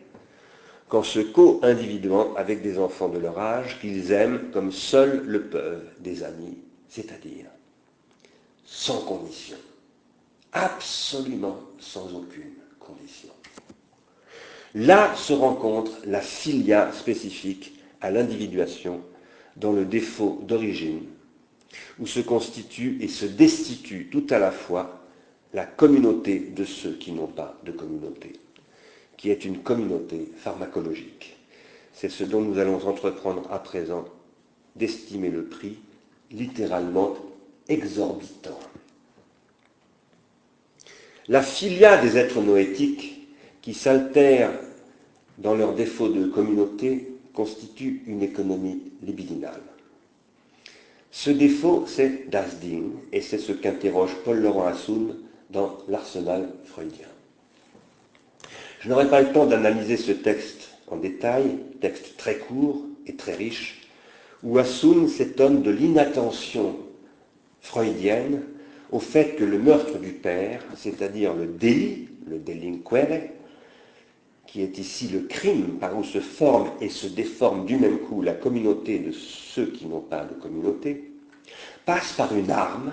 qu'en 0.89 1.03
se 1.03 1.21
co-individuant 1.21 2.35
avec 2.35 2.63
des 2.63 2.79
enfants 2.79 3.09
de 3.09 3.19
leur 3.19 3.39
âge 3.39 3.81
qu'ils 3.81 4.13
aiment 4.13 4.51
comme 4.53 4.73
seuls 4.73 5.23
le 5.25 5.45
peuvent 5.45 5.89
des 6.01 6.23
amis, 6.23 6.59
c'est-à-dire 6.89 7.47
sans 8.65 9.01
condition, 9.01 9.57
absolument 10.53 11.59
sans 11.79 12.15
aucune 12.15 12.55
condition. 12.79 13.31
Là 14.75 15.15
se 15.15 15.33
rencontre 15.33 15.93
la 16.05 16.21
filia 16.21 16.91
spécifique 16.93 17.79
à 18.01 18.11
l'individuation 18.11 19.01
dans 19.57 19.73
le 19.73 19.85
défaut 19.85 20.41
d'origine, 20.43 21.03
où 21.99 22.07
se 22.07 22.21
constitue 22.21 22.99
et 23.01 23.09
se 23.09 23.27
destitue 23.27 24.09
tout 24.11 24.27
à 24.31 24.39
la 24.39 24.51
fois 24.51 25.01
la 25.53 25.65
communauté 25.65 26.41
de 26.41 26.65
ceux 26.65 26.95
qui 26.95 27.13
n'ont 27.13 27.29
pas 27.29 27.59
de 27.65 27.71
communauté, 27.71 28.33
qui 29.25 29.31
est 29.31 29.47
une 29.47 29.63
communauté 29.63 30.31
pharmacologique. 30.37 31.39
C'est 31.95 32.11
ce 32.11 32.25
dont 32.25 32.43
nous 32.43 32.59
allons 32.59 32.87
entreprendre 32.87 33.51
à 33.51 33.59
présent 33.59 34.05
d'estimer 34.77 35.31
le 35.31 35.45
prix 35.45 35.79
littéralement 36.31 37.17
exorbitant. 37.67 38.61
La 41.29 41.41
filia 41.41 41.97
des 41.97 42.19
êtres 42.19 42.43
noétiques 42.43 43.27
qui 43.63 43.73
s'altèrent 43.73 44.53
dans 45.39 45.55
leur 45.55 45.75
défaut 45.75 46.11
de 46.11 46.27
communauté 46.27 47.15
constitue 47.33 48.03
une 48.07 48.23
économie 48.23 48.93
libidinale. 49.03 49.63
Ce 51.11 51.31
défaut, 51.31 51.87
c'est 51.87 52.29
das 52.29 52.57
Ding, 52.61 52.91
et 53.11 53.23
c'est 53.23 53.39
ce 53.39 53.53
qu'interroge 53.53 54.15
Paul-Laurent 54.23 54.67
Assoun 54.67 55.17
dans 55.49 55.79
l'arsenal 55.89 56.51
freudien. 56.67 57.14
Je 58.85 58.91
n'aurai 58.91 59.09
pas 59.09 59.23
le 59.23 59.33
temps 59.33 59.47
d'analyser 59.47 59.97
ce 59.97 60.13
texte 60.13 60.69
en 60.89 60.97
détail, 60.97 61.57
texte 61.81 62.19
très 62.19 62.37
court 62.37 62.83
et 63.07 63.15
très 63.17 63.35
riche, 63.35 63.89
où 64.43 64.59
Assoun 64.59 65.09
s'étonne 65.09 65.63
de 65.63 65.71
l'inattention 65.71 66.77
freudienne 67.63 68.43
au 68.93 68.99
fait 68.99 69.37
que 69.37 69.45
le 69.45 69.59
meurtre 69.59 69.99
du 69.99 70.11
père, 70.11 70.63
c'est-à-dire 70.77 71.33
le 71.33 71.47
délit, 71.47 72.09
le 72.29 72.39
delinquere, 72.39 73.31
qui 74.47 74.61
est 74.61 74.77
ici 74.77 75.09
le 75.09 75.21
crime 75.21 75.79
par 75.81 75.97
où 75.97 76.05
se 76.05 76.21
forme 76.21 76.71
et 76.83 76.91
se 76.91 77.07
déforme 77.07 77.65
du 77.65 77.77
même 77.77 78.01
coup 78.01 78.21
la 78.21 78.35
communauté 78.35 78.99
de 78.99 79.13
ceux 79.13 79.69
qui 79.69 79.87
n'ont 79.87 80.01
pas 80.01 80.27
de 80.27 80.35
communauté, 80.35 81.11
passe 81.87 82.13
par 82.13 82.37
une 82.37 82.51
arme 82.51 82.93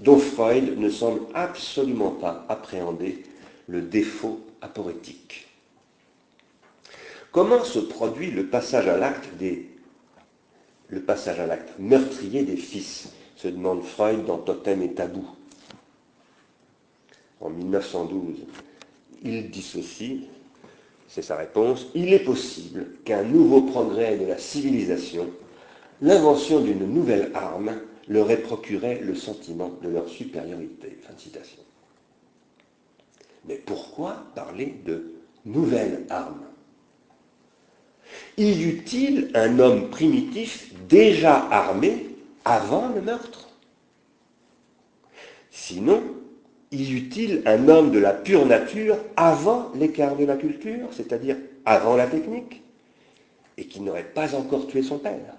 dont 0.00 0.18
Freud 0.18 0.78
ne 0.78 0.88
semble 0.88 1.20
absolument 1.34 2.12
pas 2.12 2.46
appréhender 2.48 3.22
le 3.66 3.82
défaut 3.82 4.40
Comment 7.32 7.64
se 7.64 7.78
produit 7.78 8.30
le 8.30 8.46
passage 8.46 8.88
à 8.88 8.96
l'acte 8.96 9.34
des 9.38 9.68
le 10.90 11.02
passage 11.02 11.38
à 11.38 11.46
l'acte 11.46 11.78
meurtrier 11.78 12.44
des 12.44 12.56
fils 12.56 13.10
se 13.36 13.46
demande 13.48 13.84
Freud 13.84 14.24
dans 14.24 14.38
Totem 14.38 14.82
et 14.82 14.94
Tabou. 14.94 15.26
En 17.40 17.50
1912, 17.50 18.38
il 19.22 19.50
dissocie 19.50 20.22
c'est 21.08 21.22
sa 21.22 21.36
réponse, 21.36 21.86
il 21.94 22.12
est 22.12 22.18
possible 22.22 22.86
qu'un 23.04 23.22
nouveau 23.22 23.62
progrès 23.62 24.18
de 24.18 24.26
la 24.26 24.36
civilisation, 24.36 25.26
l'invention 26.02 26.60
d'une 26.60 26.86
nouvelle 26.86 27.30
arme, 27.34 27.80
leur 28.08 28.30
ait 28.30 28.42
procuré 28.42 29.00
le 29.00 29.14
sentiment 29.14 29.72
de 29.82 29.88
leur 29.88 30.08
supériorité. 30.08 30.98
Fin 31.02 31.14
de 31.14 31.20
citation. 31.20 31.62
Mais 33.48 33.56
pourquoi 33.56 34.26
parler 34.34 34.74
de 34.84 35.14
nouvelle 35.46 36.04
arme 36.10 36.42
Y 38.36 38.62
eut-il 38.62 39.30
un 39.34 39.58
homme 39.58 39.88
primitif 39.88 40.74
déjà 40.86 41.48
armé 41.50 42.06
avant 42.44 42.88
le 42.94 43.00
meurtre? 43.00 43.48
Sinon, 45.50 46.02
y 46.70 46.92
eut-il 46.92 47.42
un 47.46 47.68
homme 47.68 47.90
de 47.90 47.98
la 47.98 48.12
pure 48.12 48.44
nature 48.44 48.98
avant 49.16 49.72
l'écart 49.74 50.16
de 50.16 50.26
la 50.26 50.36
culture, 50.36 50.88
c'est-à-dire 50.92 51.36
avant 51.64 51.96
la 51.96 52.06
technique, 52.06 52.62
et 53.56 53.66
qui 53.66 53.80
n'aurait 53.80 54.04
pas 54.04 54.34
encore 54.34 54.66
tué 54.66 54.82
son 54.82 54.98
père? 54.98 55.34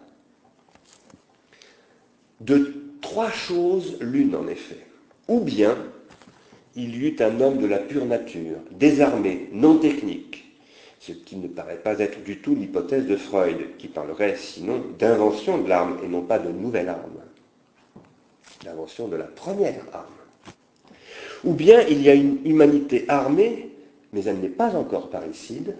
De 2.42 2.74
trois 3.02 3.32
choses 3.32 3.98
l'une 4.02 4.36
en 4.36 4.48
effet. 4.48 4.86
Ou 5.28 5.40
bien 5.40 5.78
il 6.80 6.96
y 6.96 7.08
eut 7.08 7.16
un 7.20 7.42
homme 7.42 7.58
de 7.58 7.68
la 7.68 7.80
pure 7.80 8.06
nature, 8.06 8.58
désarmé, 8.72 9.50
non 9.52 9.78
technique, 9.78 10.46
ce 11.00 11.12
qui 11.12 11.36
ne 11.36 11.48
paraît 11.48 11.78
pas 11.78 12.00
être 12.00 12.24
du 12.24 12.40
tout 12.40 12.56
l'hypothèse 12.56 13.06
de 13.06 13.18
Freud, 13.18 13.78
qui 13.78 13.88
parlerait 13.88 14.38
sinon 14.38 14.82
d'invention 14.98 15.58
de 15.58 15.68
l'arme 15.68 15.98
et 16.04 16.08
non 16.08 16.22
pas 16.22 16.40
de 16.40 16.52
nouvelle 16.52 16.90
arme. 16.90 17.22
L'invention 18.66 19.08
de 19.08 19.18
la 19.18 19.26
première 19.26 19.84
arme. 19.94 20.06
Ou 21.44 21.54
bien 21.54 21.82
il 21.82 22.02
y 22.02 22.10
a 22.10 22.14
une 22.14 22.40
humanité 22.46 23.06
armée, 23.08 23.72
mais 24.14 24.24
elle 24.24 24.40
n'est 24.40 24.50
pas 24.50 24.76
encore 24.76 25.10
parricide, 25.10 25.76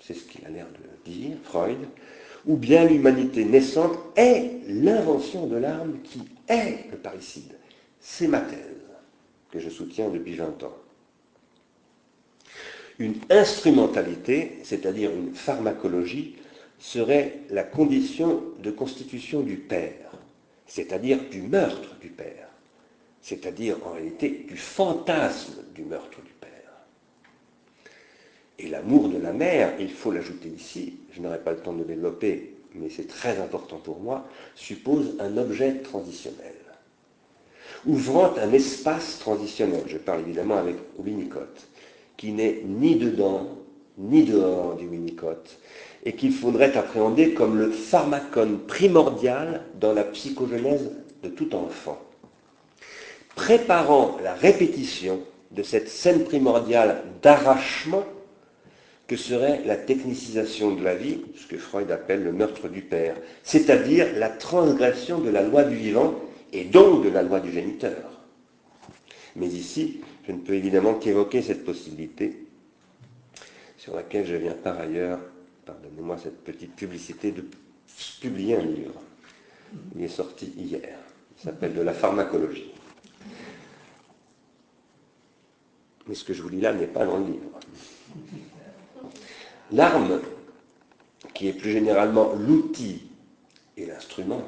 c'est 0.00 0.14
ce 0.14 0.24
qu'il 0.24 0.44
a 0.46 0.50
l'air 0.50 0.66
de 0.66 1.10
dire, 1.10 1.36
Freud, 1.42 1.78
ou 2.46 2.56
bien 2.56 2.84
l'humanité 2.84 3.44
naissante 3.44 3.98
est 4.16 4.60
l'invention 4.68 5.46
de 5.46 5.56
l'arme 5.56 5.98
qui 6.04 6.22
est 6.48 6.90
le 6.90 6.96
parricide. 6.96 7.52
C'est 8.00 8.28
ma 8.28 8.40
thèse 8.40 8.77
que 9.50 9.58
je 9.58 9.70
soutiens 9.70 10.08
depuis 10.08 10.34
20 10.34 10.62
ans. 10.62 10.76
Une 12.98 13.14
instrumentalité, 13.30 14.58
c'est-à-dire 14.64 15.10
une 15.10 15.34
pharmacologie, 15.34 16.36
serait 16.78 17.40
la 17.50 17.62
condition 17.62 18.42
de 18.60 18.70
constitution 18.70 19.40
du 19.40 19.56
père, 19.56 20.12
c'est-à-dire 20.66 21.18
du 21.30 21.42
meurtre 21.42 21.96
du 22.00 22.08
père 22.08 22.48
c'est-à-dire 23.28 23.76
en 23.84 23.92
réalité 23.92 24.46
du 24.48 24.56
fantasme 24.56 25.62
du 25.74 25.82
meurtre 25.82 26.22
du 26.22 26.32
père. 26.40 26.48
Et 28.58 28.68
l'amour 28.68 29.10
de 29.10 29.18
la 29.18 29.32
mère, 29.32 29.74
il 29.78 29.90
faut 29.90 30.10
l'ajouter 30.10 30.48
ici, 30.48 30.96
je 31.12 31.20
n'aurai 31.20 31.38
pas 31.38 31.52
le 31.52 31.58
temps 31.58 31.74
de 31.74 31.80
le 31.80 31.84
développer, 31.84 32.54
mais 32.74 32.88
c'est 32.88 33.06
très 33.06 33.38
important 33.38 33.76
pour 33.76 34.00
moi, 34.00 34.26
suppose 34.54 35.14
un 35.20 35.36
objet 35.36 35.74
transitionnel, 35.74 36.54
ouvrant 37.86 38.34
un 38.42 38.52
espace 38.52 39.18
transitionnel. 39.18 39.82
Je 39.86 39.98
parle 39.98 40.20
évidemment 40.20 40.58
avec 40.58 40.76
Winnicott, 40.98 41.68
qui 42.16 42.32
n'est 42.32 42.62
ni 42.64 42.96
dedans 42.96 43.48
ni 43.98 44.22
dehors 44.22 44.76
du 44.76 44.86
Winnicott, 44.86 45.58
et 46.04 46.12
qu'il 46.12 46.32
faudrait 46.32 46.76
appréhender 46.76 47.34
comme 47.34 47.58
le 47.58 47.70
pharmacone 47.70 48.58
primordial 48.58 49.62
dans 49.80 49.92
la 49.92 50.04
psychogenèse 50.04 50.90
de 51.22 51.28
tout 51.28 51.54
enfant 51.54 51.98
préparant 53.38 54.18
la 54.22 54.34
répétition 54.34 55.20
de 55.52 55.62
cette 55.62 55.88
scène 55.88 56.24
primordiale 56.24 57.02
d'arrachement 57.22 58.04
que 59.06 59.16
serait 59.16 59.62
la 59.64 59.76
technicisation 59.76 60.72
de 60.74 60.82
la 60.82 60.96
vie, 60.96 61.20
ce 61.36 61.46
que 61.46 61.56
Freud 61.56 61.90
appelle 61.92 62.24
le 62.24 62.32
meurtre 62.32 62.68
du 62.68 62.82
père, 62.82 63.14
c'est-à-dire 63.44 64.08
la 64.16 64.28
transgression 64.28 65.18
de 65.18 65.30
la 65.30 65.42
loi 65.42 65.62
du 65.62 65.76
vivant 65.76 66.16
et 66.52 66.64
donc 66.64 67.04
de 67.04 67.08
la 67.08 67.22
loi 67.22 67.40
du 67.40 67.52
géniteur. 67.52 68.10
Mais 69.36 69.48
ici, 69.48 70.00
je 70.26 70.32
ne 70.32 70.38
peux 70.38 70.54
évidemment 70.54 70.94
qu'évoquer 70.94 71.42
cette 71.42 71.64
possibilité 71.64 72.46
sur 73.76 73.94
laquelle 73.94 74.26
je 74.26 74.34
viens 74.36 74.54
par 74.54 74.78
ailleurs, 74.78 75.20
pardonnez-moi 75.64 76.18
cette 76.18 76.42
petite 76.42 76.74
publicité, 76.74 77.32
de 77.32 77.44
publier 78.20 78.56
un 78.56 78.62
livre. 78.62 79.00
Il 79.94 80.02
est 80.02 80.08
sorti 80.08 80.52
hier. 80.56 80.98
Il 81.38 81.44
s'appelle 81.44 81.74
De 81.74 81.82
la 81.82 81.92
pharmacologie. 81.92 82.72
Mais 86.06 86.14
ce 86.14 86.24
que 86.24 86.32
je 86.32 86.42
vous 86.42 86.48
lis 86.48 86.60
là 86.60 86.72
n'est 86.72 86.86
pas 86.86 87.04
dans 87.04 87.18
le 87.18 87.26
livre. 87.26 87.60
L'arme, 89.72 90.20
qui 91.34 91.48
est 91.48 91.52
plus 91.52 91.70
généralement 91.70 92.32
l'outil 92.32 93.02
et 93.76 93.86
l'instrument, 93.86 94.42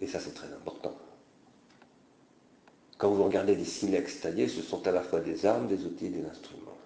et 0.00 0.06
ça 0.06 0.20
c'est 0.20 0.34
très 0.34 0.52
important. 0.52 0.96
Quand 2.98 3.10
vous 3.10 3.24
regardez 3.24 3.56
des 3.56 3.64
silex 3.64 4.20
taillés, 4.20 4.48
ce 4.48 4.62
sont 4.62 4.86
à 4.86 4.92
la 4.92 5.02
fois 5.02 5.20
des 5.20 5.44
armes, 5.44 5.66
des 5.66 5.84
outils 5.84 6.06
et 6.06 6.10
des 6.10 6.24
instruments. 6.26 6.76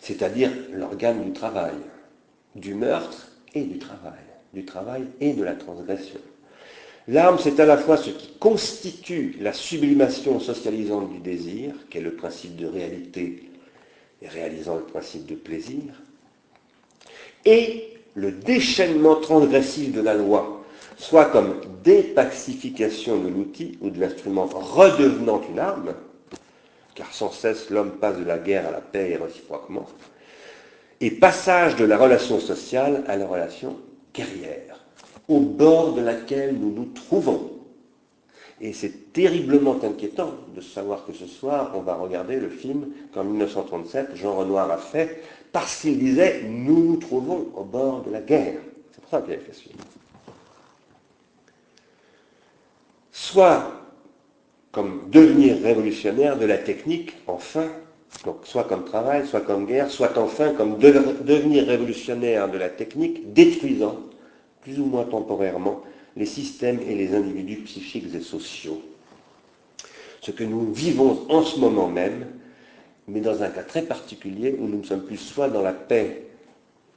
C'est-à-dire 0.00 0.50
l'organe 0.72 1.24
du 1.24 1.32
travail, 1.32 1.76
du 2.56 2.74
meurtre 2.74 3.28
et 3.54 3.62
du 3.62 3.78
travail, 3.78 4.24
du 4.52 4.64
travail 4.64 5.06
et 5.20 5.34
de 5.34 5.44
la 5.44 5.54
transgression. 5.54 6.20
L'arme, 7.06 7.38
c'est 7.40 7.60
à 7.60 7.66
la 7.66 7.76
fois 7.76 7.96
ce 7.96 8.10
qui 8.10 8.32
constitue 8.38 9.36
la 9.40 9.52
sublimation 9.52 10.38
socialisante 10.40 11.10
du 11.10 11.18
désir, 11.18 11.74
qui 11.88 11.98
est 11.98 12.02
le 12.02 12.14
principe 12.14 12.56
de 12.56 12.66
réalité 12.66 13.50
et 14.22 14.28
réalisant 14.28 14.76
le 14.76 14.82
principe 14.82 15.26
de 15.26 15.34
plaisir, 15.34 15.82
et 17.44 17.88
le 18.14 18.32
déchaînement 18.32 19.16
transgressif 19.16 19.92
de 19.92 20.00
la 20.00 20.14
loi, 20.14 20.59
soit 21.00 21.26
comme 21.26 21.54
dépacification 21.82 23.18
de 23.20 23.28
l'outil 23.28 23.78
ou 23.80 23.88
de 23.88 23.98
l'instrument 23.98 24.44
redevenant 24.44 25.40
une 25.50 25.58
arme, 25.58 25.94
car 26.94 27.12
sans 27.12 27.32
cesse 27.32 27.70
l'homme 27.70 27.92
passe 27.92 28.18
de 28.18 28.24
la 28.24 28.38
guerre 28.38 28.68
à 28.68 28.70
la 28.70 28.82
paix 28.82 29.10
et 29.12 29.16
réciproquement, 29.16 29.86
et 31.00 31.10
passage 31.10 31.76
de 31.76 31.86
la 31.86 31.96
relation 31.96 32.38
sociale 32.38 33.02
à 33.08 33.16
la 33.16 33.26
relation 33.26 33.78
guerrière 34.12 34.80
au 35.30 35.38
bord 35.40 35.94
de 35.94 36.02
laquelle 36.02 36.56
nous 36.58 36.72
nous 36.72 36.86
trouvons. 36.86 37.52
Et 38.60 38.74
c'est 38.74 39.12
terriblement 39.12 39.78
inquiétant 39.82 40.34
de 40.54 40.60
savoir 40.60 41.06
que 41.06 41.12
ce 41.12 41.26
soir, 41.26 41.72
on 41.76 41.80
va 41.80 41.94
regarder 41.94 42.38
le 42.38 42.50
film 42.50 42.88
qu'en 43.14 43.24
1937, 43.24 44.16
Jean 44.16 44.34
Renoir 44.34 44.70
a 44.70 44.76
fait, 44.76 45.22
parce 45.52 45.80
qu'il 45.80 45.98
disait 45.98 46.42
Nous 46.46 46.84
nous 46.84 46.96
trouvons 46.96 47.48
au 47.56 47.64
bord 47.64 48.02
de 48.02 48.10
la 48.10 48.20
guerre. 48.20 48.58
C'est 48.92 49.00
pour 49.00 49.10
ça 49.10 49.22
qu'il 49.22 49.32
avait 49.32 49.42
fait 49.42 49.54
ce 49.54 49.62
film. 49.62 49.78
Soit 53.22 53.70
comme 54.72 55.10
devenir 55.10 55.60
révolutionnaire 55.62 56.38
de 56.38 56.46
la 56.46 56.56
technique, 56.56 57.12
enfin, 57.26 57.66
donc 58.24 58.38
soit 58.44 58.64
comme 58.64 58.86
travail, 58.86 59.26
soit 59.26 59.42
comme 59.42 59.66
guerre, 59.66 59.90
soit 59.90 60.16
enfin 60.16 60.54
comme 60.54 60.78
devenir 60.78 61.66
révolutionnaire 61.66 62.50
de 62.50 62.56
la 62.56 62.70
technique, 62.70 63.34
détruisant 63.34 63.98
plus 64.62 64.80
ou 64.80 64.86
moins 64.86 65.04
temporairement, 65.04 65.82
les 66.16 66.24
systèmes 66.24 66.80
et 66.80 66.94
les 66.94 67.14
individus 67.14 67.58
psychiques 67.58 68.12
et 68.14 68.20
sociaux. 68.20 68.80
Ce 70.22 70.30
que 70.30 70.42
nous 70.42 70.72
vivons 70.72 71.26
en 71.28 71.42
ce 71.42 71.60
moment 71.60 71.88
même, 71.88 72.26
mais 73.06 73.20
dans 73.20 73.42
un 73.42 73.50
cas 73.50 73.64
très 73.64 73.82
particulier 73.82 74.56
où 74.58 74.66
nous 74.66 74.78
ne 74.78 74.84
sommes 74.84 75.04
plus 75.04 75.18
soit 75.18 75.50
dans 75.50 75.62
la 75.62 75.74
paix 75.74 76.24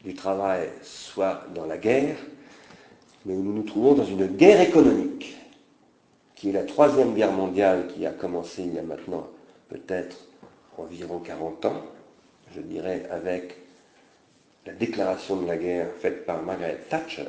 du 0.06 0.14
travail, 0.14 0.70
soit 0.84 1.44
dans 1.54 1.66
la 1.66 1.78
guerre, 1.78 2.16
mais 3.26 3.34
où 3.34 3.44
nous 3.44 3.54
nous 3.54 3.64
trouvons 3.64 3.94
dans 3.94 4.06
une 4.06 4.26
guerre 4.26 4.62
économique, 4.62 5.36
qui 6.44 6.50
est 6.50 6.52
la 6.52 6.64
troisième 6.64 7.14
guerre 7.14 7.32
mondiale 7.32 7.88
qui 7.88 8.06
a 8.06 8.12
commencé 8.12 8.64
il 8.64 8.74
y 8.74 8.78
a 8.78 8.82
maintenant 8.82 9.30
peut-être 9.70 10.28
environ 10.78 11.20
40 11.20 11.64
ans, 11.64 11.82
je 12.54 12.60
dirais 12.60 13.08
avec 13.10 13.56
la 14.66 14.74
déclaration 14.74 15.38
de 15.38 15.48
la 15.48 15.56
guerre 15.56 15.88
faite 16.02 16.26
par 16.26 16.44
Margaret 16.44 16.82
Thatcher, 16.90 17.28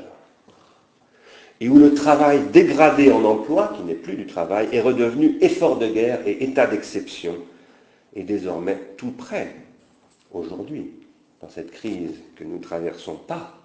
et 1.61 1.69
où 1.69 1.79
le 1.79 1.95
travail 1.95 2.41
dégradé 2.53 3.13
en 3.13 3.23
emploi, 3.25 3.73
qui 3.77 3.85
n'est 3.85 3.95
plus 3.95 4.17
du 4.17 4.27
travail, 4.27 4.67
est 4.73 4.81
redevenu 4.81 5.39
effort 5.41 5.79
de 5.79 5.87
guerre 5.87 6.27
et 6.27 6.43
état 6.43 6.67
d'exception, 6.67 7.37
est 8.17 8.25
désormais 8.25 8.81
tout 8.97 9.13
près, 9.13 9.55
aujourd'hui, 10.33 10.91
dans 11.41 11.49
cette 11.49 11.71
crise 11.71 12.19
que 12.35 12.43
nous 12.43 12.59
traversons 12.59 13.15
pas, 13.15 13.57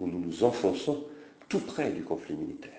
où 0.00 0.06
nous 0.06 0.20
nous 0.20 0.44
enfonçons 0.44 1.02
tout 1.48 1.60
près 1.60 1.88
du 1.88 2.02
conflit 2.02 2.34
militaire. 2.34 2.75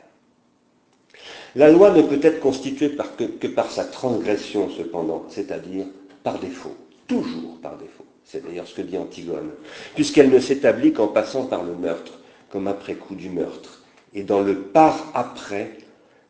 La 1.55 1.71
loi 1.71 1.91
ne 1.91 2.01
peut 2.01 2.19
être 2.21 2.39
constituée 2.39 2.91
que 3.17 3.47
par 3.47 3.71
sa 3.71 3.85
transgression, 3.85 4.69
cependant, 4.69 5.25
c'est-à-dire 5.29 5.85
par 6.23 6.39
défaut, 6.39 6.75
toujours 7.07 7.57
par 7.61 7.77
défaut. 7.77 8.05
C'est 8.23 8.45
d'ailleurs 8.45 8.67
ce 8.67 8.75
que 8.75 8.81
dit 8.81 8.97
Antigone, 8.97 9.51
puisqu'elle 9.95 10.29
ne 10.29 10.39
s'établit 10.39 10.93
qu'en 10.93 11.07
passant 11.07 11.45
par 11.45 11.63
le 11.63 11.73
meurtre, 11.73 12.19
comme 12.49 12.67
après 12.67 12.95
coup 12.95 13.15
du 13.15 13.29
meurtre, 13.29 13.83
et 14.13 14.23
dans 14.23 14.41
le 14.41 14.55
par-après 14.55 15.77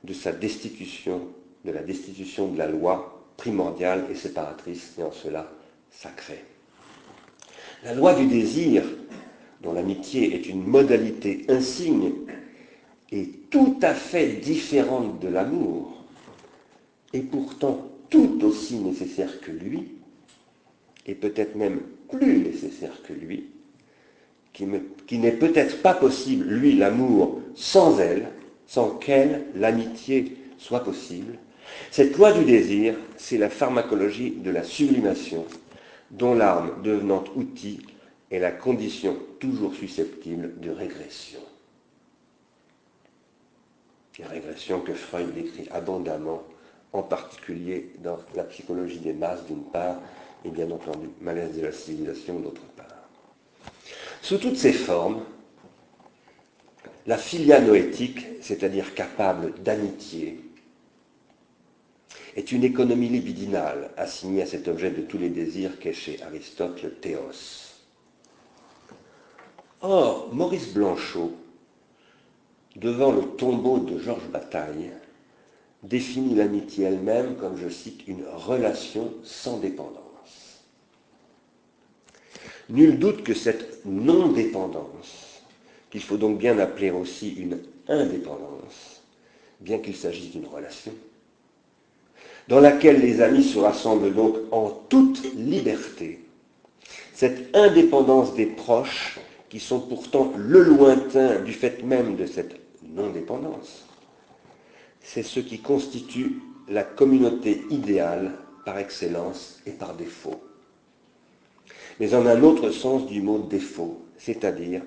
de 0.04 0.14
sa 0.14 0.32
destitution, 0.32 1.22
de 1.66 1.72
la 1.72 1.82
destitution 1.82 2.48
de 2.48 2.58
la 2.58 2.68
loi 2.68 3.26
primordiale 3.36 4.06
et 4.12 4.16
séparatrice, 4.16 4.94
et 5.00 5.04
en 5.04 5.12
cela 5.12 5.52
sacrée. 5.92 6.44
La 7.84 7.94
loi 7.94 8.14
du 8.14 8.28
désir, 8.28 8.84
dont 9.62 9.74
l'amitié 9.74 10.36
est 10.36 10.48
une 10.48 10.64
modalité 10.64 11.46
insigne, 11.50 12.12
est 13.12 13.37
tout 13.50 13.78
à 13.82 13.94
fait 13.94 14.28
différente 14.28 15.20
de 15.20 15.28
l'amour, 15.28 16.04
et 17.14 17.22
pourtant 17.22 17.88
tout 18.10 18.40
aussi 18.44 18.76
nécessaire 18.76 19.40
que 19.42 19.52
lui, 19.52 19.92
et 21.06 21.16
peut-être 21.16 21.56
même 21.56 21.82
plus 22.10 22.40
nécessaire 22.40 23.02
que 23.04 23.14
lui, 23.14 23.48
qui, 24.54 25.18
n'est 25.18 25.32
peut-être 25.32 25.82
pas 25.82 25.94
possible, 25.94 26.46
lui, 26.46 26.76
l'amour, 26.76 27.42
sans 27.56 28.00
elle, 28.00 28.30
sans 28.66 28.90
qu'elle, 28.90 29.46
l'amitié, 29.56 30.36
soit 30.58 30.84
possible. 30.84 31.38
Cette 31.92 32.18
loi 32.18 32.34
du 32.34 32.44
désir, 32.44 32.96
c'est 33.18 33.38
la 33.38 33.50
pharmacologie 33.50 34.32
de 34.32 34.50
la 34.50 34.64
sublimation, 34.64 35.46
dont 36.10 36.34
l'arme 36.34 36.72
devenant 36.84 37.24
outil 37.36 37.82
est 38.32 38.40
la 38.40 38.52
condition 38.52 39.16
toujours 39.40 39.76
susceptible 39.76 40.60
de 40.60 40.72
régression. 40.72 41.40
La 44.20 44.28
régression 44.28 44.82
que 44.82 44.94
Freud 44.94 45.34
décrit 45.34 45.68
abondamment, 45.72 46.44
en 46.92 47.04
particulier 47.04 47.92
dans 48.00 48.18
la 48.36 48.44
psychologie 48.46 49.00
des 49.00 49.14
masses 49.14 49.46
d'une 49.46 49.64
part, 49.64 49.98
et 50.44 50.50
bien 50.50 50.70
entendu 50.72 51.10
malaise 51.22 51.56
de 51.56 51.62
la 51.62 51.72
civilisation 51.72 52.40
d'autre 52.40 52.62
part. 52.76 52.88
Sous 54.22 54.38
toutes 54.38 54.58
ces 54.58 54.74
formes, 54.74 55.24
la 57.06 57.18
filia 57.18 57.62
noétique, 57.62 58.26
c'est-à-dire 58.42 58.94
capable 58.96 59.54
d'amitié, 59.62 60.42
est 62.36 62.52
une 62.52 62.64
économie 62.64 63.10
libidinale 63.10 63.92
assignée 63.98 64.44
à 64.44 64.46
cet 64.46 64.68
objet 64.68 64.92
de 64.92 65.02
tous 65.02 65.18
les 65.18 65.30
désirs 65.30 65.80
qu'est 65.80 65.94
chez 65.94 66.22
Aristote 66.24 66.84
le 66.84 66.92
théos. 66.92 67.74
Or, 69.82 70.30
Maurice 70.34 70.74
Blanchot, 70.74 71.34
devant 72.78 73.12
le 73.12 73.24
tombeau 73.24 73.80
de 73.80 73.98
Georges 73.98 74.30
Bataille, 74.32 74.92
définit 75.84 76.36
l'amitié 76.36 76.86
elle-même 76.86 77.36
comme, 77.36 77.58
je 77.58 77.70
cite, 77.70 78.08
une 78.08 78.24
relation 78.36 79.14
sans 79.24 79.58
dépendance. 79.58 80.04
Nul 82.70 83.00
doute 83.00 83.24
que 83.24 83.34
cette 83.34 83.84
non-dépendance, 83.86 85.42
qu'il 85.90 86.04
faut 86.04 86.18
donc 86.18 86.38
bien 86.38 86.60
appeler 86.60 86.92
aussi 86.92 87.32
une 87.32 87.60
indépendance, 87.88 89.02
bien 89.60 89.80
qu'il 89.80 89.96
s'agisse 89.96 90.32
d'une 90.32 90.46
relation, 90.46 90.94
dans 92.48 92.60
laquelle 92.60 93.02
les 93.02 93.22
amis 93.22 93.44
se 93.44 93.58
rassemblent 93.58 94.14
donc 94.14 94.36
en 94.52 94.70
toute 94.70 95.24
liberté, 95.36 96.20
cette 97.14 97.56
indépendance 97.56 98.36
des 98.36 98.46
proches, 98.46 99.20
qui 99.50 99.60
sont 99.60 99.80
pourtant 99.80 100.34
le 100.38 100.62
lointain 100.62 101.40
du 101.40 101.54
fait 101.54 101.82
même 101.82 102.18
de 102.18 102.26
cette 102.26 102.67
non-dépendance, 102.84 103.86
c'est 105.02 105.24
ce 105.24 105.40
qui 105.40 105.60
constitue 105.60 106.42
la 106.68 106.84
communauté 106.84 107.64
idéale 107.70 108.34
par 108.66 108.78
excellence 108.78 109.60
et 109.66 109.72
par 109.72 109.96
défaut. 109.96 110.42
Mais 112.00 112.14
en 112.14 112.26
un 112.26 112.44
autre 112.44 112.70
sens 112.72 113.08
du 113.08 113.22
mot 113.22 113.40
défaut, 113.40 114.02
c'est-à-dire 114.18 114.82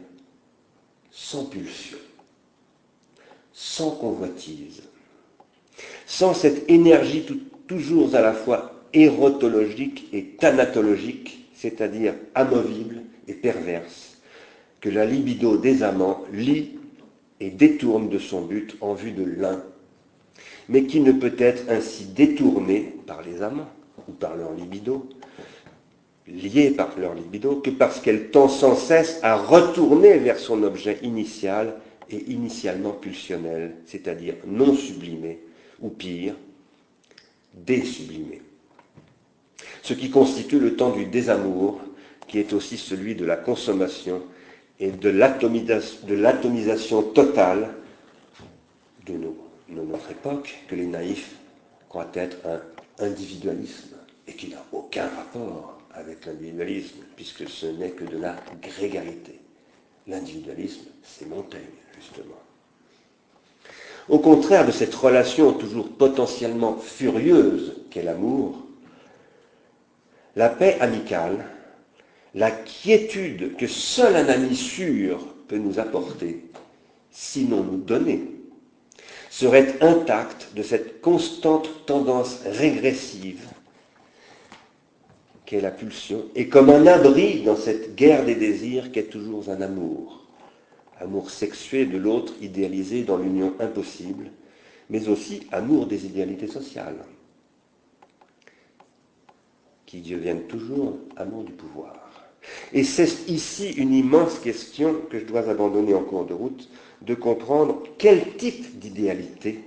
sans 1.11 1.45
pulsion, 1.47 1.99
sans 3.53 3.91
convoitise, 3.93 4.83
sans 6.07 6.35
cette 6.35 6.69
énergie 6.71 7.25
toujours 7.67 8.15
à 8.15 8.21
la 8.21 8.33
fois 8.33 8.75
érotologique 8.93 10.09
et 10.13 10.25
thanatologique, 10.39 11.47
c'est-à-dire 11.55 12.15
amovible 12.35 13.03
et 13.29 13.35
perverse, 13.35 14.19
que 14.81 14.89
la 14.89 15.05
libido 15.05 15.57
des 15.57 15.83
amants 15.83 16.25
lie 16.33 16.80
et 17.41 17.51
détourne 17.51 18.09
de 18.09 18.19
son 18.19 18.43
but 18.43 18.77
en 18.81 18.95
vue 18.95 19.13
de 19.13 19.25
l'un, 19.25 19.63
mais 20.69 20.85
qui 20.85 21.01
ne 21.01 21.13
peut 21.13 21.35
être 21.39 21.65
ainsi 21.69 22.05
détourné 22.05 22.95
par 23.07 23.23
les 23.23 23.43
amants 23.43 23.71
ou 24.09 24.13
par 24.13 24.37
leur 24.37 24.53
libido, 24.53 25.09
liée 26.29 26.71
par 26.71 26.99
leur 26.99 27.15
libido 27.15 27.57
que 27.57 27.71
parce 27.71 28.01
qu'elle 28.01 28.31
tend 28.31 28.49
sans 28.49 28.77
cesse 28.77 29.19
à 29.23 29.37
retourner 29.37 30.19
vers 30.19 30.39
son 30.39 30.63
objet 30.63 30.99
initial 31.03 31.75
et 32.11 32.31
initialement 32.31 32.93
pulsionnel, 32.93 33.77
c'est-à-dire 33.87 34.35
non 34.47 34.75
sublimé, 34.75 35.41
ou 35.81 35.89
pire, 35.89 36.35
désublimé. 37.55 38.43
Ce 39.83 39.95
qui 39.95 40.11
constitue 40.11 40.59
le 40.59 40.77
temps 40.77 40.91
du 40.91 41.07
désamour, 41.07 41.81
qui 42.29 42.39
est 42.39 42.53
aussi 42.53 42.77
celui 42.77 43.15
de 43.15 43.25
la 43.25 43.37
consommation 43.37 44.23
et 44.81 44.91
de 44.91 45.11
l'atomisation 45.11 47.03
totale 47.03 47.69
de, 49.07 49.15
notre 49.69 50.11
époque, 50.11 50.59
que 50.69 50.75
les 50.75 50.87
naïfs 50.87 51.37
croient 51.89 52.11
être 52.15 52.39
un 52.47 52.61
individualisme 53.05 53.97
et 54.27 54.33
qui 54.33 54.49
n'a 54.49 54.65
aucun 54.73 55.07
rapport 55.09 55.79
avec 55.95 56.25
l'individualisme, 56.25 56.99
puisque 57.15 57.49
ce 57.49 57.67
n'est 57.67 57.91
que 57.91 58.05
de 58.05 58.17
la 58.17 58.37
grégarité. 58.63 59.39
L'individualisme, 60.07 60.87
c'est 61.03 61.29
Montaigne, 61.29 61.61
justement. 61.99 62.39
Au 64.09 64.19
contraire 64.19 64.67
de 64.67 64.73
cette 64.73 64.95
relation 64.95 65.53
toujours 65.53 65.89
potentiellement 65.91 66.77
furieuse 66.77 67.77
qu'est 67.91 68.03
l'amour, 68.03 68.57
la 70.37 70.49
paix 70.49 70.79
amicale, 70.81 71.45
la 72.35 72.51
quiétude 72.51 73.57
que 73.57 73.67
seul 73.67 74.17
un 74.17 74.29
ami 74.29 74.55
sûr 74.55 75.35
peut 75.49 75.59
nous 75.59 75.79
apporter, 75.79 76.45
sinon 77.11 77.65
nous 77.65 77.79
donner, 77.79 78.23
serait 79.31 79.83
intacte 79.83 80.49
de 80.55 80.63
cette 80.63 81.01
constante 81.01 81.87
tendance 81.87 82.41
régressive 82.45 83.49
qu'est 85.47 85.61
la 85.61 85.73
pulsion, 85.73 86.27
et 86.37 86.49
comme 86.49 86.71
un 86.71 86.87
abri 86.87 87.43
dans 87.43 87.57
cette 87.57 87.97
guerre 87.97 88.25
des 88.25 88.37
désirs 88.37 88.93
qu'est 88.93 89.11
toujours 89.11 89.49
un 89.49 89.61
amour. 89.61 90.27
Amour 91.01 91.31
sexué 91.31 91.87
de 91.87 91.99
l'autre 91.99 92.35
idéalisé 92.41 93.03
dans 93.03 93.17
l'union 93.17 93.55
impossible, 93.59 94.31
mais 94.91 95.09
aussi 95.09 95.49
amour 95.51 95.87
des 95.87 96.07
idéalités 96.07 96.47
sociales, 96.47 97.05
qui 99.87 100.03
deviennent 100.03 100.47
toujours 100.47 100.99
amour 101.17 101.43
du 101.43 101.53
pouvoir. 101.53 102.10
Et 102.73 102.85
c'est 102.85 103.29
ici 103.29 103.71
une 103.73 103.93
immense 103.93 104.39
question 104.39 105.03
que 105.11 105.19
je 105.19 105.25
dois 105.25 105.49
abandonner 105.49 105.95
en 105.95 106.03
cours 106.03 106.25
de 106.25 106.35
route, 106.35 106.69
de 107.03 107.15
comprendre 107.15 107.83
quel 107.99 108.37
type 108.37 108.79
d'idéalité 108.79 109.61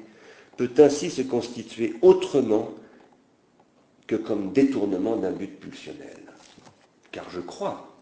peut 0.58 0.72
ainsi 0.78 1.10
se 1.10 1.22
constituer 1.22 1.96
autrement 2.02 2.72
que 4.08 4.16
comme 4.16 4.52
détournement 4.52 5.16
d'un 5.16 5.32
but 5.32 5.60
pulsionnel. 5.60 6.20
Car 7.12 7.30
je 7.30 7.40
crois 7.40 7.96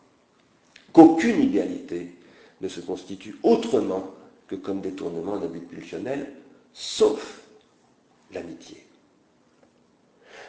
qu'aucune 0.94 1.42
idéalité 1.42 2.16
ne 2.62 2.68
se 2.68 2.80
constitue 2.82 3.36
autrement 3.44 4.12
que 4.48 4.56
comme 4.56 4.82
détournement 4.82 5.38
d'un 5.38 5.48
but 5.48 5.68
pulsionnel, 5.68 6.34
sauf 6.74 7.42
l'amitié. 8.34 8.86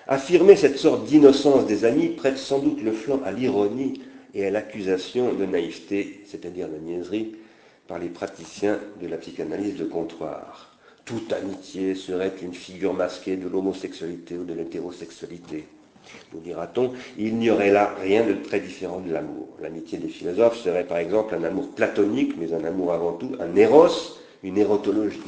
Affirmer 0.08 0.56
cette 0.56 0.78
sorte 0.78 1.04
d'innocence 1.06 1.66
des 1.66 1.84
amis 1.84 2.08
prête 2.08 2.38
sans 2.38 2.58
doute 2.58 2.82
le 2.82 2.92
flanc 2.92 3.20
à 3.24 3.30
l'ironie 3.30 4.00
et 4.34 4.46
à 4.46 4.50
l'accusation 4.50 5.32
de 5.32 5.44
naïveté, 5.44 6.20
c'est-à-dire 6.26 6.68
de 6.68 6.78
niaiserie, 6.78 7.36
par 7.86 7.98
les 7.98 8.08
praticiens 8.08 8.78
de 9.00 9.06
la 9.06 9.18
psychanalyse 9.18 9.76
de 9.76 9.84
comptoir 9.84 10.72
toute 11.04 11.32
amitié 11.32 11.94
serait 11.94 12.32
une 12.42 12.54
figure 12.54 12.94
masquée 12.94 13.36
de 13.36 13.48
l'homosexualité 13.48 14.36
ou 14.36 14.44
de 14.44 14.54
l'hétérosexualité. 14.54 15.64
Nous 16.32 16.40
dira-t-on, 16.40 16.92
il 17.18 17.36
n'y 17.36 17.50
aurait 17.50 17.70
là 17.70 17.94
rien 18.00 18.24
de 18.26 18.34
très 18.34 18.60
différent 18.60 19.00
de 19.00 19.12
l'amour. 19.12 19.48
L'amitié 19.60 19.98
des 19.98 20.08
philosophes 20.08 20.58
serait 20.58 20.86
par 20.86 20.98
exemple 20.98 21.34
un 21.34 21.44
amour 21.44 21.70
platonique, 21.74 22.34
mais 22.38 22.52
un 22.52 22.64
amour 22.64 22.92
avant 22.92 23.12
tout, 23.12 23.32
un 23.40 23.54
éros, 23.56 23.88
une 24.42 24.58
érotologie. 24.58 25.20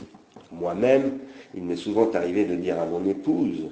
Moi-même, 0.53 1.19
il 1.57 1.65
m'est 1.65 1.77
souvent 1.77 2.11
arrivé 2.13 2.45
de 2.45 2.55
dire 2.55 2.81
à 2.81 2.87
mon 2.87 3.05
épouse, 3.09 3.71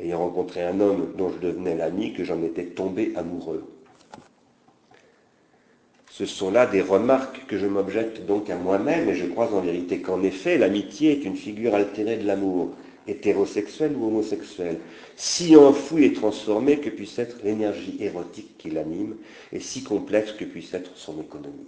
ayant 0.00 0.18
rencontré 0.18 0.62
un 0.62 0.80
homme 0.80 1.12
dont 1.16 1.30
je 1.30 1.46
devenais 1.46 1.76
l'ami, 1.76 2.14
que 2.14 2.24
j'en 2.24 2.42
étais 2.42 2.64
tombé 2.64 3.12
amoureux. 3.16 3.64
Ce 6.16 6.26
sont 6.26 6.52
là 6.52 6.64
des 6.66 6.80
remarques 6.80 7.44
que 7.48 7.58
je 7.58 7.66
m'objecte 7.66 8.24
donc 8.24 8.48
à 8.48 8.54
moi-même, 8.54 9.08
et 9.08 9.16
je 9.16 9.26
crois 9.26 9.52
en 9.52 9.58
vérité 9.58 10.00
qu'en 10.00 10.22
effet, 10.22 10.58
l'amitié 10.58 11.10
est 11.10 11.24
une 11.24 11.34
figure 11.34 11.74
altérée 11.74 12.18
de 12.18 12.24
l'amour, 12.24 12.70
hétérosexuel 13.08 13.96
ou 13.96 14.06
homosexuel, 14.06 14.78
si 15.16 15.56
enfoui 15.56 16.04
et 16.04 16.12
transformé 16.12 16.78
que 16.78 16.88
puisse 16.88 17.18
être 17.18 17.38
l'énergie 17.42 17.96
érotique 17.98 18.56
qui 18.58 18.70
l'anime, 18.70 19.16
et 19.52 19.58
si 19.58 19.82
complexe 19.82 20.30
que 20.30 20.44
puisse 20.44 20.72
être 20.72 20.92
son 20.94 21.20
économie. 21.20 21.66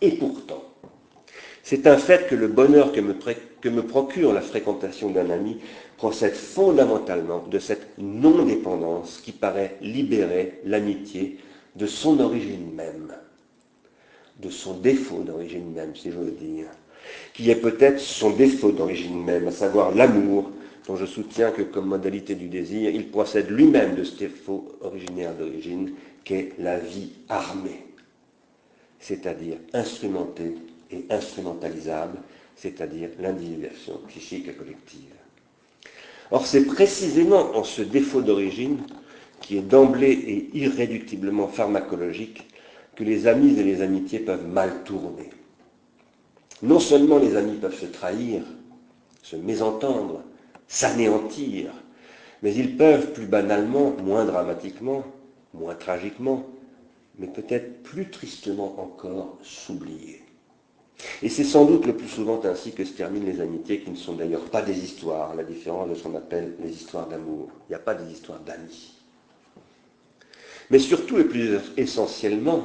Et 0.00 0.12
pourtant, 0.12 0.64
c'est 1.62 1.86
un 1.86 1.98
fait 1.98 2.28
que 2.28 2.34
le 2.34 2.48
bonheur 2.48 2.92
que 2.92 3.00
me, 3.02 3.14
que 3.60 3.68
me 3.68 3.82
procure 3.82 4.32
la 4.32 4.40
fréquentation 4.40 5.10
d'un 5.10 5.28
ami 5.28 5.58
procède 5.98 6.32
fondamentalement 6.32 7.44
de 7.46 7.58
cette 7.58 7.88
non-dépendance 7.98 9.20
qui 9.22 9.32
paraît 9.32 9.76
libérer 9.82 10.60
l'amitié 10.64 11.36
de 11.78 11.86
son 11.86 12.18
origine 12.18 12.74
même, 12.74 13.14
de 14.40 14.50
son 14.50 14.74
défaut 14.74 15.22
d'origine 15.22 15.72
même, 15.72 15.94
si 15.94 16.10
j'ose 16.10 16.34
dire, 16.40 16.66
qui 17.32 17.50
est 17.50 17.56
peut-être 17.56 18.00
son 18.00 18.30
défaut 18.30 18.72
d'origine 18.72 19.24
même, 19.24 19.46
à 19.48 19.52
savoir 19.52 19.94
l'amour, 19.94 20.50
dont 20.86 20.96
je 20.96 21.06
soutiens 21.06 21.52
que 21.52 21.62
comme 21.62 21.86
modalité 21.86 22.34
du 22.34 22.48
désir, 22.48 22.90
il 22.90 23.08
procède 23.08 23.50
lui-même 23.50 23.94
de 23.94 24.04
ce 24.04 24.16
défaut 24.16 24.72
originaire 24.80 25.34
d'origine, 25.34 25.92
qu'est 26.24 26.52
la 26.58 26.78
vie 26.78 27.10
armée, 27.28 27.86
c'est-à-dire 28.98 29.58
instrumentée 29.72 30.54
et 30.90 31.04
instrumentalisable, 31.10 32.18
c'est-à-dire 32.56 33.10
l'individuation 33.20 34.00
psychique 34.08 34.48
et 34.48 34.52
collective. 34.52 35.14
Or, 36.30 36.44
c'est 36.44 36.64
précisément 36.64 37.56
en 37.56 37.64
ce 37.64 37.82
défaut 37.82 38.20
d'origine, 38.20 38.78
qui 39.40 39.58
est 39.58 39.62
d'emblée 39.62 40.12
et 40.12 40.56
irréductiblement 40.56 41.48
pharmacologique, 41.48 42.48
que 42.96 43.04
les 43.04 43.26
amis 43.26 43.58
et 43.58 43.64
les 43.64 43.80
amitiés 43.82 44.18
peuvent 44.18 44.48
mal 44.48 44.82
tourner. 44.84 45.30
Non 46.62 46.80
seulement 46.80 47.18
les 47.18 47.36
amis 47.36 47.56
peuvent 47.56 47.78
se 47.78 47.86
trahir, 47.86 48.42
se 49.22 49.36
mésentendre, 49.36 50.22
s'anéantir, 50.66 51.70
mais 52.42 52.54
ils 52.54 52.76
peuvent 52.76 53.12
plus 53.12 53.26
banalement, 53.26 53.94
moins 54.02 54.24
dramatiquement, 54.24 55.04
moins 55.54 55.74
tragiquement, 55.74 56.46
mais 57.18 57.28
peut-être 57.28 57.82
plus 57.82 58.10
tristement 58.10 58.80
encore, 58.80 59.38
s'oublier. 59.42 60.22
Et 61.22 61.28
c'est 61.28 61.44
sans 61.44 61.64
doute 61.64 61.86
le 61.86 61.96
plus 61.96 62.08
souvent 62.08 62.40
ainsi 62.44 62.72
que 62.72 62.84
se 62.84 62.92
terminent 62.92 63.26
les 63.26 63.40
amitiés, 63.40 63.80
qui 63.80 63.90
ne 63.90 63.96
sont 63.96 64.14
d'ailleurs 64.14 64.44
pas 64.50 64.62
des 64.62 64.84
histoires, 64.84 65.30
à 65.30 65.34
la 65.34 65.44
différence 65.44 65.88
de 65.88 65.94
ce 65.94 66.02
qu'on 66.02 66.16
appelle 66.16 66.54
les 66.62 66.70
histoires 66.70 67.08
d'amour. 67.08 67.48
Il 67.68 67.72
n'y 67.72 67.76
a 67.76 67.80
pas 67.80 67.94
des 67.94 68.10
histoires 68.12 68.40
d'amis. 68.40 68.97
Mais 70.70 70.78
surtout 70.78 71.18
et 71.18 71.24
plus 71.24 71.58
essentiellement, 71.76 72.64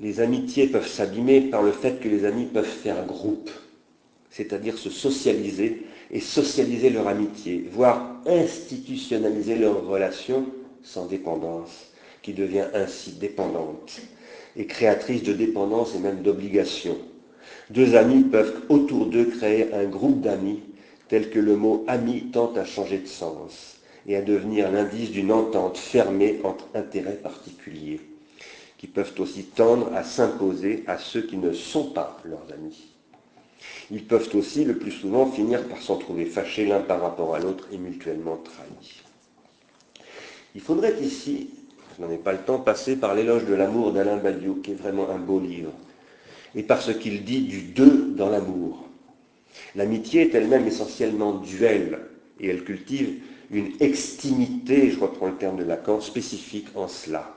les 0.00 0.20
amitiés 0.20 0.66
peuvent 0.66 0.86
s'abîmer 0.86 1.42
par 1.42 1.62
le 1.62 1.72
fait 1.72 2.00
que 2.00 2.08
les 2.08 2.24
amis 2.24 2.46
peuvent 2.46 2.64
faire 2.64 3.06
groupe, 3.06 3.50
c'est-à-dire 4.30 4.76
se 4.76 4.90
socialiser 4.90 5.86
et 6.10 6.20
socialiser 6.20 6.90
leur 6.90 7.08
amitié, 7.08 7.66
voire 7.72 8.16
institutionnaliser 8.26 9.56
leur 9.56 9.86
relation 9.86 10.46
sans 10.82 11.06
dépendance, 11.06 11.86
qui 12.22 12.34
devient 12.34 12.66
ainsi 12.74 13.12
dépendante 13.12 14.00
et 14.56 14.66
créatrice 14.66 15.22
de 15.22 15.32
dépendance 15.32 15.94
et 15.94 15.98
même 15.98 16.22
d'obligation. 16.22 16.96
Deux 17.70 17.94
amis 17.94 18.22
peuvent 18.24 18.62
autour 18.68 19.06
d'eux 19.06 19.26
créer 19.26 19.72
un 19.72 19.84
groupe 19.84 20.20
d'amis, 20.20 20.60
tel 21.08 21.30
que 21.30 21.38
le 21.38 21.56
mot 21.56 21.84
ami 21.86 22.30
tente 22.32 22.58
à 22.58 22.64
changer 22.64 22.98
de 22.98 23.06
sens 23.06 23.75
et 24.06 24.16
à 24.16 24.22
devenir 24.22 24.70
l'indice 24.70 25.10
d'une 25.10 25.32
entente 25.32 25.78
fermée 25.78 26.40
entre 26.44 26.66
intérêts 26.74 27.20
particuliers, 27.22 28.00
qui 28.78 28.86
peuvent 28.86 29.14
aussi 29.18 29.44
tendre 29.44 29.92
à 29.94 30.04
s'imposer 30.04 30.84
à 30.86 30.98
ceux 30.98 31.22
qui 31.22 31.36
ne 31.36 31.52
sont 31.52 31.90
pas 31.90 32.18
leurs 32.24 32.46
amis. 32.52 32.88
Ils 33.90 34.04
peuvent 34.04 34.30
aussi, 34.34 34.64
le 34.64 34.76
plus 34.76 34.92
souvent, 34.92 35.26
finir 35.26 35.66
par 35.68 35.80
s'en 35.80 35.96
trouver 35.96 36.26
fâchés 36.26 36.66
l'un 36.66 36.80
par 36.80 37.00
rapport 37.00 37.34
à 37.34 37.40
l'autre 37.40 37.68
et 37.72 37.78
mutuellement 37.78 38.36
trahis. 38.36 39.02
Il 40.54 40.60
faudrait 40.60 41.00
ici 41.00 41.50
je 41.96 42.04
n'en 42.04 42.10
ai 42.10 42.18
pas 42.18 42.32
le 42.32 42.38
temps, 42.38 42.58
passer 42.58 42.96
par 42.96 43.14
l'éloge 43.14 43.46
de 43.46 43.54
l'amour 43.54 43.92
d'Alain 43.92 44.18
Badiou, 44.18 44.56
qui 44.56 44.72
est 44.72 44.74
vraiment 44.74 45.08
un 45.10 45.18
beau 45.18 45.40
livre, 45.40 45.72
et 46.54 46.62
par 46.62 46.82
ce 46.82 46.90
qu'il 46.90 47.24
dit 47.24 47.42
du 47.42 47.62
deux 47.62 48.12
dans 48.14 48.28
l'amour. 48.28 48.84
L'amitié 49.74 50.22
est 50.22 50.34
elle-même 50.34 50.66
essentiellement 50.66 51.32
duel, 51.32 52.00
et 52.38 52.48
elle 52.48 52.64
cultive 52.64 53.14
une 53.50 53.72
extimité, 53.80 54.90
je 54.90 54.98
reprends 54.98 55.28
le 55.28 55.36
terme 55.36 55.56
de 55.56 55.64
Lacan, 55.64 56.00
spécifique 56.00 56.68
en 56.74 56.88
cela. 56.88 57.34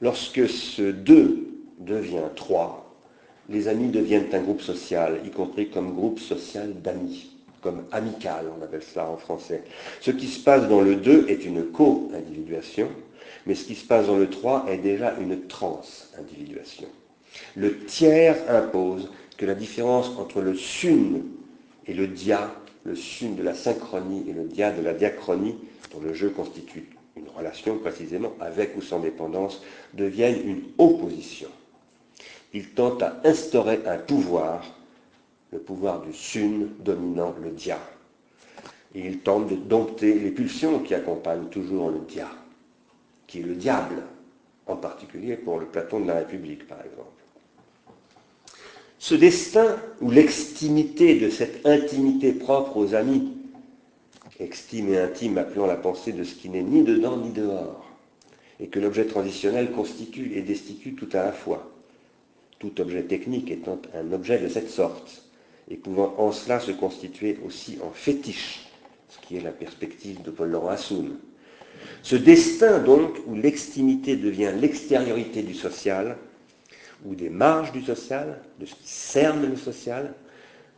Lorsque 0.00 0.48
ce 0.48 0.90
deux 0.90 1.48
devient 1.78 2.28
trois, 2.34 2.94
les 3.48 3.68
amis 3.68 3.88
deviennent 3.88 4.32
un 4.32 4.40
groupe 4.40 4.62
social, 4.62 5.20
y 5.24 5.30
compris 5.30 5.70
comme 5.70 5.94
groupe 5.94 6.20
social 6.20 6.72
d'amis, 6.80 7.30
comme 7.60 7.84
amical, 7.92 8.46
on 8.58 8.62
appelle 8.64 8.82
cela 8.82 9.08
en 9.08 9.16
français. 9.16 9.64
Ce 10.00 10.10
qui 10.10 10.28
se 10.28 10.40
passe 10.42 10.68
dans 10.68 10.80
le 10.80 10.96
deux 10.96 11.26
est 11.28 11.44
une 11.44 11.64
co-individuation, 11.64 12.88
mais 13.46 13.54
ce 13.54 13.64
qui 13.64 13.74
se 13.74 13.86
passe 13.86 14.06
dans 14.06 14.16
le 14.16 14.28
3 14.28 14.66
est 14.68 14.78
déjà 14.78 15.14
une 15.20 15.46
trans-individuation. 15.46 16.88
Le 17.56 17.84
tiers 17.84 18.36
impose 18.48 19.10
que 19.36 19.46
la 19.46 19.54
différence 19.54 20.10
entre 20.18 20.40
le 20.40 20.54
sun 20.54 21.22
et 21.86 21.94
le 21.94 22.06
dia, 22.06 22.52
le 22.84 22.94
sun 22.94 23.36
de 23.36 23.42
la 23.42 23.54
synchronie 23.54 24.24
et 24.28 24.32
le 24.32 24.44
dia 24.44 24.70
de 24.70 24.82
la 24.82 24.94
diachronie, 24.94 25.56
dont 25.92 26.00
le 26.00 26.14
jeu 26.14 26.30
constitue 26.30 26.88
une 27.16 27.28
relation 27.28 27.78
précisément 27.78 28.32
avec 28.40 28.76
ou 28.76 28.82
sans 28.82 29.00
dépendance, 29.00 29.62
devienne 29.94 30.40
une 30.44 30.62
opposition. 30.78 31.48
Il 32.52 32.70
tente 32.70 33.02
à 33.02 33.20
instaurer 33.24 33.80
un 33.86 33.98
pouvoir, 33.98 34.64
le 35.52 35.58
pouvoir 35.58 36.00
du 36.00 36.12
sun 36.12 36.70
dominant 36.80 37.34
le 37.42 37.50
dia. 37.50 37.78
Et 38.94 39.06
il 39.06 39.18
tente 39.18 39.48
de 39.48 39.56
dompter 39.56 40.14
les 40.14 40.30
pulsions 40.30 40.80
qui 40.80 40.94
accompagnent 40.94 41.48
toujours 41.48 41.90
le 41.90 42.00
dia 42.00 42.28
qui 43.30 43.38
est 43.38 43.44
le 43.44 43.54
diable, 43.54 44.02
en 44.66 44.74
particulier 44.74 45.36
pour 45.36 45.60
le 45.60 45.66
Platon 45.66 46.00
de 46.00 46.08
la 46.08 46.14
République, 46.14 46.66
par 46.66 46.80
exemple. 46.80 47.19
Ce 49.02 49.14
destin, 49.14 49.76
ou 50.02 50.10
l'extimité 50.10 51.18
de 51.18 51.30
cette 51.30 51.66
intimité 51.66 52.32
propre 52.32 52.76
aux 52.76 52.94
amis, 52.94 53.32
extime 54.38 54.92
et 54.92 54.98
intime 54.98 55.38
appelant 55.38 55.64
la 55.64 55.76
pensée 55.76 56.12
de 56.12 56.22
ce 56.22 56.34
qui 56.34 56.50
n'est 56.50 56.62
ni 56.62 56.82
dedans 56.82 57.16
ni 57.16 57.30
dehors, 57.30 57.90
et 58.60 58.66
que 58.66 58.78
l'objet 58.78 59.06
transitionnel 59.06 59.72
constitue 59.72 60.32
et 60.34 60.42
destitue 60.42 60.92
tout 60.92 61.08
à 61.14 61.24
la 61.24 61.32
fois, 61.32 61.72
tout 62.58 62.78
objet 62.78 63.02
technique 63.02 63.50
étant 63.50 63.80
un 63.94 64.12
objet 64.12 64.38
de 64.38 64.48
cette 64.48 64.68
sorte, 64.68 65.22
et 65.70 65.76
pouvant 65.76 66.14
en 66.18 66.30
cela 66.30 66.60
se 66.60 66.70
constituer 66.70 67.38
aussi 67.46 67.78
en 67.82 67.92
fétiche, 67.92 68.66
ce 69.08 69.18
qui 69.26 69.38
est 69.38 69.42
la 69.42 69.50
perspective 69.50 70.20
de 70.20 70.30
Paul-Laurent 70.30 70.68
Assoun, 70.68 71.16
ce 72.02 72.16
destin, 72.16 72.80
donc, 72.80 73.16
où 73.26 73.34
l'extimité 73.34 74.16
devient 74.16 74.52
l'extériorité 74.60 75.42
du 75.42 75.54
social, 75.54 76.18
ou 77.04 77.14
des 77.14 77.30
marges 77.30 77.72
du 77.72 77.82
social, 77.82 78.40
de 78.58 78.66
ce 78.66 78.74
qui 78.74 78.88
cerne 78.88 79.48
le 79.48 79.56
social, 79.56 80.14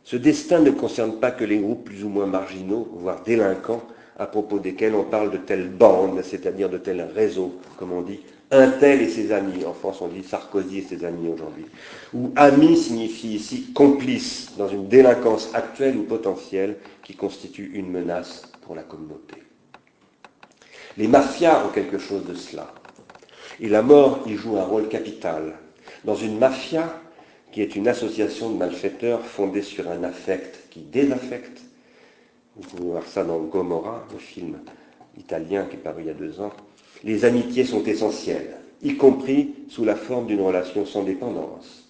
ce 0.03 0.17
destin 0.17 0.59
ne 0.59 0.71
concerne 0.71 1.19
pas 1.19 1.31
que 1.31 1.45
les 1.45 1.59
groupes 1.59 1.85
plus 1.85 2.03
ou 2.03 2.09
moins 2.09 2.25
marginaux, 2.25 2.89
voire 2.93 3.23
délinquants, 3.23 3.83
à 4.17 4.27
propos 4.27 4.59
desquels 4.59 4.95
on 4.95 5.03
parle 5.03 5.31
de 5.31 5.37
telle 5.37 5.69
bande, 5.69 6.21
c'est-à-dire 6.23 6.69
de 6.69 6.77
tel 6.77 7.01
réseau, 7.15 7.59
comme 7.77 7.93
on 7.93 8.01
dit, 8.01 8.19
un 8.51 8.69
tel 8.69 9.01
et 9.01 9.09
ses 9.09 9.31
amis. 9.31 9.65
En 9.65 9.73
France, 9.73 10.01
on 10.01 10.07
dit 10.07 10.23
Sarkozy 10.23 10.79
et 10.79 10.83
ses 10.83 11.03
amis 11.03 11.29
aujourd'hui. 11.29 11.65
Ou 12.13 12.31
ami 12.35 12.77
signifie 12.77 13.35
ici 13.35 13.71
complice 13.73 14.51
dans 14.57 14.67
une 14.67 14.87
délinquance 14.87 15.49
actuelle 15.53 15.97
ou 15.97 16.03
potentielle 16.03 16.77
qui 17.01 17.15
constitue 17.15 17.71
une 17.73 17.89
menace 17.89 18.43
pour 18.61 18.75
la 18.75 18.83
communauté. 18.83 19.35
Les 20.97 21.07
mafias 21.07 21.65
ont 21.65 21.71
quelque 21.71 21.97
chose 21.97 22.25
de 22.25 22.35
cela. 22.35 22.71
Et 23.59 23.69
la 23.69 23.81
mort 23.81 24.23
y 24.27 24.35
joue 24.35 24.57
un 24.57 24.63
rôle 24.63 24.87
capital. 24.87 25.55
Dans 26.05 26.15
une 26.15 26.37
mafia, 26.37 27.01
qui 27.51 27.61
est 27.61 27.75
une 27.75 27.87
association 27.87 28.49
de 28.49 28.57
malfaiteurs 28.57 29.25
fondée 29.25 29.61
sur 29.61 29.89
un 29.89 30.03
affect 30.03 30.69
qui 30.69 30.81
désaffecte, 30.81 31.61
vous 32.55 32.67
pouvez 32.67 32.89
voir 32.89 33.05
ça 33.05 33.23
dans 33.23 33.39
Gomorra, 33.39 34.05
le 34.11 34.19
film 34.19 34.59
italien 35.17 35.65
qui 35.65 35.75
est 35.75 35.79
paru 35.79 36.01
il 36.01 36.07
y 36.07 36.09
a 36.09 36.13
deux 36.13 36.41
ans, 36.41 36.51
les 37.03 37.25
amitiés 37.25 37.63
sont 37.63 37.83
essentielles, 37.83 38.57
y 38.81 38.95
compris 38.95 39.53
sous 39.69 39.85
la 39.85 39.95
forme 39.95 40.27
d'une 40.27 40.41
relation 40.41 40.85
sans 40.85 41.03
dépendance. 41.03 41.89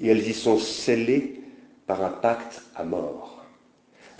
Et 0.00 0.08
elles 0.08 0.26
y 0.26 0.34
sont 0.34 0.58
scellées 0.58 1.40
par 1.86 2.04
un 2.04 2.10
pacte 2.10 2.62
à 2.74 2.84
mort. 2.84 3.44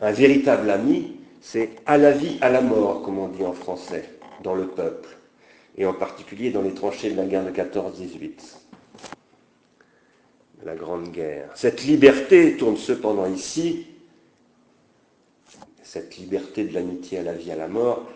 Un 0.01 0.13
véritable 0.13 0.71
ami, 0.71 1.17
c'est 1.41 1.71
à 1.87 1.99
la 1.99 2.13
vie, 2.13 2.39
à 2.41 2.51
la 2.51 2.61
mort, 2.61 3.03
comme 3.03 3.19
on 3.19 3.29
dit 3.29 3.45
en 3.45 3.53
français 3.53 4.09
dans 4.43 4.55
le 4.55 4.69
peuple, 4.69 5.17
et 5.77 5.87
en 5.87 5.93
particulier 5.93 6.51
dans 6.51 6.63
les 6.63 6.75
tranchées 6.75 7.11
de 7.11 7.17
la 7.17 7.25
guerre 7.25 7.45
de 7.45 7.51
14-18, 7.51 8.64
la 10.65 10.75
Grande 10.75 11.11
Guerre. 11.11 11.51
Cette 11.55 11.85
liberté 11.85 12.57
tourne 12.57 12.77
cependant 12.77 13.27
ici, 13.27 13.87
cette 15.83 16.17
liberté 16.17 16.65
de 16.65 16.75
l'amitié 16.75 17.19
à 17.19 17.23
la 17.23 17.35
vie, 17.35 17.53
à 17.53 17.57
la 17.57 17.69
mort, 17.69 18.09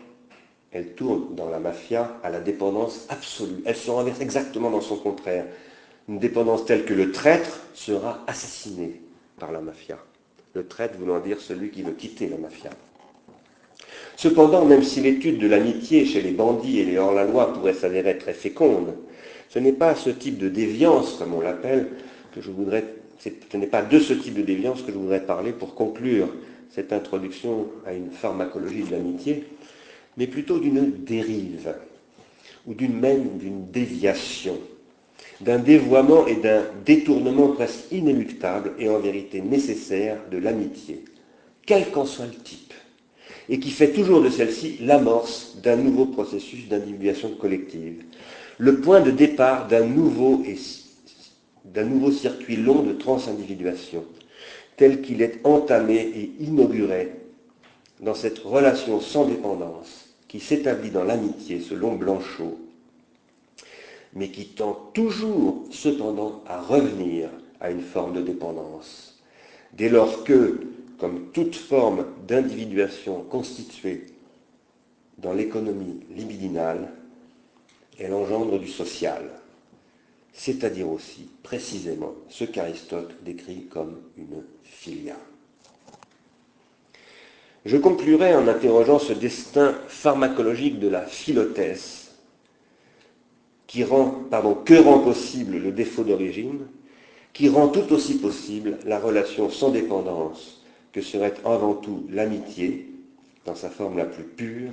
elle 0.73 0.95
tourne 0.95 1.35
dans 1.35 1.49
la 1.49 1.59
mafia 1.59 2.19
à 2.23 2.31
la 2.31 2.41
dépendance 2.41 3.07
absolue. 3.09 3.63
Elle 3.65 3.77
se 3.77 3.91
renverse 3.91 4.21
exactement 4.21 4.71
dans 4.71 4.81
son 4.81 4.97
contraire. 4.97 5.47
Une 6.09 6.19
dépendance 6.19 6.65
telle 6.65 6.85
que 6.85 6.95
le 6.95 7.13
traître 7.13 7.61
sera 7.75 8.25
assassiné 8.27 9.01
par 9.39 9.53
la 9.53 9.61
mafia. 9.61 9.99
Le 10.55 10.67
traître 10.67 10.99
voulant 10.99 11.21
dire 11.21 11.41
celui 11.41 11.71
qui 11.71 11.83
veut 11.83 11.93
quitter 11.93 12.29
la 12.29 12.37
mafia. 12.37 12.71
Cependant, 14.17 14.65
même 14.65 14.83
si 14.83 15.01
l'étude 15.01 15.39
de 15.39 15.47
l'amitié 15.47 16.05
chez 16.05 16.21
les 16.21 16.33
bandits 16.33 16.81
et 16.81 16.85
les 16.85 16.99
hors-la-loi 16.99 17.53
pourrait 17.53 17.75
s'avérer 17.75 18.19
très 18.19 18.33
féconde, 18.33 18.95
ce 19.49 19.59
n'est 19.59 19.73
pas 19.73 19.95
ce 19.95 20.11
type 20.11 20.39
de 20.39 20.49
déviance, 20.49 21.15
comme 21.15 21.35
on 21.35 21.41
l'appelle, 21.41 21.89
je 22.41 22.51
voudrais. 22.51 22.85
Ce 23.19 23.57
n'est 23.57 23.67
pas 23.67 23.83
de 23.83 23.99
ce 23.99 24.13
type 24.13 24.35
de 24.35 24.43
déviance 24.43 24.83
que 24.83 24.93
je 24.93 24.97
voudrais 24.97 25.25
parler 25.25 25.53
pour 25.53 25.75
conclure 25.75 26.29
cette 26.71 26.93
introduction 26.93 27.67
à 27.87 27.93
une 27.93 28.11
pharmacologie 28.11 28.85
de 28.85 28.93
l'amitié, 28.93 29.45
mais 30.17 30.27
plutôt 30.27 30.59
d'une 30.59 31.05
dérive, 31.05 31.75
ou 32.67 32.75
d'une 32.75 32.99
même 32.99 33.39
d'une 33.39 33.71
déviation, 33.71 34.59
d'un 35.41 35.59
dévoiement 35.59 36.27
et 36.27 36.37
d'un 36.37 36.63
détournement 36.85 37.49
presque 37.49 37.91
inéluctable 37.91 38.73
et 38.79 38.89
en 38.89 38.99
vérité 38.99 39.41
nécessaire 39.41 40.19
de 40.31 40.39
l'amitié, 40.39 41.05
quel 41.67 41.91
qu'en 41.91 42.05
soit 42.05 42.27
le 42.27 42.33
type, 42.33 42.75
et 43.49 43.59
qui 43.59 43.71
fait 43.71 43.93
toujours 43.93 44.23
de 44.23 44.29
celle-ci 44.29 44.79
l'amorce 44.81 45.57
d'un 45.63 45.77
nouveau 45.77 46.07
processus 46.07 46.69
d'individuation 46.69 47.31
collective, 47.31 48.03
le 48.59 48.81
point 48.81 49.01
de 49.01 49.11
départ 49.11 49.69
d'un 49.69 49.85
nouveau, 49.85 50.43
d'un 51.73 51.85
nouveau 51.85 52.11
circuit 52.11 52.57
long 52.57 52.83
de 52.83 52.93
transindividuation, 52.93 54.05
tel 54.77 55.03
qu'il 55.03 55.23
est 55.23 55.41
entamé 55.45 55.97
et 55.97 56.33
inauguré 56.41 57.13
dans 58.01 58.15
cette 58.15 58.39
relation 58.39 59.01
sans 59.01 59.27
dépendance 59.27 60.09
qui 60.29 60.41
s'établit 60.41 60.91
dans 60.91 61.05
l'amitié 61.05 61.61
selon 61.61 61.95
Blanchot, 61.97 62.59
mais 64.15 64.31
qui 64.31 64.47
tend 64.47 64.91
toujours 64.95 65.65
cependant 65.71 66.43
à 66.47 66.61
revenir 66.61 67.29
à 67.61 67.71
une 67.71 67.83
forme 67.83 68.15
de 68.15 68.23
dépendance, 68.23 69.19
dès 69.73 69.89
lors 69.89 70.25
que, 70.25 70.61
comme 70.99 71.31
toute 71.33 71.57
forme 71.57 72.07
d'individuation 72.27 73.23
constituée 73.23 74.07
dans 75.19 75.33
l'économie 75.33 76.01
libidinale, 76.15 76.93
elle 77.99 78.15
engendre 78.15 78.59
du 78.61 78.69
social, 78.69 79.38
c'est-à-dire 80.33 80.91
aussi 80.91 81.29
précisément 81.43 82.15
ce 82.29 82.45
qu'Aristote 82.45 83.15
décrit 83.25 83.67
comme 83.67 83.97
une 84.17 84.45
filia. 84.63 85.17
Je 87.65 87.77
conclurai 87.77 88.35
en 88.35 88.49
interrogeant 88.49 88.99
ce 88.99 89.13
destin 89.13 89.75
pharmacologique 89.89 90.79
de 90.79 90.89
la 90.89 91.03
philothèse 91.03 92.13
qui 93.67 93.85
rend, 93.85 94.07
pardon, 94.31 94.55
que 94.55 94.75
rend 94.75 95.01
possible 95.01 95.59
le 95.59 95.73
défaut 95.73 96.05
d'origine, 96.05 96.61
qui 97.33 97.49
rend 97.49 97.69
tout 97.69 97.93
aussi 97.93 98.19
possible 98.19 98.79
la 98.87 98.99
relation 98.99 99.51
sans 99.51 99.71
dépendance 99.71 100.65
que 100.93 101.03
serait 101.03 101.35
avant 101.45 101.75
tout 101.75 102.07
l'amitié, 102.11 102.91
dans 103.45 103.55
sa 103.55 103.69
forme 103.69 103.99
la 103.99 104.07
plus 104.07 104.25
pure, 104.25 104.73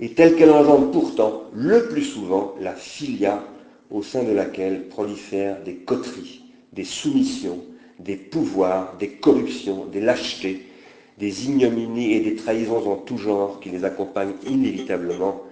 et 0.00 0.12
telle 0.12 0.36
qu'elle 0.36 0.50
engendre 0.50 0.90
pourtant 0.90 1.44
le 1.54 1.88
plus 1.88 2.04
souvent 2.04 2.54
la 2.60 2.74
filia 2.74 3.42
au 3.90 4.02
sein 4.02 4.22
de 4.22 4.32
laquelle 4.32 4.88
prolifèrent 4.88 5.62
des 5.62 5.76
coteries, 5.76 6.42
des 6.72 6.84
soumissions, 6.84 7.64
des 7.98 8.16
pouvoirs, 8.16 8.96
des 8.98 9.08
corruptions, 9.08 9.86
des 9.86 10.00
lâchetés, 10.00 10.66
des 11.18 11.46
ignominies 11.46 12.12
et 12.12 12.20
des 12.20 12.36
trahisons 12.36 12.90
en 12.90 12.96
tout 12.96 13.18
genre 13.18 13.60
qui 13.60 13.70
les 13.70 13.84
accompagnent 13.84 14.36
inévitablement 14.46 15.42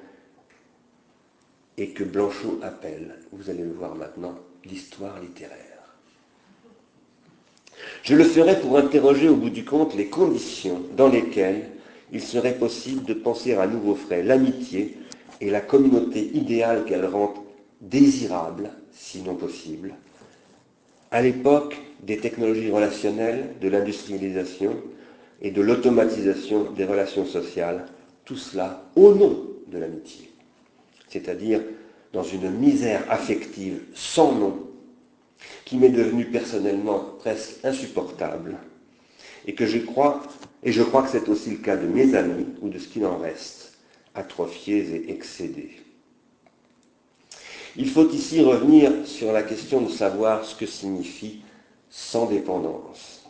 et 1.79 1.89
que 1.89 2.05
Blanchot 2.05 2.61
appelle, 2.63 3.17
vous 3.33 3.51
allez 3.51 3.63
le 3.63 3.73
voir 3.73 3.95
maintenant, 3.95 4.35
l'histoire 4.65 5.21
littéraire. 5.21 5.61
Je 8.03 8.15
le 8.15 8.25
ferai 8.25 8.59
pour 8.61 8.79
interroger 8.79 9.29
au 9.29 9.37
bout 9.37 9.51
du 9.51 9.65
compte 9.65 9.95
les 9.95 10.07
conditions 10.07 10.83
dans 10.97 11.09
lesquelles 11.09 11.71
il 12.13 12.23
serait 12.23 12.55
possible 12.55 13.05
de 13.05 13.15
penser 13.15 13.55
à 13.55 13.67
nouveau 13.67 13.95
frais 13.95 14.23
l'amitié 14.23 14.97
et 15.41 15.51
la 15.51 15.61
communauté 15.61 16.31
idéale 16.35 16.85
qu'elle 16.85 17.05
rend 17.05 17.35
désirable, 17.81 18.71
sinon 18.93 19.35
possible, 19.35 19.95
à 21.11 21.23
l'époque 21.23 21.77
des 22.03 22.19
technologies 22.19 22.71
relationnelles, 22.71 23.55
de 23.61 23.69
l'industrialisation 23.69 24.77
et 25.41 25.51
de 25.51 25.63
l'automatisation 25.63 26.71
des 26.73 26.85
relations 26.85 27.27
sociales, 27.27 27.87
tout 28.25 28.37
cela 28.37 28.85
au 28.97 29.15
nom 29.15 29.47
de 29.69 29.79
l'amitié, 29.79 30.31
c'est-à-dire 31.09 31.63
dans 32.13 32.23
une 32.23 32.51
misère 32.51 33.05
affective 33.11 33.81
sans 33.95 34.33
nom, 34.33 34.63
qui 35.65 35.77
m'est 35.77 35.91
devenue 35.91 36.27
personnellement 36.27 36.99
presque 37.19 37.65
insupportable, 37.65 38.57
et 39.47 39.55
que 39.55 39.67
je 39.67 39.79
crois, 39.79 40.23
et 40.63 40.73
je 40.73 40.83
crois 40.83 41.03
que 41.03 41.11
c'est 41.11 41.29
aussi 41.29 41.51
le 41.51 41.59
cas 41.59 41.77
de 41.77 41.87
mes 41.87 42.15
amis 42.15 42.47
ou 42.63 42.69
de 42.69 42.79
ce 42.79 42.89
qu'il 42.89 43.07
en 43.07 43.19
reste, 43.19 43.79
atrophiés 44.15 44.95
et 44.95 45.13
excédés. 45.13 45.77
Il 47.79 47.91
faut 47.91 48.09
ici 48.11 48.41
revenir 48.41 48.91
sur 49.05 49.33
la 49.33 49.43
question 49.43 49.83
de 49.83 49.91
savoir 49.91 50.45
ce 50.45 50.55
que 50.55 50.67
signifie 50.67 51.41
sans 51.91 52.27
dépendance. 52.27 53.25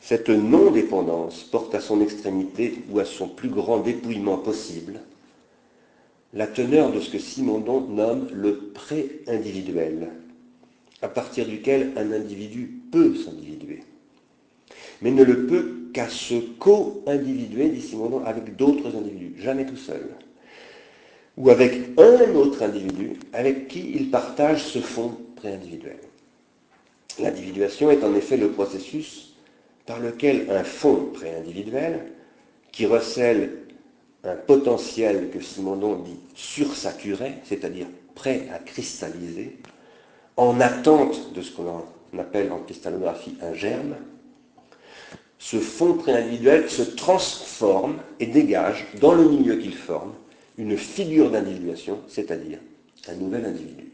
Cette 0.00 0.28
non-dépendance 0.28 1.42
porte 1.44 1.74
à 1.74 1.80
son 1.80 2.00
extrémité 2.00 2.78
ou 2.90 3.00
à 3.00 3.04
son 3.04 3.28
plus 3.28 3.48
grand 3.48 3.80
dépouillement 3.80 4.38
possible 4.38 5.00
la 6.32 6.46
teneur 6.46 6.92
de 6.92 7.00
ce 7.00 7.10
que 7.10 7.18
Simondon 7.18 7.80
nomme 7.80 8.28
le 8.32 8.56
pré-individuel, 8.72 10.10
à 11.02 11.08
partir 11.08 11.44
duquel 11.46 11.92
un 11.96 12.12
individu 12.12 12.70
peut 12.92 13.16
s'individuer, 13.16 13.82
mais 15.02 15.10
ne 15.10 15.24
le 15.24 15.46
peut 15.46 15.90
qu'à 15.92 16.08
se 16.08 16.34
co-individuer, 16.34 17.70
dit 17.70 17.80
Simondon, 17.80 18.22
avec 18.24 18.54
d'autres 18.54 18.94
individus, 18.96 19.34
jamais 19.42 19.66
tout 19.66 19.76
seul 19.76 20.08
ou 21.40 21.48
avec 21.48 21.98
un 21.98 22.34
autre 22.34 22.62
individu 22.62 23.14
avec 23.32 23.68
qui 23.68 23.92
il 23.94 24.10
partage 24.10 24.62
ce 24.62 24.78
fond 24.80 25.16
préindividuel. 25.36 25.96
L'individuation 27.18 27.90
est 27.90 28.04
en 28.04 28.14
effet 28.14 28.36
le 28.36 28.50
processus 28.50 29.34
par 29.86 30.00
lequel 30.00 30.50
un 30.50 30.62
fond 30.62 31.08
préindividuel, 31.14 32.12
qui 32.72 32.84
recèle 32.84 33.52
un 34.22 34.36
potentiel 34.36 35.30
que 35.30 35.40
Simondon 35.40 35.96
dit 35.96 36.18
sursaturé, 36.34 37.32
c'est-à-dire 37.44 37.86
prêt 38.14 38.46
à 38.54 38.58
cristalliser, 38.58 39.56
en 40.36 40.60
attente 40.60 41.32
de 41.32 41.40
ce 41.40 41.52
qu'on 41.52 41.82
appelle 42.18 42.52
en 42.52 42.58
cristallographie 42.58 43.36
un 43.40 43.54
germe, 43.54 43.96
ce 45.38 45.56
fond 45.56 45.94
préindividuel 45.94 46.68
se 46.68 46.82
transforme 46.82 47.96
et 48.20 48.26
dégage 48.26 48.86
dans 49.00 49.14
le 49.14 49.24
milieu 49.24 49.56
qu'il 49.56 49.74
forme 49.74 50.12
une 50.60 50.76
figure 50.76 51.30
d'individuation, 51.30 52.00
c'est-à-dire 52.06 52.58
un 53.08 53.14
nouvel 53.14 53.46
individu. 53.46 53.86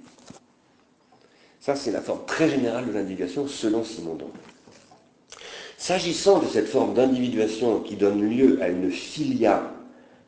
Ça, 1.60 1.76
c'est 1.76 1.92
la 1.92 2.00
forme 2.00 2.26
très 2.26 2.50
générale 2.50 2.88
de 2.88 2.92
l'individuation 2.92 3.46
selon 3.46 3.84
Simondon. 3.84 4.30
S'agissant 5.78 6.40
de 6.40 6.46
cette 6.46 6.66
forme 6.66 6.94
d'individuation 6.94 7.80
qui 7.80 7.94
donne 7.94 8.28
lieu 8.28 8.60
à 8.60 8.68
une 8.68 8.90
filia 8.90 9.72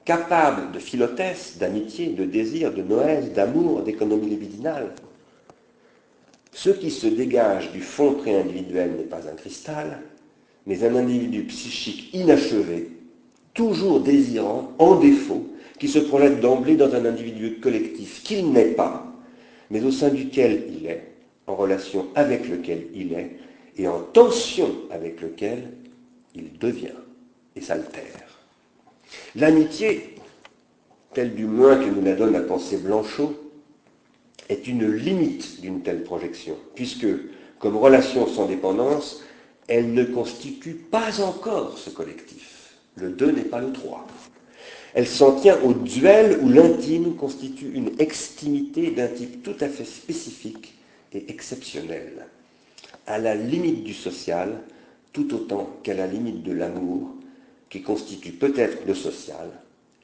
capable 0.04 0.70
de 0.70 0.78
philothèse, 0.78 1.56
d'amitié, 1.58 2.10
de 2.10 2.24
désir, 2.24 2.72
de 2.72 2.82
noël, 2.82 3.32
d'amour, 3.32 3.82
d'économie 3.82 4.30
libidinale, 4.30 4.94
ce 6.52 6.70
qui 6.70 6.92
se 6.92 7.08
dégage 7.08 7.72
du 7.72 7.80
fond 7.80 8.14
préindividuel 8.14 8.92
n'est 8.92 9.02
pas 9.02 9.28
un 9.28 9.34
cristal, 9.34 10.02
mais 10.66 10.84
un 10.84 10.94
individu 10.94 11.42
psychique 11.44 12.14
inachevé, 12.14 12.90
toujours 13.54 14.00
désirant, 14.00 14.72
en 14.78 15.00
défaut, 15.00 15.48
qui 15.78 15.88
se 15.88 15.98
projette 15.98 16.40
d'emblée 16.40 16.76
dans 16.76 16.94
un 16.94 17.04
individu 17.04 17.60
collectif 17.60 18.22
qu'il 18.22 18.50
n'est 18.52 18.72
pas, 18.72 19.06
mais 19.70 19.82
au 19.82 19.90
sein 19.90 20.08
duquel 20.08 20.64
il 20.76 20.86
est, 20.86 21.12
en 21.46 21.54
relation 21.54 22.06
avec 22.14 22.48
lequel 22.48 22.88
il 22.94 23.12
est, 23.12 23.36
et 23.76 23.86
en 23.86 24.00
tension 24.00 24.70
avec 24.90 25.20
lequel 25.20 25.72
il 26.34 26.58
devient 26.58 26.98
et 27.56 27.60
s'altère. 27.60 28.02
L'amitié, 29.36 30.16
telle 31.14 31.34
du 31.34 31.46
moins 31.46 31.76
que 31.76 31.88
nous 31.88 32.02
la 32.02 32.14
donne 32.14 32.32
la 32.32 32.40
pensée 32.40 32.76
Blanchot, 32.76 33.34
est 34.48 34.66
une 34.66 34.90
limite 34.90 35.60
d'une 35.60 35.82
telle 35.82 36.02
projection, 36.02 36.56
puisque, 36.74 37.06
comme 37.58 37.76
relation 37.76 38.26
sans 38.26 38.46
dépendance, 38.46 39.22
elle 39.68 39.92
ne 39.92 40.04
constitue 40.04 40.74
pas 40.74 41.20
encore 41.20 41.76
ce 41.76 41.90
collectif. 41.90 42.76
Le 42.96 43.10
2 43.10 43.32
n'est 43.32 43.42
pas 43.42 43.60
le 43.60 43.72
3. 43.72 44.06
Elle 44.94 45.06
s'en 45.06 45.34
tient 45.38 45.60
au 45.62 45.74
duel 45.74 46.38
où 46.42 46.48
l'intime 46.48 47.14
constitue 47.14 47.70
une 47.74 47.92
extimité 47.98 48.90
d'un 48.90 49.08
type 49.08 49.42
tout 49.42 49.56
à 49.60 49.68
fait 49.68 49.84
spécifique 49.84 50.74
et 51.12 51.30
exceptionnel, 51.30 52.26
à 53.06 53.18
la 53.18 53.34
limite 53.34 53.84
du 53.84 53.94
social, 53.94 54.60
tout 55.12 55.34
autant 55.34 55.70
qu'à 55.82 55.94
la 55.94 56.06
limite 56.06 56.42
de 56.42 56.52
l'amour, 56.52 57.14
qui 57.68 57.82
constitue 57.82 58.32
peut-être 58.32 58.86
le 58.86 58.94
social 58.94 59.50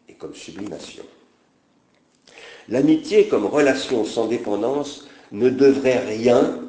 et 0.08 0.14
comme 0.14 0.34
sublimation. 0.34 1.04
L'amitié 2.68 3.28
comme 3.28 3.46
relation 3.46 4.04
sans 4.04 4.26
dépendance 4.26 5.06
ne 5.32 5.50
devrait 5.50 5.98
rien 5.98 6.60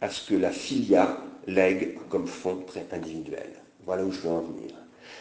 à 0.00 0.10
ce 0.10 0.28
que 0.28 0.34
la 0.34 0.50
filia 0.50 1.18
lègue 1.46 1.98
comme 2.08 2.26
fond 2.26 2.62
très 2.66 2.86
individuel. 2.92 3.50
Voilà 3.84 4.04
où 4.04 4.12
je 4.12 4.20
veux 4.20 4.30
en 4.30 4.42
venir. 4.42 4.72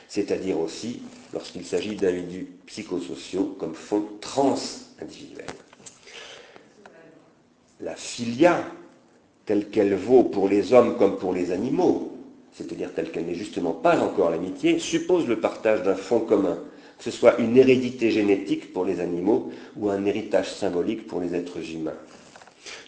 C'est-à-dire 0.07 0.59
aussi, 0.59 1.01
lorsqu'il 1.35 1.65
s'agit 1.65 1.95
d'individus 1.95 2.47
psychosociaux, 2.65 3.55
comme 3.59 3.75
fond 3.75 4.05
trans-individuel. 4.21 5.45
La 7.81 7.95
filia, 7.95 8.63
telle 9.45 9.69
qu'elle 9.69 9.95
vaut 9.95 10.23
pour 10.23 10.47
les 10.47 10.71
hommes 10.71 10.97
comme 10.97 11.17
pour 11.17 11.33
les 11.33 11.51
animaux, 11.51 12.13
c'est-à-dire 12.53 12.93
telle 12.95 13.11
qu'elle 13.11 13.25
n'est 13.25 13.35
justement 13.35 13.73
pas 13.73 13.99
encore 13.99 14.29
l'amitié, 14.29 14.79
suppose 14.79 15.27
le 15.27 15.41
partage 15.41 15.83
d'un 15.83 15.95
fond 15.95 16.21
commun, 16.21 16.57
que 16.97 17.03
ce 17.03 17.11
soit 17.11 17.37
une 17.37 17.57
hérédité 17.57 18.11
génétique 18.11 18.71
pour 18.71 18.85
les 18.85 19.01
animaux 19.01 19.51
ou 19.75 19.89
un 19.89 20.05
héritage 20.05 20.53
symbolique 20.53 21.05
pour 21.05 21.19
les 21.19 21.35
êtres 21.35 21.59
humains. 21.69 21.97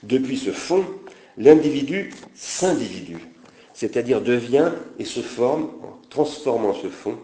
Depuis 0.04 0.38
ce 0.38 0.52
fond, 0.52 0.86
l'individu 1.38 2.14
s'individue, 2.34 3.28
c'est-à-dire 3.74 4.22
devient 4.22 4.72
et 5.00 5.06
se 5.06 5.20
forme 5.20 5.64
en 5.84 6.00
transformant 6.10 6.74
ce 6.74 6.88
fond 6.88 7.18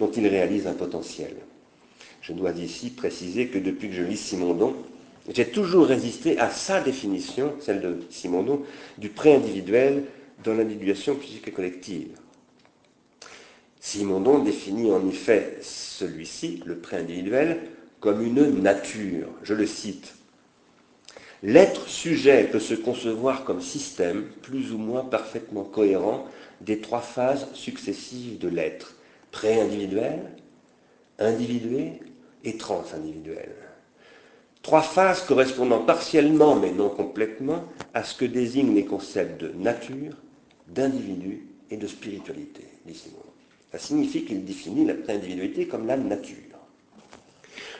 dont 0.00 0.10
il 0.10 0.26
réalise 0.26 0.66
un 0.66 0.72
potentiel. 0.72 1.36
Je 2.22 2.32
dois 2.32 2.52
ici 2.52 2.90
préciser 2.90 3.46
que 3.48 3.58
depuis 3.58 3.90
que 3.90 3.94
je 3.94 4.02
lis 4.02 4.16
Simondon, 4.16 4.74
j'ai 5.32 5.46
toujours 5.46 5.86
résisté 5.86 6.38
à 6.38 6.50
sa 6.50 6.80
définition, 6.80 7.54
celle 7.60 7.80
de 7.80 7.98
Simondon, 8.10 8.62
du 8.98 9.10
pré-individuel 9.10 10.04
dans 10.42 10.54
l'individuation 10.54 11.14
psychique 11.16 11.48
et 11.48 11.52
collective. 11.52 12.08
Simondon 13.78 14.38
définit 14.38 14.90
en 14.90 15.06
effet 15.06 15.58
celui-ci, 15.60 16.62
le 16.64 16.78
pré-individuel, 16.78 17.60
comme 18.00 18.24
une 18.24 18.62
nature. 18.62 19.28
Je 19.42 19.54
le 19.54 19.66
cite. 19.66 20.14
L'être 21.42 21.88
sujet 21.88 22.44
peut 22.44 22.60
se 22.60 22.74
concevoir 22.74 23.44
comme 23.44 23.60
système 23.60 24.24
plus 24.42 24.72
ou 24.72 24.78
moins 24.78 25.04
parfaitement 25.04 25.64
cohérent 25.64 26.26
des 26.60 26.80
trois 26.80 27.00
phases 27.00 27.48
successives 27.54 28.38
de 28.38 28.48
l'être, 28.48 28.94
pré-individuel, 29.30 30.20
individué 31.18 32.00
et 32.44 32.56
trans-individuel. 32.56 33.50
Trois 34.62 34.82
phases 34.82 35.22
correspondant 35.22 35.80
partiellement, 35.80 36.54
mais 36.54 36.70
non 36.70 36.90
complètement, 36.90 37.64
à 37.94 38.04
ce 38.04 38.14
que 38.14 38.24
désignent 38.26 38.74
les 38.74 38.84
concepts 38.84 39.40
de 39.40 39.52
nature, 39.56 40.14
d'individu 40.68 41.46
et 41.70 41.76
de 41.76 41.86
spiritualité, 41.86 42.64
dit 42.86 42.94
Simon. 42.94 43.16
Ça 43.72 43.78
signifie 43.78 44.24
qu'il 44.24 44.44
définit 44.44 44.84
la 44.84 44.94
pré-individualité 44.94 45.66
comme 45.66 45.86
la 45.86 45.96
nature. 45.96 46.36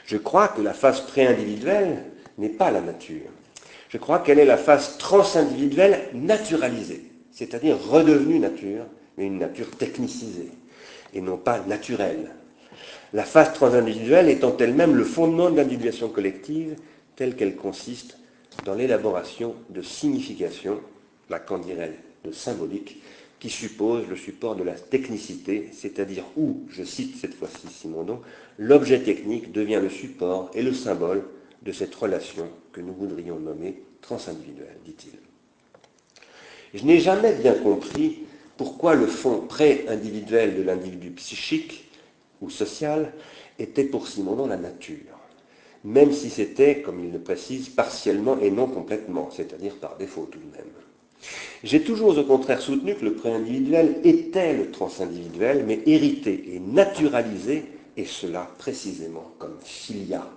Je 0.07 0.17
crois 0.17 0.49
que 0.49 0.63
la 0.63 0.73
phase 0.73 1.01
pré-individuelle 1.03 2.05
n'est 2.39 2.49
pas 2.49 2.71
la 2.71 2.81
nature. 2.81 3.31
Je 3.89 3.99
crois 3.99 4.21
qu'elle 4.21 4.39
est 4.39 4.45
la 4.45 4.57
phase 4.57 4.99
transindividuelle 4.99 6.11
naturalisée, 6.15 7.05
c'est-à-dire 7.33 7.77
redevenue 7.79 8.39
nature, 8.39 8.87
mais 9.19 9.27
une 9.27 9.39
nature 9.39 9.71
technicisée, 9.77 10.51
et 11.15 11.21
non 11.21 11.37
pas 11.37 11.61
naturelle. 11.61 12.31
La 13.13 13.25
phase 13.25 13.53
transindividuelle 13.53 14.29
étant 14.29 14.57
elle-même 14.57 14.95
le 14.95 15.05
fondement 15.05 15.51
de 15.51 15.57
l'individuation 15.57 16.09
collective, 16.09 16.77
telle 17.17 17.35
qu'elle 17.35 17.57
consiste 17.57 18.19
dans 18.65 18.75
l'élaboration 18.75 19.55
de 19.71 19.83
significations, 19.83 20.81
Lacan 21.29 21.59
dirait 21.59 21.97
de 22.25 22.33
symbolique, 22.33 23.03
qui 23.39 23.49
suppose 23.49 24.07
le 24.07 24.17
support 24.17 24.55
de 24.55 24.63
la 24.63 24.75
technicité, 24.75 25.71
c'est-à-dire 25.73 26.25
où, 26.37 26.67
je 26.69 26.85
cite 26.85 27.17
cette 27.17 27.35
fois-ci 27.35 27.69
Simondon, 27.69 28.21
l'objet 28.59 29.01
technique 29.01 29.51
devient 29.51 29.81
le 29.83 29.89
support 29.89 30.51
et 30.55 30.63
le 30.63 30.75
symbole 30.75 31.25
de 31.63 31.73
cette 31.73 31.95
relation 31.95 32.49
que 32.73 32.81
nous 32.81 32.93
voudrions 32.93 33.41
nommer 33.41 33.83
transindividuelle, 34.03 34.77
dit-il. 34.85 35.19
Je 36.75 36.85
n'ai 36.85 37.01
jamais 37.01 37.33
bien 37.35 37.55
compris 37.55 38.21
pourquoi 38.61 38.95
le 38.95 39.07
fond 39.07 39.41
pré-individuel 39.49 40.55
de 40.55 40.63
l'individu 40.63 41.09
psychique 41.13 41.91
ou 42.43 42.51
social 42.51 43.11
était 43.59 43.85
pour 43.85 44.07
Simondon 44.07 44.49
la 44.49 44.59
nature, 44.59 45.17
même 45.83 46.13
si 46.13 46.29
c'était, 46.29 46.83
comme 46.83 47.03
il 47.03 47.11
le 47.11 47.21
précise, 47.21 47.71
partiellement 47.71 48.39
et 48.39 48.51
non 48.51 48.67
complètement, 48.67 49.31
c'est-à-dire 49.35 49.77
par 49.77 49.97
défaut 49.97 50.29
tout 50.31 50.41
de 50.41 50.55
même. 50.55 50.75
J'ai 51.65 51.83
toujours 51.83 52.19
au 52.19 52.25
contraire 52.25 52.61
soutenu 52.61 52.95
que 52.97 53.07
le 53.07 53.15
pré-individuel 53.15 53.99
était 54.05 54.53
le 54.53 54.71
transindividuel, 54.71 55.65
mais 55.67 55.81
hérité 55.87 56.55
et 56.55 56.61
naturalisé, 56.61 57.65
et 57.97 58.05
cela 58.05 58.47
précisément 58.59 59.33
comme 59.39 59.57
filia, 59.63 60.31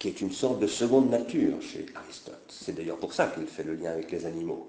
qui 0.00 0.08
est 0.08 0.20
une 0.20 0.32
sorte 0.32 0.58
de 0.58 0.66
seconde 0.66 1.10
nature 1.10 1.62
chez 1.62 1.86
Aristote. 1.94 2.42
C'est 2.48 2.74
d'ailleurs 2.74 2.98
pour 2.98 3.12
ça 3.12 3.28
qu'il 3.28 3.46
fait 3.46 3.62
le 3.62 3.76
lien 3.76 3.92
avec 3.92 4.10
les 4.10 4.26
animaux. 4.26 4.68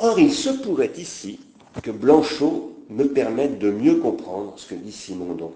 Or, 0.00 0.18
il 0.18 0.32
se 0.32 0.50
pourrait 0.50 0.92
ici 0.96 1.40
que 1.82 1.90
Blanchot 1.90 2.76
me 2.90 3.04
permette 3.04 3.58
de 3.58 3.70
mieux 3.70 3.96
comprendre 3.96 4.54
ce 4.56 4.68
que 4.68 4.74
dit 4.74 4.92
Simondon 4.92 5.52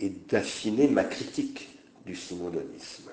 et 0.00 0.10
d'affiner 0.28 0.88
ma 0.88 1.04
critique 1.04 1.68
du 2.04 2.14
simondonisme. 2.14 3.10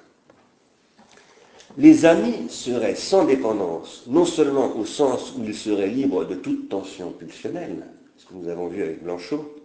Les 1.78 2.06
amis 2.06 2.50
seraient 2.50 2.96
sans 2.96 3.26
dépendance, 3.26 4.04
non 4.08 4.26
seulement 4.26 4.76
au 4.76 4.86
sens 4.86 5.34
où 5.38 5.44
ils 5.44 5.56
seraient 5.56 5.88
libres 5.88 6.26
de 6.26 6.36
toute 6.36 6.68
tension 6.68 7.12
pulsionnelle, 7.12 7.86
ce 8.18 8.26
que 8.26 8.34
nous 8.34 8.50
avons 8.50 8.68
vu 8.68 8.84
avec 8.84 9.04
Blanchot, 9.04 9.56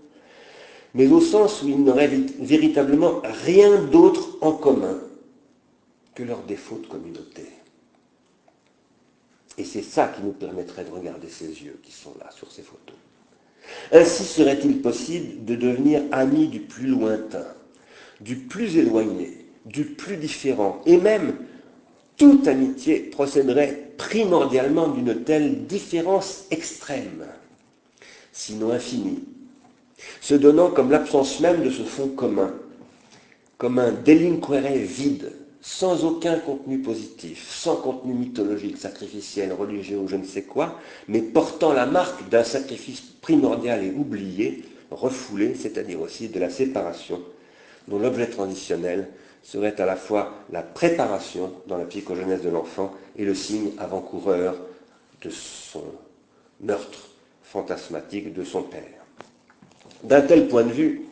mais 0.94 1.08
au 1.08 1.20
sens 1.20 1.62
où 1.62 1.68
ils 1.68 1.82
n'auraient 1.82 2.10
véritablement 2.38 3.20
rien 3.44 3.82
d'autre 3.82 4.38
en 4.40 4.52
commun 4.52 4.98
que 6.14 6.22
leurs 6.22 6.42
défauts 6.42 6.78
de 6.78 6.86
communauté. 6.86 7.42
Et 9.58 9.64
c'est 9.64 9.82
ça 9.82 10.08
qui 10.08 10.22
nous 10.22 10.32
permettrait 10.32 10.84
de 10.84 10.90
regarder 10.90 11.28
ces 11.28 11.46
yeux 11.46 11.78
qui 11.82 11.92
sont 11.92 12.14
là 12.20 12.30
sur 12.30 12.50
ces 12.52 12.62
photos. 12.62 12.96
Ainsi 13.92 14.24
serait-il 14.24 14.80
possible 14.80 15.44
de 15.44 15.56
devenir 15.56 16.02
amis 16.12 16.48
du 16.48 16.60
plus 16.60 16.86
lointain, 16.86 17.46
du 18.20 18.36
plus 18.36 18.76
éloigné, 18.76 19.46
du 19.64 19.84
plus 19.84 20.16
différent, 20.16 20.80
et 20.86 20.98
même 20.98 21.34
toute 22.16 22.46
amitié 22.46 23.00
procéderait 23.00 23.92
primordialement 23.96 24.88
d'une 24.88 25.22
telle 25.24 25.66
différence 25.66 26.44
extrême, 26.50 27.26
sinon 28.32 28.70
infinie, 28.70 29.24
se 30.20 30.34
donnant 30.34 30.70
comme 30.70 30.90
l'absence 30.90 31.40
même 31.40 31.62
de 31.64 31.70
ce 31.70 31.82
fond 31.82 32.08
commun, 32.08 32.54
comme 33.58 33.78
un 33.78 33.92
délinquere 33.92 34.76
vide, 34.78 35.32
sans 35.66 36.04
aucun 36.04 36.38
contenu 36.38 36.78
positif, 36.78 37.50
sans 37.50 37.74
contenu 37.74 38.14
mythologique, 38.14 38.78
sacrificiel, 38.78 39.52
religieux 39.52 39.98
ou 39.98 40.06
je 40.06 40.14
ne 40.14 40.24
sais 40.24 40.42
quoi, 40.42 40.78
mais 41.08 41.20
portant 41.20 41.72
la 41.72 41.86
marque 41.86 42.28
d'un 42.28 42.44
sacrifice 42.44 43.00
primordial 43.20 43.82
et 43.82 43.90
oublié, 43.90 44.62
refoulé, 44.92 45.56
c'est-à-dire 45.56 46.00
aussi 46.00 46.28
de 46.28 46.38
la 46.38 46.50
séparation, 46.50 47.20
dont 47.88 47.98
l'objet 47.98 48.28
transitionnel 48.28 49.08
serait 49.42 49.80
à 49.80 49.86
la 49.86 49.96
fois 49.96 50.34
la 50.52 50.62
préparation 50.62 51.52
dans 51.66 51.78
la 51.78 51.84
psychogenèse 51.84 52.42
de 52.42 52.48
l'enfant 52.48 52.94
et 53.16 53.24
le 53.24 53.34
signe 53.34 53.72
avant-coureur 53.78 54.54
de 55.20 55.30
son 55.30 55.82
meurtre 56.60 57.08
fantasmatique 57.42 58.32
de 58.32 58.44
son 58.44 58.62
père. 58.62 58.82
D'un 60.04 60.20
tel 60.20 60.46
point 60.46 60.62
de 60.62 60.72
vue, 60.72 61.02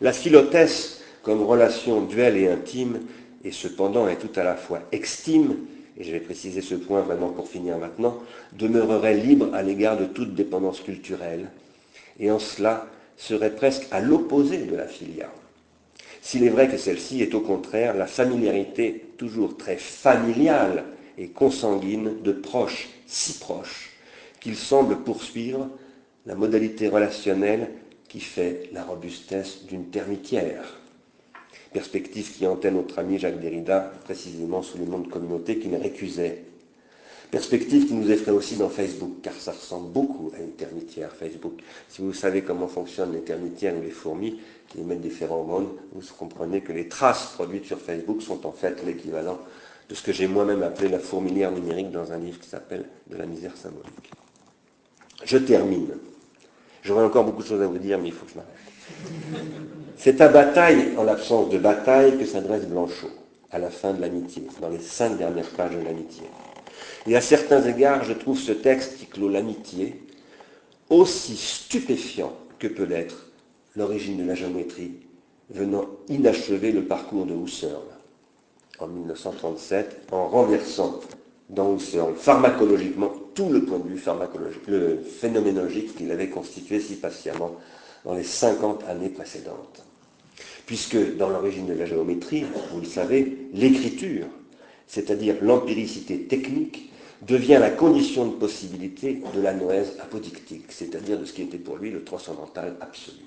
la 0.00 0.12
philotesse 0.12 1.02
comme 1.24 1.42
relation 1.42 2.02
duelle 2.02 2.36
et 2.36 2.48
intime, 2.48 3.00
et 3.44 3.52
cependant 3.52 4.08
est 4.08 4.16
tout 4.16 4.38
à 4.38 4.44
la 4.44 4.54
fois 4.54 4.80
extime, 4.92 5.56
et 5.98 6.04
je 6.04 6.12
vais 6.12 6.20
préciser 6.20 6.60
ce 6.60 6.74
point 6.74 7.00
vraiment 7.00 7.30
pour 7.30 7.48
finir 7.48 7.78
maintenant, 7.78 8.18
demeurerait 8.52 9.14
libre 9.14 9.54
à 9.54 9.62
l'égard 9.62 9.96
de 9.96 10.06
toute 10.06 10.34
dépendance 10.34 10.80
culturelle, 10.80 11.48
et 12.18 12.30
en 12.30 12.38
cela 12.38 12.86
serait 13.16 13.54
presque 13.54 13.86
à 13.90 14.00
l'opposé 14.00 14.58
de 14.58 14.76
la 14.76 14.86
filia. 14.86 15.30
S'il 16.20 16.44
est 16.44 16.50
vrai 16.50 16.68
que 16.68 16.76
celle-ci 16.76 17.22
est 17.22 17.34
au 17.34 17.40
contraire 17.40 17.94
la 17.94 18.06
familiarité 18.06 19.12
toujours 19.16 19.56
très 19.56 19.76
familiale 19.76 20.84
et 21.18 21.28
consanguine 21.28 22.20
de 22.22 22.32
proches 22.32 22.88
si 23.06 23.38
proches 23.38 23.92
qu'il 24.40 24.56
semble 24.56 24.98
poursuivre 24.98 25.68
la 26.26 26.34
modalité 26.34 26.88
relationnelle 26.88 27.70
qui 28.08 28.20
fait 28.20 28.70
la 28.72 28.84
robustesse 28.84 29.64
d'une 29.66 29.86
termitière. 29.86 30.80
Perspective 31.76 32.32
qui 32.32 32.46
antenne 32.46 32.76
notre 32.76 32.98
ami 33.00 33.18
Jacques 33.18 33.38
Derrida 33.38 33.92
précisément 34.04 34.62
sous 34.62 34.78
le 34.78 34.86
nom 34.86 35.00
de 35.00 35.08
communauté 35.08 35.58
qu'il 35.58 35.74
récusait. 35.76 36.42
Perspective 37.30 37.86
qui 37.86 37.92
nous 37.92 38.10
effraie 38.10 38.30
aussi 38.30 38.56
dans 38.56 38.70
Facebook, 38.70 39.16
car 39.22 39.34
ça 39.34 39.52
ressemble 39.52 39.92
beaucoup 39.92 40.32
à 40.34 40.40
une 40.40 40.52
termitière 40.52 41.12
Facebook. 41.12 41.60
Si 41.90 42.00
vous 42.00 42.14
savez 42.14 42.40
comment 42.40 42.66
fonctionnent 42.66 43.12
les 43.12 43.20
termitières 43.20 43.76
ou 43.76 43.82
les 43.82 43.90
fourmis, 43.90 44.40
qui 44.68 44.80
émettent 44.80 45.02
des 45.02 45.10
phéromones, 45.10 45.68
vous 45.92 46.00
comprenez 46.18 46.62
que 46.62 46.72
les 46.72 46.88
traces 46.88 47.34
produites 47.34 47.66
sur 47.66 47.78
Facebook 47.78 48.22
sont 48.22 48.46
en 48.46 48.52
fait 48.52 48.82
l'équivalent 48.82 49.38
de 49.90 49.94
ce 49.94 50.02
que 50.02 50.12
j'ai 50.12 50.28
moi-même 50.28 50.62
appelé 50.62 50.88
la 50.88 50.98
fourmilière 50.98 51.52
numérique 51.52 51.90
dans 51.90 52.10
un 52.10 52.18
livre 52.18 52.40
qui 52.40 52.48
s'appelle 52.48 52.86
De 53.10 53.18
la 53.18 53.26
misère 53.26 53.54
symbolique. 53.54 54.12
Je 55.26 55.36
termine. 55.36 55.90
J'aurais 56.82 57.04
encore 57.04 57.24
beaucoup 57.24 57.42
de 57.42 57.48
choses 57.48 57.60
à 57.60 57.66
vous 57.66 57.76
dire, 57.76 57.98
mais 57.98 58.08
il 58.08 58.14
faut 58.14 58.24
que 58.24 58.30
je 58.32 58.36
m'arrête. 58.36 58.65
C'est 59.96 60.20
à 60.20 60.28
Bataille, 60.28 60.92
en 60.96 61.02
l'absence 61.02 61.48
de 61.50 61.58
bataille, 61.58 62.18
que 62.18 62.26
s'adresse 62.26 62.66
Blanchot, 62.66 63.10
à 63.50 63.58
la 63.58 63.70
fin 63.70 63.92
de 63.92 64.00
l'amitié, 64.00 64.42
dans 64.60 64.68
les 64.68 64.78
cinq 64.78 65.18
dernières 65.18 65.48
pages 65.50 65.74
de 65.74 65.82
l'amitié. 65.82 66.24
Et 67.06 67.16
à 67.16 67.20
certains 67.20 67.62
égards, 67.64 68.04
je 68.04 68.12
trouve 68.12 68.38
ce 68.38 68.52
texte 68.52 68.98
qui 68.98 69.06
clôt 69.06 69.28
l'amitié 69.28 70.02
aussi 70.90 71.36
stupéfiant 71.36 72.32
que 72.58 72.68
peut 72.68 72.84
l'être 72.84 73.26
l'origine 73.74 74.18
de 74.18 74.24
la 74.24 74.34
géométrie, 74.34 74.92
venant 75.50 75.86
inachever 76.08 76.72
le 76.72 76.84
parcours 76.84 77.26
de 77.26 77.34
Husserl 77.34 77.82
en 78.78 78.86
1937, 78.86 80.08
en 80.12 80.28
renversant 80.28 81.00
dans 81.48 81.74
Husserl 81.74 82.14
pharmacologiquement 82.14 83.12
tout 83.34 83.48
le 83.48 83.64
point 83.64 83.78
de 83.78 83.88
vue 83.88 83.98
pharmacologique, 83.98 84.66
le 84.66 84.98
phénoménologique 84.98 85.96
qu'il 85.96 86.10
avait 86.10 86.28
constitué 86.28 86.80
si 86.80 86.96
patiemment 86.96 87.52
dans 88.06 88.14
les 88.14 88.24
50 88.24 88.84
années 88.84 89.08
précédentes. 89.08 89.84
Puisque 90.64 91.16
dans 91.16 91.28
l'origine 91.28 91.66
de 91.66 91.74
la 91.74 91.86
géométrie, 91.86 92.44
vous 92.72 92.80
le 92.80 92.86
savez, 92.86 93.36
l'écriture, 93.52 94.26
c'est-à-dire 94.86 95.36
l'empiricité 95.42 96.22
technique, 96.22 96.92
devient 97.22 97.58
la 97.60 97.70
condition 97.70 98.26
de 98.26 98.36
possibilité 98.36 99.22
de 99.34 99.40
la 99.40 99.54
noèse 99.54 99.96
apodictique, 100.00 100.66
c'est-à-dire 100.68 101.18
de 101.18 101.24
ce 101.24 101.32
qui 101.32 101.42
était 101.42 101.58
pour 101.58 101.76
lui 101.76 101.90
le 101.90 102.04
transcendantal 102.04 102.76
absolu. 102.80 103.24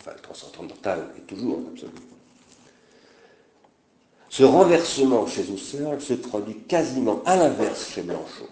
Enfin, 0.00 0.12
le 0.16 0.22
transcendantal 0.22 1.06
est 1.16 1.26
toujours 1.26 1.60
absolu. 1.70 1.92
Ce 4.28 4.42
renversement 4.42 5.26
chez 5.26 5.42
Husserl 5.42 6.00
se 6.00 6.14
produit 6.14 6.56
quasiment 6.68 7.22
à 7.24 7.36
l'inverse 7.36 7.90
chez 7.92 8.02
Blanchot. 8.02 8.48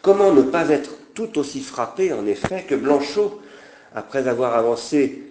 Comment 0.00 0.32
ne 0.32 0.42
pas 0.42 0.68
être 0.70 0.92
tout 1.12 1.38
aussi 1.38 1.60
frappé, 1.60 2.12
en 2.12 2.26
effet, 2.26 2.64
que 2.66 2.74
Blanchot, 2.74 3.40
après 3.94 4.28
avoir 4.28 4.54
avancé 4.54 5.22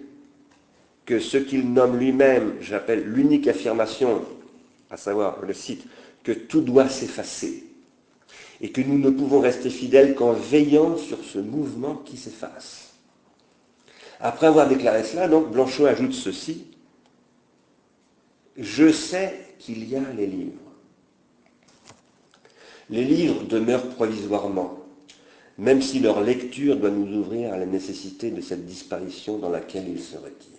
que 1.06 1.18
ce 1.18 1.36
qu'il 1.38 1.72
nomme 1.72 1.98
lui-même, 1.98 2.54
j'appelle 2.60 3.04
l'unique 3.04 3.48
affirmation, 3.48 4.24
à 4.90 4.96
savoir, 4.96 5.40
le 5.42 5.54
cite, 5.54 5.84
que 6.22 6.32
tout 6.32 6.60
doit 6.60 6.88
s'effacer, 6.88 7.64
et 8.60 8.70
que 8.70 8.80
nous 8.80 8.98
ne 8.98 9.10
pouvons 9.10 9.40
rester 9.40 9.70
fidèles 9.70 10.14
qu'en 10.14 10.32
veillant 10.32 10.96
sur 10.96 11.24
ce 11.24 11.38
mouvement 11.38 11.96
qui 11.96 12.16
s'efface. 12.16 12.94
Après 14.20 14.46
avoir 14.46 14.68
déclaré 14.68 15.02
cela, 15.02 15.28
donc, 15.28 15.50
Blanchot 15.50 15.86
ajoute 15.86 16.12
ceci, 16.12 16.66
je 18.58 18.92
sais 18.92 19.54
qu'il 19.58 19.88
y 19.88 19.96
a 19.96 20.02
les 20.16 20.26
livres. 20.26 20.58
Les 22.90 23.04
livres 23.04 23.44
demeurent 23.44 23.88
provisoirement, 23.90 24.79
même 25.60 25.82
si 25.82 26.00
leur 26.00 26.22
lecture 26.22 26.76
doit 26.76 26.90
nous 26.90 27.18
ouvrir 27.18 27.52
à 27.52 27.58
la 27.58 27.66
nécessité 27.66 28.30
de 28.30 28.40
cette 28.40 28.64
disparition 28.64 29.36
dans 29.36 29.50
laquelle 29.50 29.86
ils 29.86 30.02
se 30.02 30.16
retirent. 30.16 30.56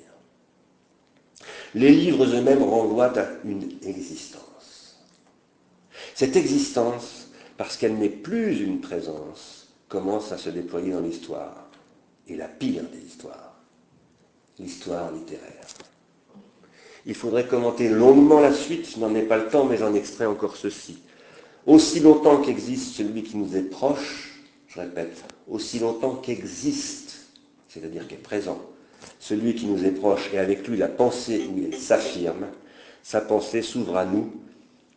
Les 1.73 1.89
livres 1.89 2.23
eux-mêmes 2.25 2.61
renvoient 2.61 3.17
à 3.19 3.25
une 3.43 3.67
existence. 3.83 4.99
Cette 6.13 6.35
existence, 6.35 7.29
parce 7.57 7.77
qu'elle 7.77 7.97
n'est 7.97 8.09
plus 8.09 8.61
une 8.61 8.79
présence, 8.79 9.69
commence 9.89 10.31
à 10.31 10.37
se 10.37 10.51
déployer 10.51 10.91
dans 10.91 10.99
l'histoire, 10.99 11.67
et 12.27 12.35
la 12.35 12.47
pire 12.47 12.83
des 12.83 13.03
histoires, 13.03 13.55
l'histoire 14.59 15.11
littéraire. 15.11 15.65
Il 17.07 17.15
faudrait 17.15 17.47
commenter 17.47 17.89
longuement 17.89 18.39
la 18.39 18.53
suite, 18.53 18.87
je 18.93 18.99
n'en 18.99 19.15
ai 19.15 19.23
pas 19.23 19.37
le 19.37 19.47
temps, 19.47 19.65
mais 19.65 19.77
j'en 19.77 19.95
extrais 19.95 20.27
encore 20.27 20.57
ceci. 20.57 20.99
Aussi 21.65 22.01
longtemps 22.01 22.39
qu'existe 22.39 22.93
celui 22.93 23.23
qui 23.23 23.37
nous 23.37 23.55
est 23.55 23.63
proche, 23.63 24.30
je 24.73 24.79
répète, 24.79 25.23
aussi 25.47 25.79
longtemps 25.79 26.15
qu'existe, 26.15 27.27
c'est-à-dire 27.67 28.07
qu'est 28.07 28.15
présent, 28.15 28.61
celui 29.19 29.55
qui 29.55 29.65
nous 29.65 29.83
est 29.85 29.91
proche 29.91 30.29
et 30.33 30.37
avec 30.37 30.67
lui 30.67 30.77
la 30.77 30.87
pensée 30.87 31.47
où 31.51 31.57
il 31.57 31.75
s'affirme, 31.75 32.47
sa 33.03 33.21
pensée 33.21 33.61
s'ouvre 33.61 33.97
à 33.97 34.05
nous, 34.05 34.31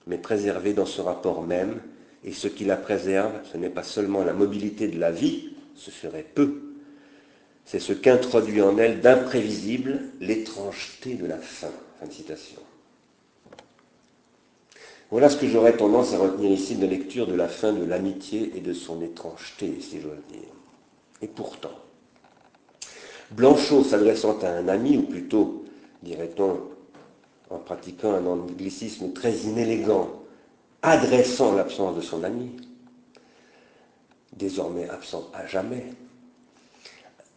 mais 0.07 0.19
préservée 0.19 0.75
dans 0.75 0.87
ce 0.87 1.01
rapport 1.01 1.43
même, 1.43 1.81
et 2.25 2.33
ce 2.33 2.49
qui 2.49 2.65
la 2.65 2.77
préserve, 2.77 3.33
ce 3.51 3.57
n'est 3.57 3.71
pas 3.71 3.83
seulement 3.83 4.25
la 4.25 4.33
mobilité 4.33 4.89
de 4.89 4.99
la 4.99 5.11
vie, 5.11 5.51
ce 5.75 5.91
serait 5.91 6.27
peu, 6.35 6.75
c'est 7.65 7.81
ce 7.81 7.93
qu'introduit 7.93 8.61
en 8.61 8.77
elle 8.79 9.01
d'imprévisible 9.01 10.01
l'étrangeté 10.21 11.15
de 11.15 11.27
la 11.27 11.39
fin. 11.39 11.71
Fin 11.99 12.07
de 12.07 12.13
citation. 12.13 12.61
Voilà 15.11 15.29
ce 15.29 15.37
que 15.37 15.47
j'aurais 15.47 15.77
tendance 15.77 16.15
à 16.15 16.19
retenir 16.19 16.51
ici 16.51 16.77
de 16.77 16.87
lecture 16.87 17.27
de 17.27 17.35
la 17.35 17.49
fin 17.49 17.73
de 17.73 17.85
l'amitié 17.85 18.53
et 18.57 18.61
de 18.61 18.73
son 18.73 19.03
étrangeté, 19.03 19.79
si 19.81 20.01
j'ose 20.01 20.23
dire. 20.31 20.53
Et 21.23 21.29
pourtant, 21.29 21.71
Blanchot 23.31 23.85
s'adressant 23.85 24.39
à 24.41 24.49
un 24.49 24.69
ami, 24.69 24.97
ou 24.97 25.03
plutôt, 25.03 25.65
dirait-on, 26.03 26.61
en 27.51 27.59
pratiquant 27.59 28.13
un 28.13 28.27
anglicisme 28.27 29.13
très 29.13 29.33
inélégant, 29.33 30.11
adressant 30.83 31.55
l'absence 31.55 31.97
de 31.97 32.01
son 32.01 32.25
ami, 32.25 32.51
désormais 34.33 34.89
absent 34.89 35.31
à 35.33 35.47
jamais, 35.47 35.87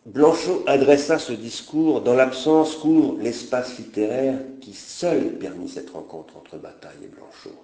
Blanchot 0.08 0.64
adressa 0.68 1.20
ce 1.20 1.34
discours 1.34 1.99
dans 1.99 2.14
l'absence 2.14 2.78
qu'ouvre 2.78 3.22
l'espace 3.22 3.78
littéraire 3.78 4.39
qui 4.62 4.72
seul 4.72 5.34
permit 5.34 5.68
cette 5.68 5.89
rencontre 5.89 6.38
entre 6.38 6.55
Bataille 6.55 7.03
et 7.03 7.08
Blanchot 7.08 7.62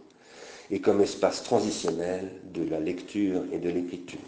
et 0.70 0.82
comme 0.82 1.00
espace 1.00 1.42
transitionnel 1.44 2.30
de 2.54 2.70
la 2.70 2.82
lecture 2.82 3.44
et 3.54 3.60
de 3.60 3.70
l'écriture. 3.70 4.20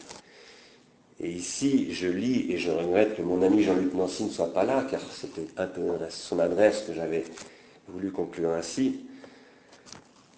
Et 1.20 1.30
ici, 1.30 1.92
je 1.92 2.08
lis, 2.08 2.54
et 2.54 2.58
je 2.58 2.72
regrette 2.72 3.18
que 3.18 3.22
mon 3.22 3.42
ami 3.42 3.64
Jean-Luc 3.64 3.94
Nancy 3.94 4.24
ne 4.24 4.30
soit 4.30 4.54
pas 4.54 4.64
là, 4.64 4.88
car 4.90 5.02
c'était 5.12 5.48
un 5.58 5.68
peu 5.68 5.82
son 6.10 6.40
adresse 6.40 6.84
que 6.88 6.94
j'avais 6.94 7.26
voulu 7.90 8.12
conclure 8.12 8.52
ainsi. 8.52 9.02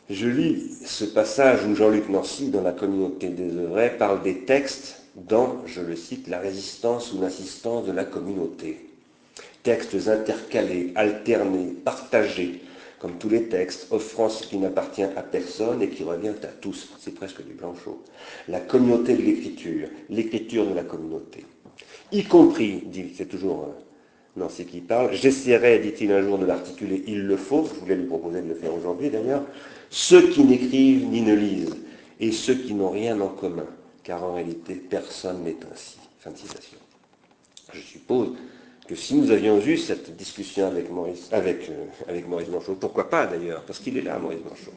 Je 0.10 0.28
lis 0.28 0.80
ce 0.84 1.06
passage 1.06 1.64
où 1.64 1.76
Jean-Luc 1.76 2.10
Nancy, 2.10 2.50
dans 2.50 2.64
la 2.64 2.72
communauté 2.72 3.30
des 3.30 3.56
œuvres, 3.56 3.98
parle 4.00 4.24
des 4.24 4.46
textes 4.46 5.04
dans, 5.18 5.64
je 5.66 5.82
le 5.82 5.96
cite, 5.96 6.28
la 6.28 6.40
résistance 6.40 7.12
ou 7.12 7.22
l'insistance 7.22 7.86
de 7.86 7.92
la 7.92 8.06
communauté. 8.06 8.90
Textes 9.64 10.08
intercalés, 10.08 10.92
alternés, 10.96 11.74
partagés, 11.84 12.62
comme 13.00 13.18
tous 13.18 13.30
les 13.30 13.44
textes, 13.44 13.88
offrant 13.92 14.30
ce 14.30 14.48
qui 14.48 14.58
n'appartient 14.58 15.04
à 15.04 15.22
personne 15.22 15.82
et 15.82 15.90
qui 15.90 16.04
revient 16.04 16.34
à 16.44 16.48
tous. 16.48 16.90
C'est 17.00 17.14
presque 17.14 17.46
du 17.46 17.54
Blanchot. 17.54 18.04
La 18.48 18.60
communauté 18.60 19.16
de 19.16 19.22
l'écriture, 19.22 19.90
l'écriture 20.10 20.66
de 20.66 20.74
la 20.74 20.84
communauté. 20.84 21.46
Y 22.12 22.24
compris, 22.24 22.84
dit, 22.86 23.12
c'est 23.16 23.28
toujours 23.28 23.64
euh, 23.64 24.40
Nancy 24.40 24.66
qui 24.66 24.80
parle, 24.82 25.14
j'essaierai, 25.14 25.80
dit-il 25.80 26.12
un 26.12 26.22
jour, 26.22 26.38
de 26.38 26.46
l'articuler, 26.46 27.04
il 27.08 27.26
le 27.26 27.38
faut, 27.38 27.68
je 27.74 27.80
voulais 27.80 27.96
lui 27.96 28.06
proposer 28.06 28.42
de 28.42 28.48
le 28.48 28.56
faire 28.56 28.74
aujourd'hui 28.74 29.10
d'ailleurs, 29.10 29.44
ceux 29.90 30.30
qui 30.30 30.44
n'écrivent 30.44 31.08
ni 31.08 31.22
ne 31.22 31.36
lisent, 31.36 31.76
et 32.20 32.32
ceux 32.32 32.56
qui 32.56 32.74
n'ont 32.74 32.90
rien 32.90 33.20
en 33.20 33.28
commun, 33.28 33.68
car 34.08 34.24
en 34.24 34.36
réalité, 34.36 34.76
personne 34.76 35.44
n'est 35.44 35.58
ainsi. 35.70 35.98
Fin 36.20 36.32
de 36.32 36.38
citation. 36.38 36.78
Je 37.74 37.82
suppose 37.82 38.38
que 38.88 38.96
si 38.96 39.16
nous 39.16 39.30
avions 39.32 39.60
eu 39.60 39.78
cette 39.78 40.16
discussion 40.16 40.68
avec 40.68 40.90
Maurice, 40.90 41.28
avec, 41.34 41.70
euh, 41.70 42.76
pourquoi 42.80 43.10
pas 43.10 43.28
d'ailleurs, 43.28 43.64
parce 43.64 43.80
qu'il 43.80 43.98
est 43.98 44.02
là, 44.02 44.18
Maurice 44.18 44.40
Blanchot. 44.40 44.72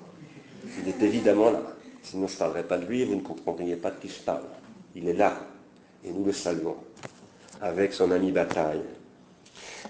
Il 0.83 0.89
est 0.89 1.01
évidemment 1.07 1.53
là. 1.53 1.63
Sinon, 2.03 2.27
je 2.27 2.33
ne 2.33 2.39
parlerais 2.41 2.65
pas 2.65 2.77
de 2.77 2.87
lui 2.87 3.03
et 3.03 3.05
vous 3.05 3.15
ne 3.15 3.21
comprendriez 3.21 3.77
pas 3.77 3.93
de 3.93 4.01
qui 4.01 4.09
je 4.09 4.19
parle. 4.21 4.43
Il 4.97 5.07
est 5.07 5.15
là, 5.15 5.47
et 6.05 6.11
nous 6.11 6.25
le 6.25 6.33
saluons, 6.33 6.79
avec 7.61 7.93
son 7.93 8.11
ami 8.11 8.33
Bataille. 8.33 8.83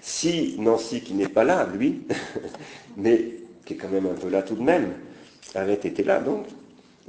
Si 0.02 0.56
Nancy, 0.58 1.00
qui 1.00 1.14
n'est 1.14 1.28
pas 1.28 1.44
là, 1.44 1.66
lui, 1.74 2.02
mais 2.98 3.36
qui 3.64 3.72
est 3.72 3.76
quand 3.76 3.88
même 3.88 4.04
un 4.04 4.20
peu 4.20 4.28
là 4.28 4.42
tout 4.42 4.56
de 4.56 4.62
même, 4.62 4.92
avait 5.54 5.72
été 5.72 6.04
là, 6.04 6.20
donc, 6.20 6.44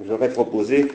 j'aurais 0.05 0.29
proposé 0.29 0.87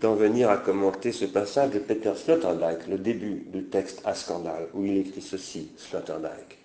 d'en 0.00 0.14
venir 0.14 0.50
à 0.50 0.56
commenter 0.56 1.12
ce 1.12 1.24
passage 1.24 1.70
de 1.70 1.78
Peter 1.78 2.12
Sloterdijk, 2.16 2.88
le 2.88 2.98
début 2.98 3.44
du 3.52 3.64
texte 3.64 4.02
à 4.04 4.14
scandale, 4.14 4.66
où 4.74 4.84
il 4.84 4.98
écrit 4.98 5.22
ceci, 5.22 5.70
Sloterdijk. 5.76 6.58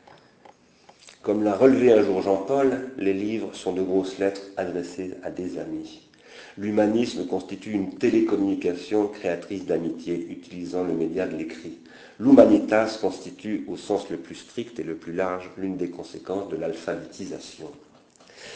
Comme 1.21 1.43
l'a 1.43 1.55
relevé 1.55 1.93
un 1.93 2.01
jour 2.01 2.21
Jean-Paul, 2.21 2.91
les 2.97 3.13
livres 3.13 3.53
sont 3.53 3.73
de 3.73 3.83
grosses 3.83 4.17
lettres 4.17 4.41
adressées 4.57 5.13
à 5.23 5.29
des 5.29 5.59
amis. 5.59 6.01
L'humanisme 6.57 7.27
constitue 7.27 7.71
une 7.71 7.93
télécommunication 7.93 9.07
créatrice 9.07 9.65
d'amitié 9.65 10.27
utilisant 10.29 10.83
le 10.83 10.93
média 10.93 11.27
de 11.27 11.37
l'écrit. 11.37 11.77
L'humanitas 12.19 12.97
constitue, 12.99 13.63
au 13.67 13.77
sens 13.77 14.09
le 14.09 14.17
plus 14.17 14.35
strict 14.35 14.79
et 14.79 14.83
le 14.83 14.95
plus 14.95 15.13
large, 15.13 15.51
l'une 15.57 15.77
des 15.77 15.89
conséquences 15.89 16.49
de 16.49 16.55
l'alphabétisation. 16.55 17.69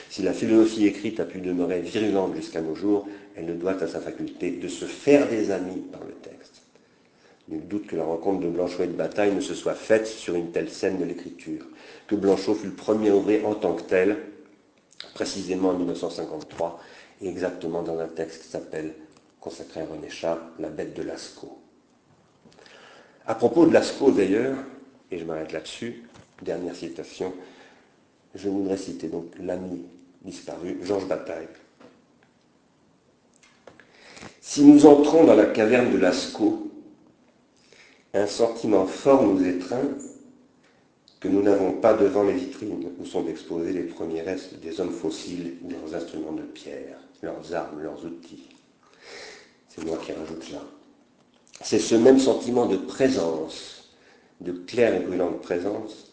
Si 0.09 0.21
la 0.21 0.33
philosophie 0.33 0.87
écrite 0.87 1.19
a 1.19 1.25
pu 1.25 1.39
demeurer 1.39 1.81
virulente 1.81 2.35
jusqu'à 2.35 2.61
nos 2.61 2.75
jours, 2.75 3.07
elle 3.35 3.47
le 3.47 3.55
doit 3.55 3.81
à 3.81 3.87
sa 3.87 3.99
faculté 3.99 4.51
de 4.51 4.67
se 4.67 4.85
faire 4.85 5.27
des 5.29 5.51
amis 5.51 5.81
par 5.91 6.03
le 6.03 6.13
texte. 6.13 6.61
Nul 7.49 7.67
doute 7.67 7.87
que 7.87 7.95
la 7.95 8.05
rencontre 8.05 8.41
de 8.41 8.49
Blanchot 8.49 8.83
et 8.83 8.87
de 8.87 8.93
Bataille 8.93 9.35
ne 9.35 9.41
se 9.41 9.53
soit 9.53 9.73
faite 9.73 10.07
sur 10.07 10.35
une 10.35 10.51
telle 10.51 10.69
scène 10.69 10.97
de 10.97 11.03
l'écriture, 11.03 11.65
que 12.07 12.15
Blanchot 12.15 12.55
fut 12.55 12.67
le 12.67 12.73
premier 12.73 13.11
ouvré 13.11 13.43
en 13.43 13.53
tant 13.55 13.73
que 13.73 13.83
tel, 13.83 14.17
précisément 15.13 15.69
en 15.69 15.77
1953, 15.77 16.79
et 17.21 17.27
exactement 17.27 17.83
dans 17.83 17.99
un 17.99 18.07
texte 18.07 18.43
qui 18.43 18.47
s'appelle, 18.47 18.93
consacré 19.41 19.81
à 19.81 19.85
René 19.85 20.09
Char, 20.09 20.37
La 20.59 20.69
bête 20.69 20.95
de 20.95 21.03
Lascaux. 21.03 21.59
À 23.25 23.35
propos 23.35 23.65
de 23.65 23.73
Lascaux 23.73 24.11
d'ailleurs, 24.11 24.57
et 25.11 25.17
je 25.17 25.25
m'arrête 25.25 25.51
là-dessus, 25.51 26.03
dernière 26.41 26.75
citation, 26.75 27.33
je 28.35 28.49
voudrais 28.49 28.77
citer 28.77 29.07
donc 29.07 29.25
l'ami 29.39 29.83
disparu, 30.23 30.79
Georges 30.81 31.07
Bataille. 31.07 31.47
Si 34.41 34.63
nous 34.63 34.85
entrons 34.85 35.23
dans 35.23 35.35
la 35.35 35.45
caverne 35.45 35.91
de 35.91 35.97
Lascaux, 35.97 36.71
un 38.13 38.27
sentiment 38.27 38.85
fort 38.85 39.23
nous 39.23 39.45
étreint 39.45 39.89
que 41.19 41.27
nous 41.27 41.41
n'avons 41.41 41.71
pas 41.73 41.93
devant 41.93 42.23
les 42.23 42.33
vitrines 42.33 42.91
où 42.99 43.05
sont 43.05 43.27
exposés 43.27 43.71
les 43.71 43.83
premiers 43.83 44.21
restes 44.21 44.59
des 44.59 44.79
hommes 44.79 44.91
fossiles, 44.91 45.53
leurs 45.69 45.95
instruments 45.95 46.33
de 46.33 46.41
pierre, 46.41 46.97
leurs 47.21 47.53
armes, 47.53 47.81
leurs 47.81 48.05
outils. 48.05 48.49
C'est 49.69 49.85
moi 49.85 49.97
qui 49.97 50.11
rajoute 50.11 50.51
là. 50.51 50.59
C'est 51.61 51.79
ce 51.79 51.95
même 51.95 52.19
sentiment 52.19 52.65
de 52.65 52.75
présence, 52.75 53.95
de 54.41 54.51
claire 54.51 54.95
et 54.95 54.99
brûlante 54.99 55.41
présence, 55.41 56.11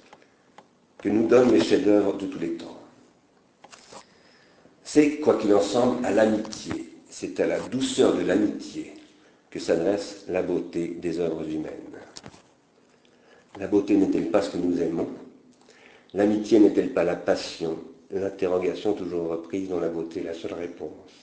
que 0.98 1.08
nous 1.08 1.26
donnent 1.26 1.52
les 1.52 1.62
chefs-d'œuvre 1.62 2.16
de 2.16 2.26
tous 2.26 2.38
les 2.38 2.54
temps. 2.54 2.78
C'est, 4.84 5.18
quoi 5.18 5.36
qu'il 5.36 5.52
en 5.54 5.60
semble, 5.60 6.04
à 6.04 6.10
l'amitié, 6.10 6.89
c'est 7.20 7.38
à 7.38 7.46
la 7.46 7.60
douceur 7.60 8.16
de 8.16 8.22
l'amitié 8.22 8.94
que 9.50 9.58
s'adresse 9.58 10.24
la 10.28 10.42
beauté 10.42 10.88
des 10.88 11.20
œuvres 11.20 11.46
humaines. 11.46 11.98
La 13.58 13.66
beauté 13.66 13.94
n'est-elle 13.94 14.30
pas 14.30 14.40
ce 14.40 14.48
que 14.48 14.56
nous 14.56 14.80
aimons? 14.80 15.06
L'amitié 16.14 16.58
n'est-elle 16.58 16.94
pas 16.94 17.04
la 17.04 17.16
passion? 17.16 17.76
L'interrogation 18.10 18.94
toujours 18.94 19.28
reprise 19.28 19.68
dans 19.68 19.80
la 19.80 19.90
beauté, 19.90 20.22
la 20.22 20.32
seule 20.32 20.54
réponse. 20.54 21.19